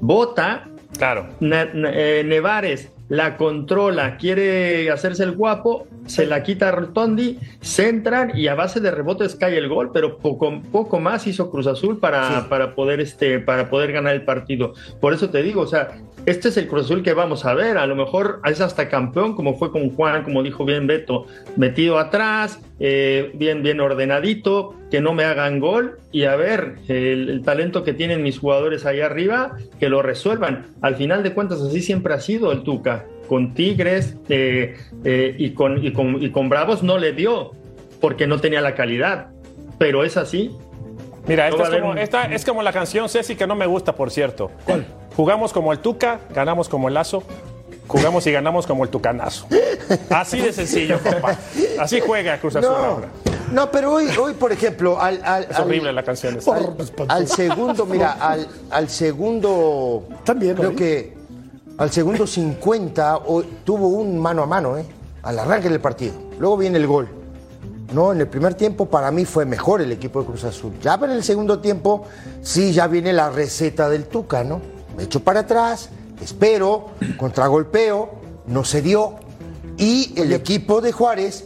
Bota. 0.00 0.64
Claro. 0.96 1.28
Na- 1.40 1.68
eh, 1.74 2.22
Nevares 2.26 2.90
la 3.08 3.36
controla, 3.36 4.16
quiere 4.16 4.88
hacerse 4.90 5.24
el 5.24 5.32
guapo, 5.32 5.86
se 6.10 6.26
la 6.26 6.42
quita 6.42 6.72
Rotondi, 6.72 7.38
centran 7.60 8.36
y 8.36 8.48
a 8.48 8.56
base 8.56 8.80
de 8.80 8.90
rebotes 8.90 9.36
cae 9.36 9.56
el 9.56 9.68
gol, 9.68 9.90
pero 9.92 10.18
poco, 10.18 10.60
poco 10.72 10.98
más 10.98 11.26
hizo 11.28 11.50
Cruz 11.50 11.68
Azul 11.68 11.98
para, 11.98 12.48
para, 12.48 12.74
poder 12.74 13.00
este, 13.00 13.38
para 13.38 13.70
poder 13.70 13.92
ganar 13.92 14.14
el 14.14 14.24
partido. 14.24 14.74
Por 15.00 15.14
eso 15.14 15.30
te 15.30 15.40
digo, 15.42 15.60
o 15.60 15.66
sea, 15.68 15.98
este 16.26 16.48
es 16.48 16.56
el 16.56 16.66
Cruz 16.66 16.86
Azul 16.86 17.04
que 17.04 17.14
vamos 17.14 17.44
a 17.44 17.54
ver, 17.54 17.78
a 17.78 17.86
lo 17.86 17.94
mejor 17.94 18.40
es 18.44 18.60
hasta 18.60 18.88
campeón, 18.88 19.36
como 19.36 19.56
fue 19.56 19.70
con 19.70 19.90
Juan, 19.90 20.24
como 20.24 20.42
dijo 20.42 20.64
bien 20.64 20.88
Beto, 20.88 21.26
metido 21.56 22.00
atrás, 22.00 22.60
eh, 22.80 23.30
bien, 23.34 23.62
bien 23.62 23.78
ordenadito, 23.80 24.74
que 24.90 25.00
no 25.00 25.14
me 25.14 25.22
hagan 25.22 25.60
gol 25.60 25.98
y 26.10 26.24
a 26.24 26.34
ver 26.34 26.74
el, 26.88 27.28
el 27.28 27.42
talento 27.42 27.84
que 27.84 27.92
tienen 27.92 28.24
mis 28.24 28.40
jugadores 28.40 28.84
ahí 28.84 29.00
arriba, 29.00 29.56
que 29.78 29.88
lo 29.88 30.02
resuelvan. 30.02 30.66
Al 30.82 30.96
final 30.96 31.22
de 31.22 31.32
cuentas, 31.34 31.60
así 31.60 31.80
siempre 31.82 32.14
ha 32.14 32.20
sido 32.20 32.50
el 32.50 32.64
Tuca. 32.64 33.06
Con 33.30 33.54
Tigres 33.54 34.16
eh, 34.28 34.76
eh, 35.04 35.36
y, 35.38 35.54
con, 35.54 35.84
y, 35.86 35.92
con, 35.92 36.20
y 36.20 36.32
con 36.32 36.48
Bravos 36.48 36.82
no 36.82 36.98
le 36.98 37.12
dio, 37.12 37.52
porque 38.00 38.26
no 38.26 38.40
tenía 38.40 38.60
la 38.60 38.74
calidad. 38.74 39.28
Pero 39.78 40.02
es 40.02 40.16
así. 40.16 40.50
Mira, 41.28 41.46
esta 41.46 41.62
es, 41.62 41.70
como, 41.80 41.90
un- 41.92 41.98
esta 41.98 42.24
es 42.24 42.44
como 42.44 42.62
la 42.64 42.72
canción 42.72 43.08
Ceci 43.08 43.36
que 43.36 43.46
no 43.46 43.54
me 43.54 43.66
gusta, 43.66 43.94
por 43.94 44.10
cierto. 44.10 44.50
¿Cuál? 44.64 44.84
Jugamos 45.14 45.52
como 45.52 45.70
el 45.72 45.78
Tuca, 45.78 46.18
ganamos 46.34 46.68
como 46.68 46.88
el 46.88 46.94
Lazo, 46.94 47.22
jugamos 47.86 48.26
y 48.26 48.32
ganamos 48.32 48.66
como 48.66 48.82
el 48.82 48.90
Tucanazo. 48.90 49.46
Así 50.10 50.40
de 50.40 50.52
sencillo, 50.52 50.98
compa. 51.02 51.36
Así 51.78 52.00
juega 52.00 52.36
Cruz 52.38 52.56
Azul 52.56 52.68
No, 52.72 52.76
ahora. 52.76 53.08
no, 53.52 53.70
pero 53.70 53.92
hoy, 53.92 54.06
hoy 54.20 54.32
por 54.32 54.50
ejemplo, 54.50 55.00
al, 55.00 55.20
al, 55.24 55.44
Es 55.44 55.54
al- 55.56 55.66
horrible 55.66 55.92
la 55.92 56.02
canción. 56.02 56.36
al, 56.52 56.74
al 57.08 57.26
segundo, 57.28 57.86
mira, 57.86 58.10
al, 58.14 58.48
al 58.70 58.88
segundo, 58.88 60.02
creo 60.24 60.74
que 60.74 61.19
al 61.78 61.90
segundo 61.90 62.26
50 62.26 63.16
o- 63.18 63.42
tuvo 63.64 63.88
un 63.88 64.18
mano 64.18 64.42
a 64.42 64.46
mano, 64.46 64.76
¿eh? 64.78 64.84
al 65.22 65.38
arranque 65.38 65.68
del 65.68 65.80
partido. 65.80 66.14
Luego 66.38 66.56
viene 66.56 66.78
el 66.78 66.86
gol. 66.86 67.08
No, 67.92 68.12
en 68.12 68.20
el 68.20 68.28
primer 68.28 68.54
tiempo 68.54 68.86
para 68.86 69.10
mí 69.10 69.24
fue 69.24 69.44
mejor 69.44 69.80
el 69.80 69.90
equipo 69.90 70.20
de 70.20 70.26
Cruz 70.26 70.44
Azul. 70.44 70.72
Ya 70.80 70.94
en 70.94 71.10
el 71.10 71.24
segundo 71.24 71.58
tiempo 71.58 72.04
sí 72.42 72.72
ya 72.72 72.86
viene 72.86 73.12
la 73.12 73.30
receta 73.30 73.88
del 73.88 74.04
Tuca, 74.06 74.44
¿no? 74.44 74.60
Me 74.96 75.04
echo 75.04 75.20
para 75.20 75.40
atrás, 75.40 75.90
espero, 76.22 76.90
contragolpeo, 77.16 78.10
no 78.46 78.64
se 78.64 78.80
dio. 78.82 79.16
Y 79.76 80.12
el 80.20 80.32
equipo 80.32 80.80
de 80.80 80.92
Juárez 80.92 81.44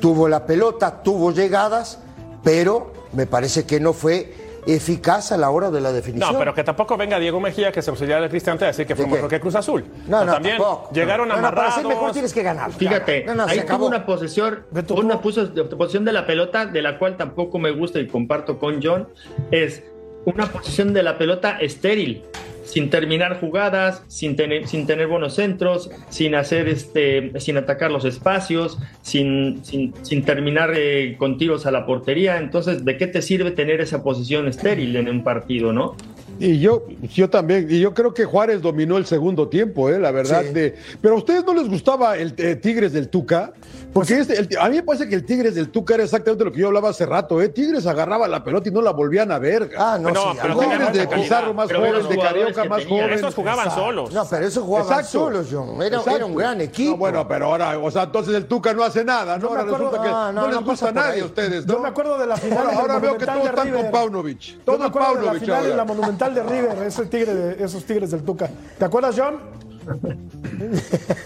tuvo 0.00 0.28
la 0.28 0.46
pelota, 0.46 1.02
tuvo 1.02 1.32
llegadas, 1.32 1.98
pero 2.44 2.92
me 3.12 3.26
parece 3.26 3.64
que 3.64 3.80
no 3.80 3.92
fue 3.92 4.34
eficaz 4.66 5.32
a 5.32 5.36
la 5.36 5.50
hora 5.50 5.70
de 5.70 5.80
la 5.80 5.92
definición. 5.92 6.32
No, 6.32 6.38
pero 6.38 6.54
que 6.54 6.64
tampoco 6.64 6.96
venga 6.96 7.18
Diego 7.18 7.40
Mejía, 7.40 7.72
que 7.72 7.82
se 7.82 7.90
auxiliar 7.90 8.20
de 8.22 8.28
Cristante, 8.28 8.64
a 8.64 8.68
decir 8.68 8.86
que 8.86 8.96
fue 8.96 9.06
mejor 9.06 9.28
que 9.28 9.40
Cruz 9.40 9.54
Azul. 9.54 9.84
No, 10.06 10.24
no, 10.24 10.32
también 10.32 10.56
tampoco. 10.58 10.90
llegaron 10.92 11.28
No, 11.28 11.36
no, 11.36 11.40
para 11.42 11.48
amarrados. 11.48 11.74
ser 11.74 11.86
mejor 11.86 12.12
tienes 12.12 12.32
que 12.32 12.42
ganar. 12.42 12.72
Fíjate, 12.72 13.24
No, 13.24 13.34
no, 13.34 13.44
ahí 13.46 13.60
tuvo 13.66 13.86
una 13.86 14.04
posesión, 14.06 14.64
una 14.90 15.20
posición 15.20 16.04
de 16.04 16.12
la 16.12 16.26
pelota 16.26 16.66
de 16.66 16.82
la 16.82 16.98
cual 16.98 17.16
tampoco 17.16 17.58
me 17.58 17.70
gusta 17.70 17.98
y 17.98 18.06
comparto 18.06 18.58
con 18.58 18.80
John, 18.82 19.08
es 19.50 19.82
una 20.24 20.46
posición 20.46 20.92
de 20.92 21.02
la 21.02 21.18
pelota 21.18 21.58
estéril, 21.60 22.22
sin 22.64 22.88
terminar 22.88 23.40
jugadas, 23.40 24.02
sin 24.06 24.36
tener, 24.36 24.68
sin 24.68 24.86
tener 24.86 25.08
buenos 25.08 25.34
centros, 25.34 25.90
sin 26.08 26.34
hacer 26.34 26.68
este, 26.68 27.32
sin 27.40 27.56
atacar 27.56 27.90
los 27.90 28.04
espacios, 28.04 28.78
sin, 29.02 29.64
sin, 29.64 29.92
sin 30.02 30.24
terminar 30.24 30.72
eh, 30.76 31.16
con 31.18 31.36
tiros 31.36 31.66
a 31.66 31.72
la 31.72 31.84
portería. 31.84 32.38
Entonces, 32.38 32.84
¿de 32.84 32.96
qué 32.96 33.06
te 33.06 33.22
sirve 33.22 33.50
tener 33.50 33.80
esa 33.80 34.02
posición 34.02 34.46
estéril 34.46 34.94
en 34.96 35.08
un 35.08 35.24
partido, 35.24 35.72
no? 35.72 35.96
Y 36.38 36.58
yo, 36.58 36.86
yo 37.12 37.28
también, 37.28 37.66
y 37.68 37.80
yo 37.80 37.92
creo 37.92 38.14
que 38.14 38.24
Juárez 38.24 38.62
dominó 38.62 38.96
el 38.96 39.04
segundo 39.04 39.48
tiempo, 39.48 39.90
¿eh? 39.90 39.98
la 39.98 40.10
verdad. 40.10 40.42
Sí. 40.46 40.54
De, 40.54 40.74
pero 41.02 41.14
a 41.14 41.18
ustedes 41.18 41.44
no 41.44 41.52
les 41.52 41.68
gustaba 41.68 42.16
el 42.16 42.32
eh, 42.38 42.56
Tigres 42.56 42.94
del 42.94 43.10
Tuca, 43.10 43.52
porque 43.92 44.18
este- 44.18 44.38
el- 44.38 44.48
a 44.58 44.68
mí 44.68 44.76
me 44.76 44.82
parece 44.82 45.08
que 45.08 45.14
el 45.14 45.24
Tigres 45.24 45.54
del 45.54 45.70
Tuca 45.70 45.94
era 45.94 46.04
exactamente 46.04 46.44
lo 46.44 46.52
que 46.52 46.60
yo 46.60 46.68
hablaba 46.68 46.90
hace 46.90 47.06
rato, 47.06 47.40
¿eh? 47.42 47.48
Tigres 47.48 47.86
agarraba 47.86 48.28
la 48.28 48.42
pelota 48.44 48.68
y 48.68 48.72
no 48.72 48.80
la 48.82 48.92
volvían 48.92 49.32
a 49.32 49.38
ver. 49.38 49.70
Ah, 49.76 49.98
no, 50.00 50.08
Pero- 50.08 50.32
sí. 50.32 50.38
pero 50.40 50.58
Tigres 50.58 50.92
de. 50.92 51.06
Pizarro 51.08 51.54
más 51.54 51.72
joven, 51.72 52.08
de 52.08 52.18
Carioca 52.18 52.64
más 52.64 52.82
tenía. 52.82 53.02
joven. 53.02 53.14
Estos 53.14 53.34
jugaban 53.34 53.64
Exacto. 53.66 53.84
solos. 53.84 54.12
No, 54.12 54.24
pero 54.28 54.46
eso 54.46 54.62
jugaban 54.62 54.88
Exacto. 54.88 55.10
solos, 55.10 55.46
John. 55.50 55.82
Era, 55.82 56.00
era 56.14 56.24
un 56.26 56.34
gran 56.36 56.60
equipo. 56.60 56.92
No, 56.92 56.96
bueno, 56.98 57.26
pero 57.28 57.46
ahora, 57.46 57.78
o 57.78 57.90
sea, 57.90 58.04
entonces 58.04 58.34
el 58.34 58.46
Tuca 58.46 58.72
no 58.72 58.84
hace 58.84 59.04
nada, 59.04 59.36
¿no? 59.38 59.48
Ahora 59.48 59.62
acuerdo- 59.62 59.78
resulta 59.90 60.02
que 60.02 60.08
Ah, 60.14 60.30
no, 60.32 60.40
no, 60.42 60.46
les 60.48 60.56
no 60.60 60.62
gusta 60.64 60.86
pasa 60.86 60.88
a 60.88 61.08
nadie 61.08 61.22
a 61.22 61.24
ustedes, 61.24 61.66
¿no? 61.66 61.72
Yo 61.74 61.80
me 61.80 61.88
acuerdo 61.88 62.18
de 62.18 62.26
la 62.26 62.36
final 62.36 62.58
Ahora, 62.58 62.78
ahora 62.78 62.98
veo 63.00 63.18
que 63.18 63.26
todos 63.26 63.42
de 63.42 63.48
están 63.48 63.70
con. 63.72 63.90
Paunovic. 63.90 64.38
Yo 64.40 64.58
Todo 64.64 64.78
me 64.78 64.84
es 64.84 64.88
acuerdo 64.90 65.08
de 65.08 65.14
la 65.14 65.20
Paunovic 65.22 65.42
final 65.42 65.66
en 65.70 65.76
la. 65.76 65.84
Monumental 65.84 66.34
de 66.34 66.42
River, 66.44 66.78
ese 66.86 67.06
tigre 67.06 67.34
de, 67.34 67.64
esos 67.64 67.84
tigres 67.84 68.10
del 68.12 68.22
Tuca. 68.22 68.48
¿Te 68.78 68.84
acuerdas, 68.84 69.14
John? 69.18 69.38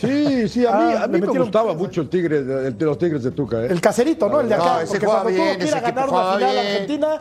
Sí, 0.00 0.48
sí, 0.48 0.66
a 0.66 0.70
mí, 0.72 0.94
Ah, 0.96 1.04
a 1.04 1.06
mí 1.06 1.20
me 1.20 1.26
gustaba 1.26 1.74
mucho 1.74 2.00
el 2.02 2.08
tigre, 2.08 2.42
de, 2.42 2.70
de 2.70 2.84
los 2.84 2.98
tigres 2.98 3.22
de 3.22 3.30
Tuca. 3.30 3.62
¿eh? 3.64 3.68
El 3.70 3.80
caserito, 3.80 4.28
¿no? 4.28 4.40
El 4.40 4.48
de 4.48 4.54
acá. 4.54 4.64
No, 4.74 4.80
ese 4.80 4.92
porque 4.92 5.06
cuando 5.06 5.28
bien, 5.30 5.38
tuvo 5.44 5.56
que 5.58 5.62
ir 5.62 5.68
ese 5.68 5.76
a 5.76 5.80
ganar 5.80 6.08
una 6.08 6.32
final 6.34 6.38
bien. 6.54 6.66
Argentina, 6.66 7.20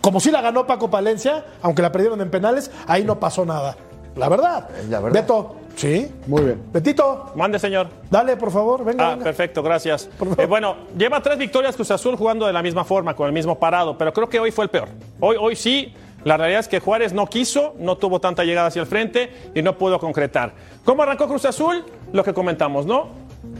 como 0.00 0.20
sí 0.20 0.30
la 0.30 0.40
ganó 0.40 0.66
Paco 0.66 0.90
Palencia, 0.90 1.44
aunque 1.62 1.82
la 1.82 1.92
perdieron 1.92 2.20
en 2.20 2.30
penales, 2.30 2.70
ahí 2.86 3.04
no 3.04 3.18
pasó 3.20 3.44
nada. 3.44 3.76
La 4.16 4.28
verdad. 4.28 4.68
La 4.90 5.00
verdad. 5.00 5.20
Beto. 5.22 5.56
Sí. 5.74 6.10
Muy 6.26 6.42
bien. 6.42 6.62
Betito, 6.70 7.32
Mande, 7.34 7.58
señor. 7.58 7.86
dale, 8.10 8.36
por 8.36 8.50
favor, 8.50 8.84
venga. 8.84 9.06
Ah, 9.06 9.10
venga. 9.12 9.24
perfecto, 9.24 9.62
gracias. 9.62 10.06
Eh, 10.36 10.44
bueno, 10.44 10.76
lleva 10.98 11.22
tres 11.22 11.38
victorias 11.38 11.74
Cruz 11.74 11.90
Azul 11.90 12.14
jugando 12.16 12.46
de 12.46 12.52
la 12.52 12.62
misma 12.62 12.84
forma, 12.84 13.16
con 13.16 13.26
el 13.26 13.32
mismo 13.32 13.58
parado, 13.58 13.96
pero 13.96 14.12
creo 14.12 14.28
que 14.28 14.38
hoy 14.38 14.50
fue 14.50 14.64
el 14.64 14.70
peor. 14.70 14.88
Hoy, 15.18 15.36
hoy 15.40 15.56
sí, 15.56 15.94
la 16.24 16.36
realidad 16.36 16.60
es 16.60 16.68
que 16.68 16.80
Juárez 16.80 17.12
no 17.12 17.26
quiso, 17.26 17.74
no 17.78 17.96
tuvo 17.96 18.20
tanta 18.20 18.44
llegada 18.44 18.68
hacia 18.68 18.80
el 18.80 18.86
frente 18.86 19.32
y 19.54 19.62
no 19.62 19.76
pudo 19.76 19.98
concretar. 19.98 20.52
¿Cómo 20.84 21.02
arrancó 21.02 21.26
Cruz 21.26 21.44
Azul? 21.44 21.84
Lo 22.12 22.22
que 22.22 22.32
comentamos, 22.32 22.86
¿no? 22.86 23.08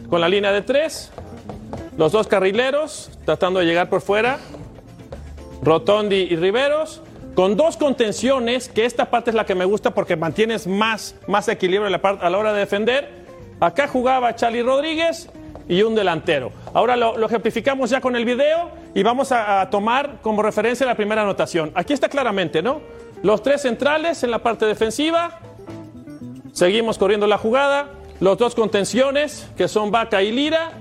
Con 0.09 0.21
la 0.21 0.29
línea 0.29 0.53
de 0.53 0.63
tres, 0.63 1.11
los 1.97 2.13
dos 2.13 2.29
carrileros 2.29 3.11
tratando 3.25 3.61
de 3.61 3.67
llegar 3.67 3.89
por 3.89 4.01
fuera, 4.01 4.39
Rotondi 5.63 6.29
y 6.31 6.37
Riveros, 6.37 7.03
con 7.35 7.57
dos 7.57 7.77
contenciones, 7.77 8.69
que 8.69 8.85
esta 8.85 9.11
parte 9.11 9.31
es 9.31 9.37
la 9.37 9.47
que 9.47 9.55
me 9.55 9.65
gusta 9.65 9.93
porque 9.93 10.17
mantienes 10.17 10.67
más, 10.67 11.17
más 11.27 11.49
equilibrio 11.49 11.87
a 11.87 12.31
la 12.31 12.39
hora 12.39 12.53
de 12.53 12.61
defender. 12.61 13.23
Acá 13.59 13.89
jugaba 13.89 14.37
Charlie 14.37 14.63
Rodríguez 14.63 15.29
y 15.69 15.83
un 15.83 15.95
delantero. 15.95 16.53
Ahora 16.75 16.97
lo, 16.97 17.17
lo 17.17 17.27
ejemplificamos 17.27 17.91
ya 17.91 18.01
con 18.01 18.17
el 18.17 18.25
video 18.25 18.71
y 18.95 19.03
vamos 19.03 19.33
a, 19.33 19.61
a 19.61 19.71
tomar 19.71 20.19
como 20.23 20.43
referencia 20.43 20.87
la 20.87 20.95
primera 20.95 21.23
anotación. 21.23 21.71
Aquí 21.75 21.93
está 21.93 22.09
claramente, 22.09 22.63
¿no? 22.63 22.81
Los 23.23 23.43
tres 23.43 23.63
centrales 23.63 24.23
en 24.25 24.31
la 24.31 24.41
parte 24.41 24.67
defensiva. 24.67 25.39
Seguimos 26.53 26.99
corriendo 26.99 27.27
la 27.27 27.39
jugada. 27.39 27.87
Los 28.21 28.39
dos 28.39 28.55
contenciones, 28.55 29.49
que 29.57 29.67
son 29.69 29.91
Vaca 29.91 30.23
y 30.23 30.31
Lira. 30.33 30.73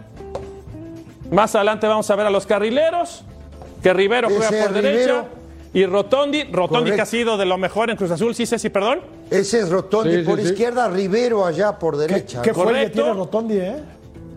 Más 1.31 1.55
adelante 1.55 1.87
vamos 1.87 2.09
a 2.09 2.15
ver 2.15 2.25
a 2.27 2.29
los 2.29 2.45
carrileros, 2.45 3.23
que 3.81 3.93
Rivero 3.93 4.27
juega 4.29 4.49
por 4.49 4.73
Rivero. 4.73 4.81
derecha. 4.81 5.25
Y 5.73 5.85
Rotondi, 5.85 6.43
Rotondi 6.43 6.91
que 6.91 6.97
Correcto. 6.97 7.01
ha 7.03 7.05
sido 7.05 7.37
de 7.37 7.45
lo 7.45 7.57
mejor 7.57 7.89
en 7.89 7.95
Cruz 7.95 8.11
Azul, 8.11 8.35
sí, 8.35 8.45
Ceci, 8.45 8.69
perdón. 8.69 8.99
Ese 9.29 9.59
es 9.61 9.69
Rotondi 9.69 10.11
Sí, 10.11 10.19
sí, 10.19 10.25
por 10.29 10.39
sí. 10.41 10.45
izquierda, 10.47 10.89
Rivero 10.89 11.45
allá 11.45 11.79
por 11.79 11.93
¿Qué, 11.95 12.01
derecha. 12.07 12.41
qué 12.41 12.53
fue 12.53 12.77
el 12.77 12.87
que 12.87 12.93
tiene 12.95 13.13
Rotondi, 13.13 13.57
eh? 13.57 13.75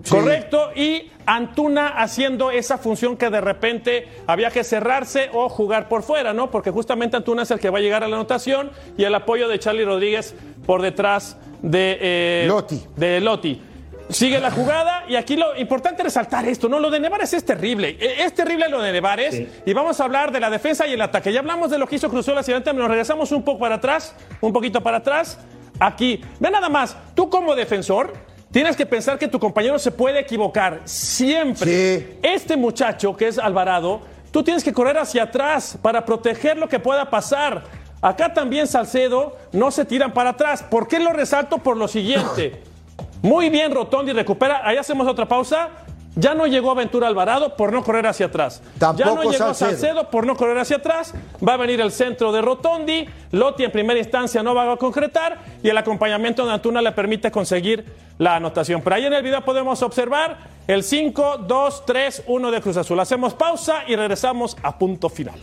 Correcto, 0.09 0.71
y 0.75 1.11
Antuna 1.27 1.89
haciendo 1.89 2.51
esa 2.51 2.79
función 2.79 3.17
que 3.17 3.31
de 3.31 3.41
repente 3.41 4.09
había 4.27 4.51
que 4.51 4.63
cerrarse 4.65 5.31
o 5.33 5.49
jugar 5.49 5.89
por 5.89 6.03
fuera, 6.03 6.33
¿no? 6.33 6.51
Porque 6.51 6.71
justamente 6.71 7.17
Antuna 7.17 7.43
es 7.43 7.51
el 7.51 7.59
que 7.59 7.71
va 7.71 7.79
a 7.79 7.81
llegar 7.81 8.05
a 8.05 8.09
la 8.09 8.17
anotación 8.17 8.71
y 8.99 9.05
el 9.05 9.15
apoyo 9.15 9.49
de 9.49 9.59
Charlie 9.59 9.85
Rodríguez 9.85 10.35
por 10.67 10.83
detrás 10.83 11.37
de 11.63 11.99
eh, 12.01 12.45
Lotti. 12.47 12.83
De 12.97 13.21
Lotti. 13.21 13.63
Sigue 14.11 14.39
la 14.39 14.51
jugada 14.51 15.05
y 15.09 15.17
aquí 15.17 15.35
lo 15.35 15.57
importante 15.57 16.03
es 16.03 16.05
resaltar 16.05 16.47
esto, 16.47 16.69
¿no? 16.69 16.79
Lo 16.79 16.91
de 16.91 17.01
Nevares 17.01 17.33
es 17.33 17.45
terrible. 17.45 17.97
Eh, 17.99 18.17
Es 18.19 18.35
terrible 18.35 18.69
lo 18.69 18.83
de 18.83 18.93
Nevares 18.93 19.43
y 19.65 19.73
vamos 19.73 19.99
a 19.99 20.05
hablar 20.05 20.31
de 20.31 20.41
la 20.41 20.51
defensa 20.51 20.87
y 20.87 20.93
el 20.93 21.01
ataque. 21.01 21.33
Ya 21.33 21.41
hablamos 21.41 21.71
de 21.71 21.79
lo 21.79 21.87
que 21.87 21.97
hizo 21.97 22.11
Cruz 22.11 22.29
Azul 22.29 22.37
hacia 22.37 22.55
adelante, 22.55 22.79
nos 22.79 22.89
regresamos 22.89 23.33
un 23.33 23.43
poco 23.43 23.61
para 23.61 23.77
atrás, 23.77 24.15
un 24.43 24.53
poquito 24.53 24.83
para 24.83 24.99
atrás. 24.99 25.39
Aquí, 25.81 26.21
ve 26.39 26.51
nada 26.51 26.69
más, 26.69 26.97
tú 27.15 27.31
como 27.31 27.55
defensor 27.55 28.13
tienes 28.55 28.77
que 28.77 28.87
pensar 28.87 29.19
que 29.19 29.27
tu 29.27 29.41
compañero 29.41 29.81
se 29.81 29.91
puede 29.91 30.21
equivocar 30.21 30.81
siempre. 30.85 32.19
Este 32.23 32.57
muchacho 32.57 33.17
que 33.17 33.27
es 33.27 33.37
Alvarado, 33.37 34.03
tú 34.31 34.45
tienes 34.45 34.63
que 34.63 34.73
correr 34.73 34.97
hacia 34.97 35.25
atrás 35.25 35.77
para 35.83 36.05
proteger 36.05 36.57
lo 36.57 36.69
que 36.69 36.79
pueda 36.79 37.11
pasar. 37.11 37.65
Acá 38.01 38.33
también 38.33 38.69
Salcedo 38.69 39.37
no 39.51 39.73
se 39.73 39.85
tiran 39.85 40.15
para 40.15 40.31
atrás. 40.31 40.63
¿Por 40.63 40.87
qué 40.87 41.01
lo 41.01 41.13
resalto? 41.13 41.59
Por 41.59 41.77
lo 41.77 41.89
siguiente. 41.89 42.63
Muy 43.23 43.51
bien, 43.51 43.75
Rotondi 43.75 44.13
recupera. 44.13 44.61
Ahí 44.65 44.77
hacemos 44.77 45.09
otra 45.09 45.27
pausa. 45.27 45.71
Ya 46.17 46.35
no 46.35 46.47
llegó 46.47 46.71
Aventura 46.71 47.09
Alvarado 47.09 47.57
por 47.57 47.73
no 47.73 47.83
correr 47.83 48.07
hacia 48.07 48.27
atrás. 48.27 48.63
ya 48.79 48.93
no 49.07 49.23
llegó 49.23 49.33
Salcedo. 49.33 49.55
Salcedo 49.55 50.11
por 50.11 50.27
no 50.27 50.37
correr 50.37 50.59
hacia 50.59 50.77
atrás. 50.77 51.15
Va 51.47 51.55
a 51.55 51.57
venir 51.57 51.81
el 51.81 51.91
centro 51.91 52.31
de 52.33 52.41
Rotondi. 52.41 53.07
Lotti 53.33 53.65
en 53.65 53.73
primera 53.73 53.99
instancia 53.99 54.43
no 54.43 54.55
va 54.55 54.73
a 54.73 54.77
concretar. 54.77 55.39
Y 55.63 55.69
el 55.69 55.77
acompañamiento 55.79 56.47
de 56.47 56.53
Antuna 56.53 56.81
le 56.81 56.93
permite 56.93 57.31
conseguir 57.31 57.85
la 58.19 58.37
anotación. 58.37 58.81
Pero 58.83 58.97
ahí 58.97 59.07
en 59.07 59.13
el 59.13 59.23
video 59.23 59.45
podemos 59.45 59.83
observar 59.83 60.39
el 60.67 60.85
5, 60.85 61.39
2, 61.47 61.87
3, 61.87 62.23
1 62.27 62.51
de 62.51 62.61
Cruz 62.61 62.77
Azul. 62.77 63.01
Hacemos 63.01 63.35
pausa 63.35 63.83
y 63.87 63.97
regresamos 63.97 64.57
a 64.63 64.79
punto 64.79 65.09
final. 65.09 65.41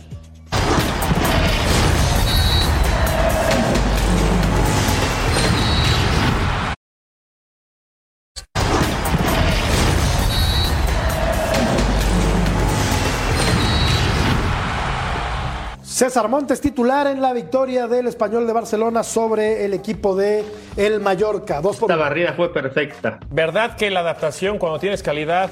César 16.02 16.28
Montes 16.28 16.60
titular 16.60 17.06
en 17.06 17.22
la 17.22 17.32
victoria 17.32 17.86
del 17.86 18.08
Español 18.08 18.44
de 18.44 18.52
Barcelona 18.52 19.04
sobre 19.04 19.64
el 19.64 19.72
equipo 19.72 20.16
de 20.16 20.44
el 20.76 20.98
Mallorca. 20.98 21.60
Dos 21.60 21.76
por 21.76 21.88
Esta 21.88 21.94
uno. 21.94 22.02
barrida 22.02 22.32
fue 22.32 22.52
perfecta. 22.52 23.20
¿Verdad 23.30 23.76
que 23.76 23.88
la 23.88 24.00
adaptación 24.00 24.58
cuando 24.58 24.80
tienes 24.80 25.00
calidad 25.00 25.48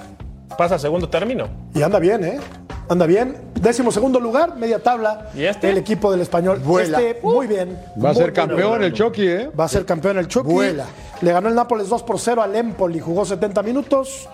pasa 0.58 0.74
a 0.74 0.78
segundo 0.80 1.08
término? 1.08 1.48
Y 1.72 1.82
anda 1.82 2.00
bien, 2.00 2.24
¿eh? 2.24 2.40
Anda 2.88 3.06
bien. 3.06 3.36
Décimo 3.60 3.92
segundo 3.92 4.18
lugar, 4.18 4.56
media 4.56 4.80
tabla. 4.80 5.30
¿Y 5.36 5.44
este? 5.44 5.70
El 5.70 5.78
equipo 5.78 6.10
del 6.10 6.22
Español. 6.22 6.58
Vuela. 6.58 7.00
Este, 7.00 7.20
muy 7.22 7.46
bien. 7.46 7.80
Va 8.04 8.10
a 8.10 8.14
ser 8.14 8.32
campeón 8.32 8.70
bueno. 8.70 8.86
el 8.86 8.92
Chucky, 8.92 9.28
¿eh? 9.28 9.50
Va 9.50 9.66
a 9.66 9.68
ser 9.68 9.86
campeón 9.86 10.18
el 10.18 10.26
Chucky. 10.26 10.50
Vuela. 10.50 10.86
Le 11.20 11.30
ganó 11.30 11.48
el 11.48 11.54
Nápoles 11.54 11.88
2 11.88 12.02
por 12.02 12.18
0 12.18 12.42
al 12.42 12.56
Empoli. 12.56 12.98
Jugó 12.98 13.24
70 13.24 13.62
minutos. 13.62 14.28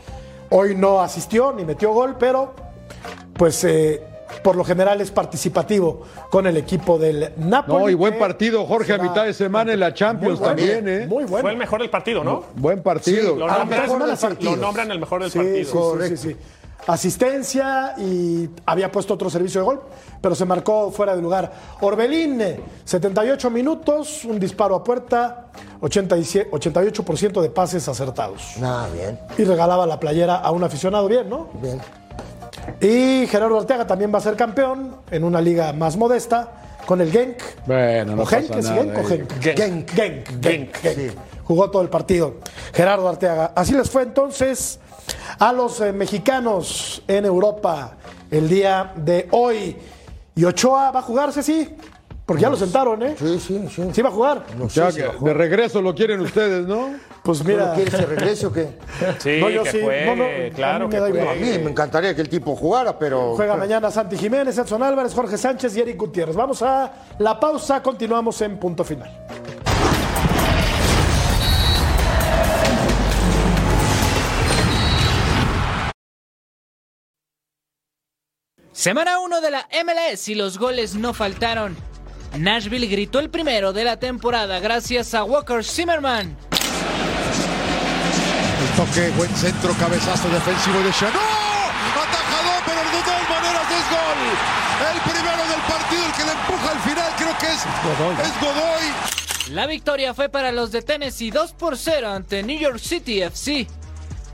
Hoy 0.49 0.75
no 0.77 1.03
asistió 1.03 1.53
ni 1.53 1.67
metió 1.67 1.93
gol, 1.93 2.17
pero 2.19 2.55
pues 3.35 3.63
eh, 3.65 4.03
por 4.43 4.57
lo 4.57 4.65
general 4.65 5.01
es 5.01 5.11
participativo 5.11 6.03
con 6.31 6.47
el 6.47 6.57
equipo 6.57 6.99
del. 6.99 7.33
No, 7.37 7.89
y 7.89 7.95
buen 7.95 8.19
partido, 8.19 8.65
Jorge, 8.67 8.93
a 8.95 8.99
mitad 8.99 9.25
de 9.25 9.33
semana 9.35 9.73
en 9.73 9.81
la 9.81 9.95
Champions 9.95 10.39
bueno. 10.39 10.55
también, 10.57 10.89
¿eh? 10.89 11.07
Muy 11.07 11.25
bueno. 11.25 11.43
Fue 11.43 11.53
el 11.53 11.57
mejor 11.59 11.81
del 11.81 11.91
partido, 11.91 12.25
¿no? 12.25 12.45
Buen 12.57 12.83
partido. 12.83 13.35
Sí, 13.35 13.39
Lo 13.39 13.47
nombran, 13.47 13.69
mejor 13.69 13.99
del 14.01 14.11
lo 14.11 14.17
partido. 14.17 14.57
nombran 14.57 14.91
el 14.91 14.99
mejor 15.01 15.23
del 15.23 15.31
Sí, 15.31 15.39
partido. 15.39 15.59
sí, 15.59 15.65
sí, 15.65 15.73
Correcto. 15.73 16.17
sí, 16.17 16.29
sí. 16.31 16.37
Asistencia 16.89 17.95
y 17.99 18.49
había 18.65 18.93
puesto 18.93 19.15
otro 19.15 19.29
servicio 19.29 19.61
de 19.61 19.65
gol, 19.67 19.83
pero 20.21 20.35
se 20.35 20.45
marcó 20.45 20.91
fuera 20.93 21.17
de 21.17 21.23
lugar. 21.23 21.53
Orbelín, 21.81 22.41
eh, 22.41 22.61
78 22.85 23.51
minutos, 23.51 24.25
un 24.25 24.39
disparo 24.39 24.75
a 24.77 24.85
puerta, 24.85 25.47
87 25.81 26.49
88% 26.53 27.43
de 27.43 27.51
pases 27.51 27.89
acertados. 27.89 28.55
Nada, 28.61 28.89
bien, 28.91 29.19
Y 29.37 29.45
regalaba 29.45 29.85
la 29.87 29.99
playera 29.99 30.37
a 30.37 30.51
un 30.53 30.63
aficionado, 30.65 31.09
bien, 31.09 31.29
¿no? 31.29 31.49
bien. 31.61 31.81
Y 32.81 33.27
Gerardo 33.27 33.59
Arteaga 33.59 33.87
también 33.87 34.13
va 34.13 34.19
a 34.19 34.23
ser 34.23 34.37
campeón 34.37 34.97
en 35.11 35.25
una 35.25 35.41
liga 35.41 35.73
más 35.73 35.97
modesta 35.97 36.53
con 36.87 37.01
el 37.01 37.11
Genk. 37.11 37.39
Bueno, 37.67 38.17
no 38.17 38.23
¿O 38.23 38.27
Genk? 38.27 38.47
pasa 38.49 38.59
¿Es 38.61 38.65
nada, 38.67 38.83
Genk 38.83 38.97
o 38.97 39.01
eh. 39.01 39.05
Genk? 39.07 39.43
Genk. 39.43 39.57
Genk. 39.59 39.91
Genk. 39.91 40.43
Genk. 40.43 40.77
Genk. 40.77 40.95
Sí. 40.95 41.11
Jugó 41.45 41.71
todo 41.71 41.83
el 41.83 41.89
partido. 41.89 42.35
Gerardo 42.73 43.09
Arteaga. 43.09 43.53
Así 43.55 43.73
les 43.73 43.91
fue 43.91 44.03
entonces 44.03 44.81
a 45.39 45.53
los 45.53 45.81
eh, 45.81 45.93
mexicanos 45.93 47.03
en 47.07 47.25
Europa 47.25 47.97
el 48.31 48.49
día 48.49 48.93
de 48.97 49.29
hoy. 49.31 49.77
Y 50.35 50.45
Ochoa 50.45 50.91
va 50.91 51.01
a 51.01 51.03
jugarse, 51.03 51.43
sí. 51.43 51.69
Porque 52.27 52.43
ya 52.43 52.51
lo 52.51 52.57
sentaron, 52.57 53.03
¿eh? 53.05 53.15
Sí, 53.17 53.39
sí, 53.39 53.69
sí. 53.73 53.83
Sí 53.93 54.03
va 54.03 54.09
a 54.09 54.13
jugar. 54.13 54.45
No 54.59 54.69
sea, 54.69 54.87
sé 54.87 54.93
si 54.93 55.01
que 55.03 55.07
bajó. 55.07 55.25
de 55.27 55.35
regreso 55.35 55.81
lo 55.81 55.95
quieren 55.95 56.21
ustedes, 56.21 56.67
¿no? 56.67 56.91
Pues 57.27 57.39
¿Tú 57.41 57.45
mira. 57.45 57.75
quieres 57.75 57.93
que 57.95 58.07
regrese 58.07 58.47
o 58.47 58.53
qué? 58.53 58.69
Sí, 59.19 59.39
No, 59.41 59.51
yo 59.51 59.65
que 59.65 59.71
sí. 59.73 59.81
juegue, 59.83 60.07
No, 60.07 60.17
no, 60.17 60.55
claro 60.55 60.85
a 60.85 60.89
mí 60.89 61.13
que. 61.13 61.29
A 61.29 61.35
mí 61.35 61.59
me 61.65 61.71
encantaría 61.71 62.15
que 62.15 62.21
el 62.23 62.29
tipo 62.29 62.55
jugara, 62.55 62.97
pero. 62.97 63.35
Juega 63.35 63.57
mañana 63.57 63.91
Santi 63.91 64.17
Jiménez, 64.17 64.57
Edson 64.57 64.81
Álvarez, 64.83 65.13
Jorge 65.13 65.37
Sánchez 65.37 65.77
y 65.77 65.81
Eric 65.81 65.97
Gutiérrez. 65.99 66.37
Vamos 66.37 66.63
a 66.63 66.93
la 67.19 67.41
pausa, 67.41 67.83
continuamos 67.83 68.41
en 68.43 68.59
punto 68.59 68.85
final. 68.85 69.11
Semana 78.73 79.21
1 79.21 79.41
de 79.41 79.51
la 79.51 79.69
MLS 79.85 80.29
y 80.29 80.35
los 80.35 80.59
goles 80.59 80.95
no 80.95 81.15
faltaron. 81.15 81.77
Nashville 82.39 82.87
gritó 82.87 83.19
el 83.21 83.31
primero 83.31 83.73
de 83.73 83.85
la 83.85 83.99
temporada 83.99 84.59
gracias 84.61 85.15
a 85.15 85.25
Walker 85.25 85.65
Zimmerman. 85.65 86.37
El 88.97 89.03
toque, 89.03 89.17
buen 89.19 89.37
centro, 89.37 89.75
cabezazo 89.75 90.29
defensivo 90.31 90.79
de 90.79 90.91
Chanó. 90.91 91.19
Atajador, 91.19 92.63
pero 92.65 92.81
de 92.81 93.05
todas 93.05 93.29
maneras 93.29 93.67
es 93.71 93.91
gol. 93.91 94.21
El 94.95 95.01
primero 95.11 95.43
del 95.49 95.61
partido, 95.61 96.07
el 96.07 96.13
que 96.13 96.25
le 96.25 96.33
empuja 96.33 96.71
al 96.71 96.81
final, 96.81 97.13
creo 97.19 97.39
que 97.39 97.47
es 97.47 98.27
Es 98.27 98.41
Godoy. 98.41 99.55
La 99.55 99.67
victoria 99.67 100.15
fue 100.15 100.31
para 100.31 100.51
los 100.51 100.73
de 100.73 100.81
Tennessee 100.81 101.31
2 101.31 101.53
por 101.53 101.77
0 101.77 102.09
ante 102.09 102.43
New 102.43 102.59
York 102.59 102.79
City 102.79 103.21
FC. 103.21 103.67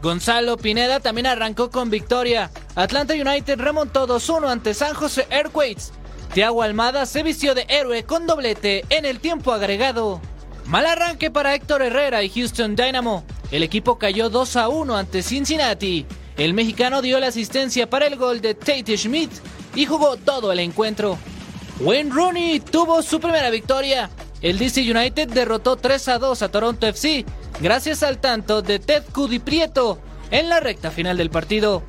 Gonzalo 0.00 0.56
Pineda 0.56 1.00
también 1.00 1.26
arrancó 1.26 1.70
con 1.70 1.90
victoria. 1.90 2.50
Atlanta 2.76 3.14
United 3.14 3.58
remontó 3.58 4.06
2-1 4.06 4.48
ante 4.48 4.74
San 4.74 4.94
José 4.94 5.26
Earthquakes. 5.30 5.90
Thiago 6.34 6.62
Almada 6.62 7.06
se 7.06 7.24
vistió 7.24 7.54
de 7.54 7.66
héroe 7.68 8.04
con 8.04 8.28
doblete 8.28 8.84
en 8.90 9.06
el 9.06 9.18
tiempo 9.18 9.52
agregado. 9.52 10.20
Mal 10.66 10.86
arranque 10.86 11.32
para 11.32 11.54
Héctor 11.54 11.82
Herrera 11.82 12.22
y 12.22 12.30
Houston 12.30 12.76
Dynamo. 12.76 13.24
El 13.52 13.62
equipo 13.62 13.98
cayó 13.98 14.30
2 14.30 14.56
a 14.56 14.68
1 14.68 14.96
ante 14.96 15.22
Cincinnati. 15.22 16.06
El 16.38 16.54
mexicano 16.54 17.02
dio 17.02 17.20
la 17.20 17.26
asistencia 17.26 17.88
para 17.88 18.06
el 18.06 18.16
gol 18.16 18.40
de 18.40 18.54
Tate 18.54 18.96
Schmidt 18.96 19.30
y 19.74 19.84
jugó 19.84 20.16
todo 20.16 20.50
el 20.50 20.58
encuentro. 20.58 21.18
Wayne 21.80 22.10
Rooney 22.10 22.60
tuvo 22.60 23.02
su 23.02 23.20
primera 23.20 23.50
victoria. 23.50 24.08
El 24.40 24.58
DC 24.58 24.90
United 24.90 25.28
derrotó 25.28 25.76
3 25.76 26.08
a 26.08 26.18
2 26.18 26.42
a 26.42 26.50
Toronto 26.50 26.86
FC 26.86 27.26
gracias 27.60 28.02
al 28.02 28.18
tanto 28.18 28.62
de 28.62 28.78
Ted 28.78 29.04
Cudi 29.12 29.38
Prieto 29.38 29.98
en 30.30 30.48
la 30.48 30.58
recta 30.58 30.90
final 30.90 31.18
del 31.18 31.28
partido. 31.28 31.82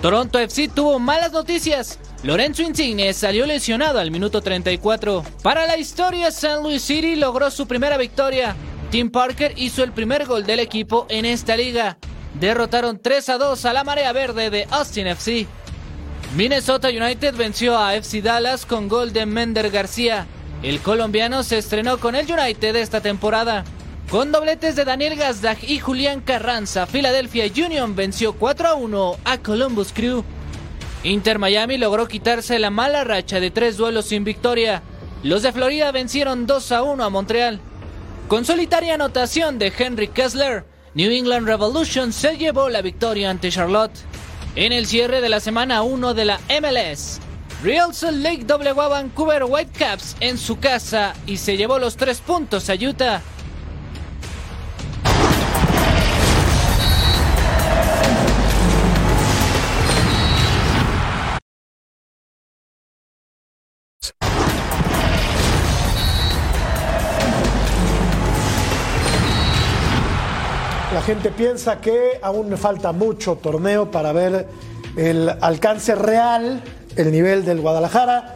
Toronto 0.00 0.38
FC 0.38 0.68
tuvo 0.68 1.00
malas 1.00 1.32
noticias. 1.32 1.98
Lorenzo 2.22 2.62
Insigne 2.62 3.12
salió 3.12 3.44
lesionado 3.44 3.98
al 3.98 4.12
minuto 4.12 4.40
34. 4.40 5.24
Para 5.42 5.66
la 5.66 5.76
historia, 5.76 6.30
San 6.30 6.62
Luis 6.62 6.82
City 6.82 7.16
logró 7.16 7.50
su 7.50 7.66
primera 7.66 7.96
victoria. 7.96 8.54
Tim 8.90 9.10
Parker 9.10 9.52
hizo 9.56 9.84
el 9.84 9.92
primer 9.92 10.24
gol 10.24 10.46
del 10.46 10.60
equipo 10.60 11.06
en 11.10 11.26
esta 11.26 11.56
liga. 11.56 11.98
Derrotaron 12.40 12.98
3 12.98 13.28
a 13.28 13.38
2 13.38 13.64
a 13.66 13.72
la 13.74 13.84
marea 13.84 14.12
verde 14.12 14.48
de 14.48 14.66
Austin 14.70 15.08
FC. 15.08 15.46
Minnesota 16.34 16.88
United 16.88 17.34
venció 17.36 17.76
a 17.78 17.94
FC 17.94 18.22
Dallas 18.22 18.64
con 18.64 18.88
gol 18.88 19.12
de 19.12 19.26
Mender 19.26 19.70
García. 19.70 20.26
El 20.62 20.80
colombiano 20.80 21.42
se 21.42 21.58
estrenó 21.58 21.98
con 21.98 22.14
el 22.14 22.30
United 22.32 22.76
esta 22.76 23.02
temporada. 23.02 23.64
Con 24.10 24.32
dobletes 24.32 24.74
de 24.74 24.86
Daniel 24.86 25.16
Gazdag 25.16 25.58
y 25.64 25.80
Julián 25.80 26.22
Carranza, 26.22 26.86
Philadelphia 26.86 27.44
Union 27.66 27.94
venció 27.94 28.32
4 28.32 28.68
a 28.68 28.74
1 28.74 29.16
a 29.22 29.38
Columbus 29.38 29.92
Crew. 29.92 30.24
Inter 31.02 31.38
Miami 31.38 31.76
logró 31.76 32.08
quitarse 32.08 32.58
la 32.58 32.70
mala 32.70 33.04
racha 33.04 33.38
de 33.38 33.50
tres 33.50 33.76
duelos 33.76 34.06
sin 34.06 34.24
victoria. 34.24 34.82
Los 35.22 35.42
de 35.42 35.52
Florida 35.52 35.92
vencieron 35.92 36.46
2 36.46 36.72
a 36.72 36.82
1 36.82 37.04
a 37.04 37.10
Montreal. 37.10 37.60
Con 38.28 38.44
solitaria 38.44 38.92
anotación 38.92 39.58
de 39.58 39.72
Henry 39.76 40.08
Kessler, 40.08 40.66
New 40.92 41.10
England 41.10 41.46
Revolution 41.46 42.12
se 42.12 42.36
llevó 42.36 42.68
la 42.68 42.82
victoria 42.82 43.30
ante 43.30 43.50
Charlotte. 43.50 43.98
En 44.54 44.72
el 44.72 44.84
cierre 44.84 45.22
de 45.22 45.30
la 45.30 45.40
semana 45.40 45.80
1 45.80 46.12
de 46.12 46.26
la 46.26 46.38
MLS, 46.60 47.20
Real 47.64 47.94
Salt 47.94 48.18
Lake 48.18 48.44
doblegó 48.44 48.82
a 48.82 48.88
Vancouver 48.88 49.44
Whitecaps 49.44 50.16
en 50.20 50.36
su 50.36 50.58
casa 50.60 51.14
y 51.26 51.38
se 51.38 51.56
llevó 51.56 51.78
los 51.78 51.96
tres 51.96 52.20
puntos 52.20 52.68
a 52.68 52.74
Utah. 52.74 53.22
Gente 71.08 71.30
piensa 71.30 71.80
que 71.80 72.18
aún 72.20 72.50
le 72.50 72.58
falta 72.58 72.92
mucho 72.92 73.36
torneo 73.36 73.90
para 73.90 74.12
ver 74.12 74.46
el 74.94 75.30
alcance 75.40 75.94
real, 75.94 76.62
el 76.96 77.10
nivel 77.10 77.46
del 77.46 77.62
Guadalajara, 77.62 78.34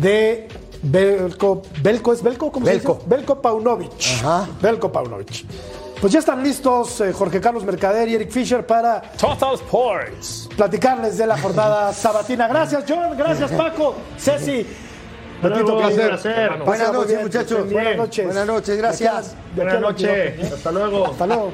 de 0.00 0.48
Belko, 0.82 1.62
Belko 1.80 2.12
¿es 2.12 2.20
Belko? 2.24 2.50
¿Cómo 2.50 2.66
Belko. 2.66 2.94
se 2.94 2.98
dice? 2.98 3.08
Belko 3.08 3.40
Paunovic. 3.40 4.20
Belko 4.60 4.90
Paunovic. 4.90 5.44
Pues 6.00 6.12
ya 6.12 6.18
están 6.18 6.42
listos 6.42 7.00
eh, 7.02 7.12
Jorge 7.12 7.40
Carlos 7.40 7.62
Mercader 7.62 8.08
y 8.08 8.16
Eric 8.16 8.32
Fisher 8.32 8.66
para 8.66 9.00
Total 9.00 9.54
Sports. 9.54 10.48
platicarles 10.56 11.18
de 11.18 11.26
la 11.28 11.38
jornada 11.38 11.92
sabatina. 11.94 12.48
Gracias, 12.48 12.82
John. 12.88 13.16
Gracias, 13.16 13.52
Paco. 13.52 13.94
Ceci. 14.18 14.66
Repito, 15.42 15.74
un 15.74 15.78
placer. 15.78 16.10
Pásala 16.10 16.64
Buenas 16.64 16.92
noches, 16.92 17.22
muchachos. 17.22 17.72
Buenas 17.72 17.96
noches. 17.96 18.24
Buenas 18.24 18.46
noches, 18.46 18.76
gracias. 18.76 19.36
Buenas 19.54 19.80
noches. 19.80 20.36
22. 20.36 20.52
Hasta 20.52 20.72
luego. 20.72 21.06
Hasta 21.06 21.26
luego. 21.26 21.52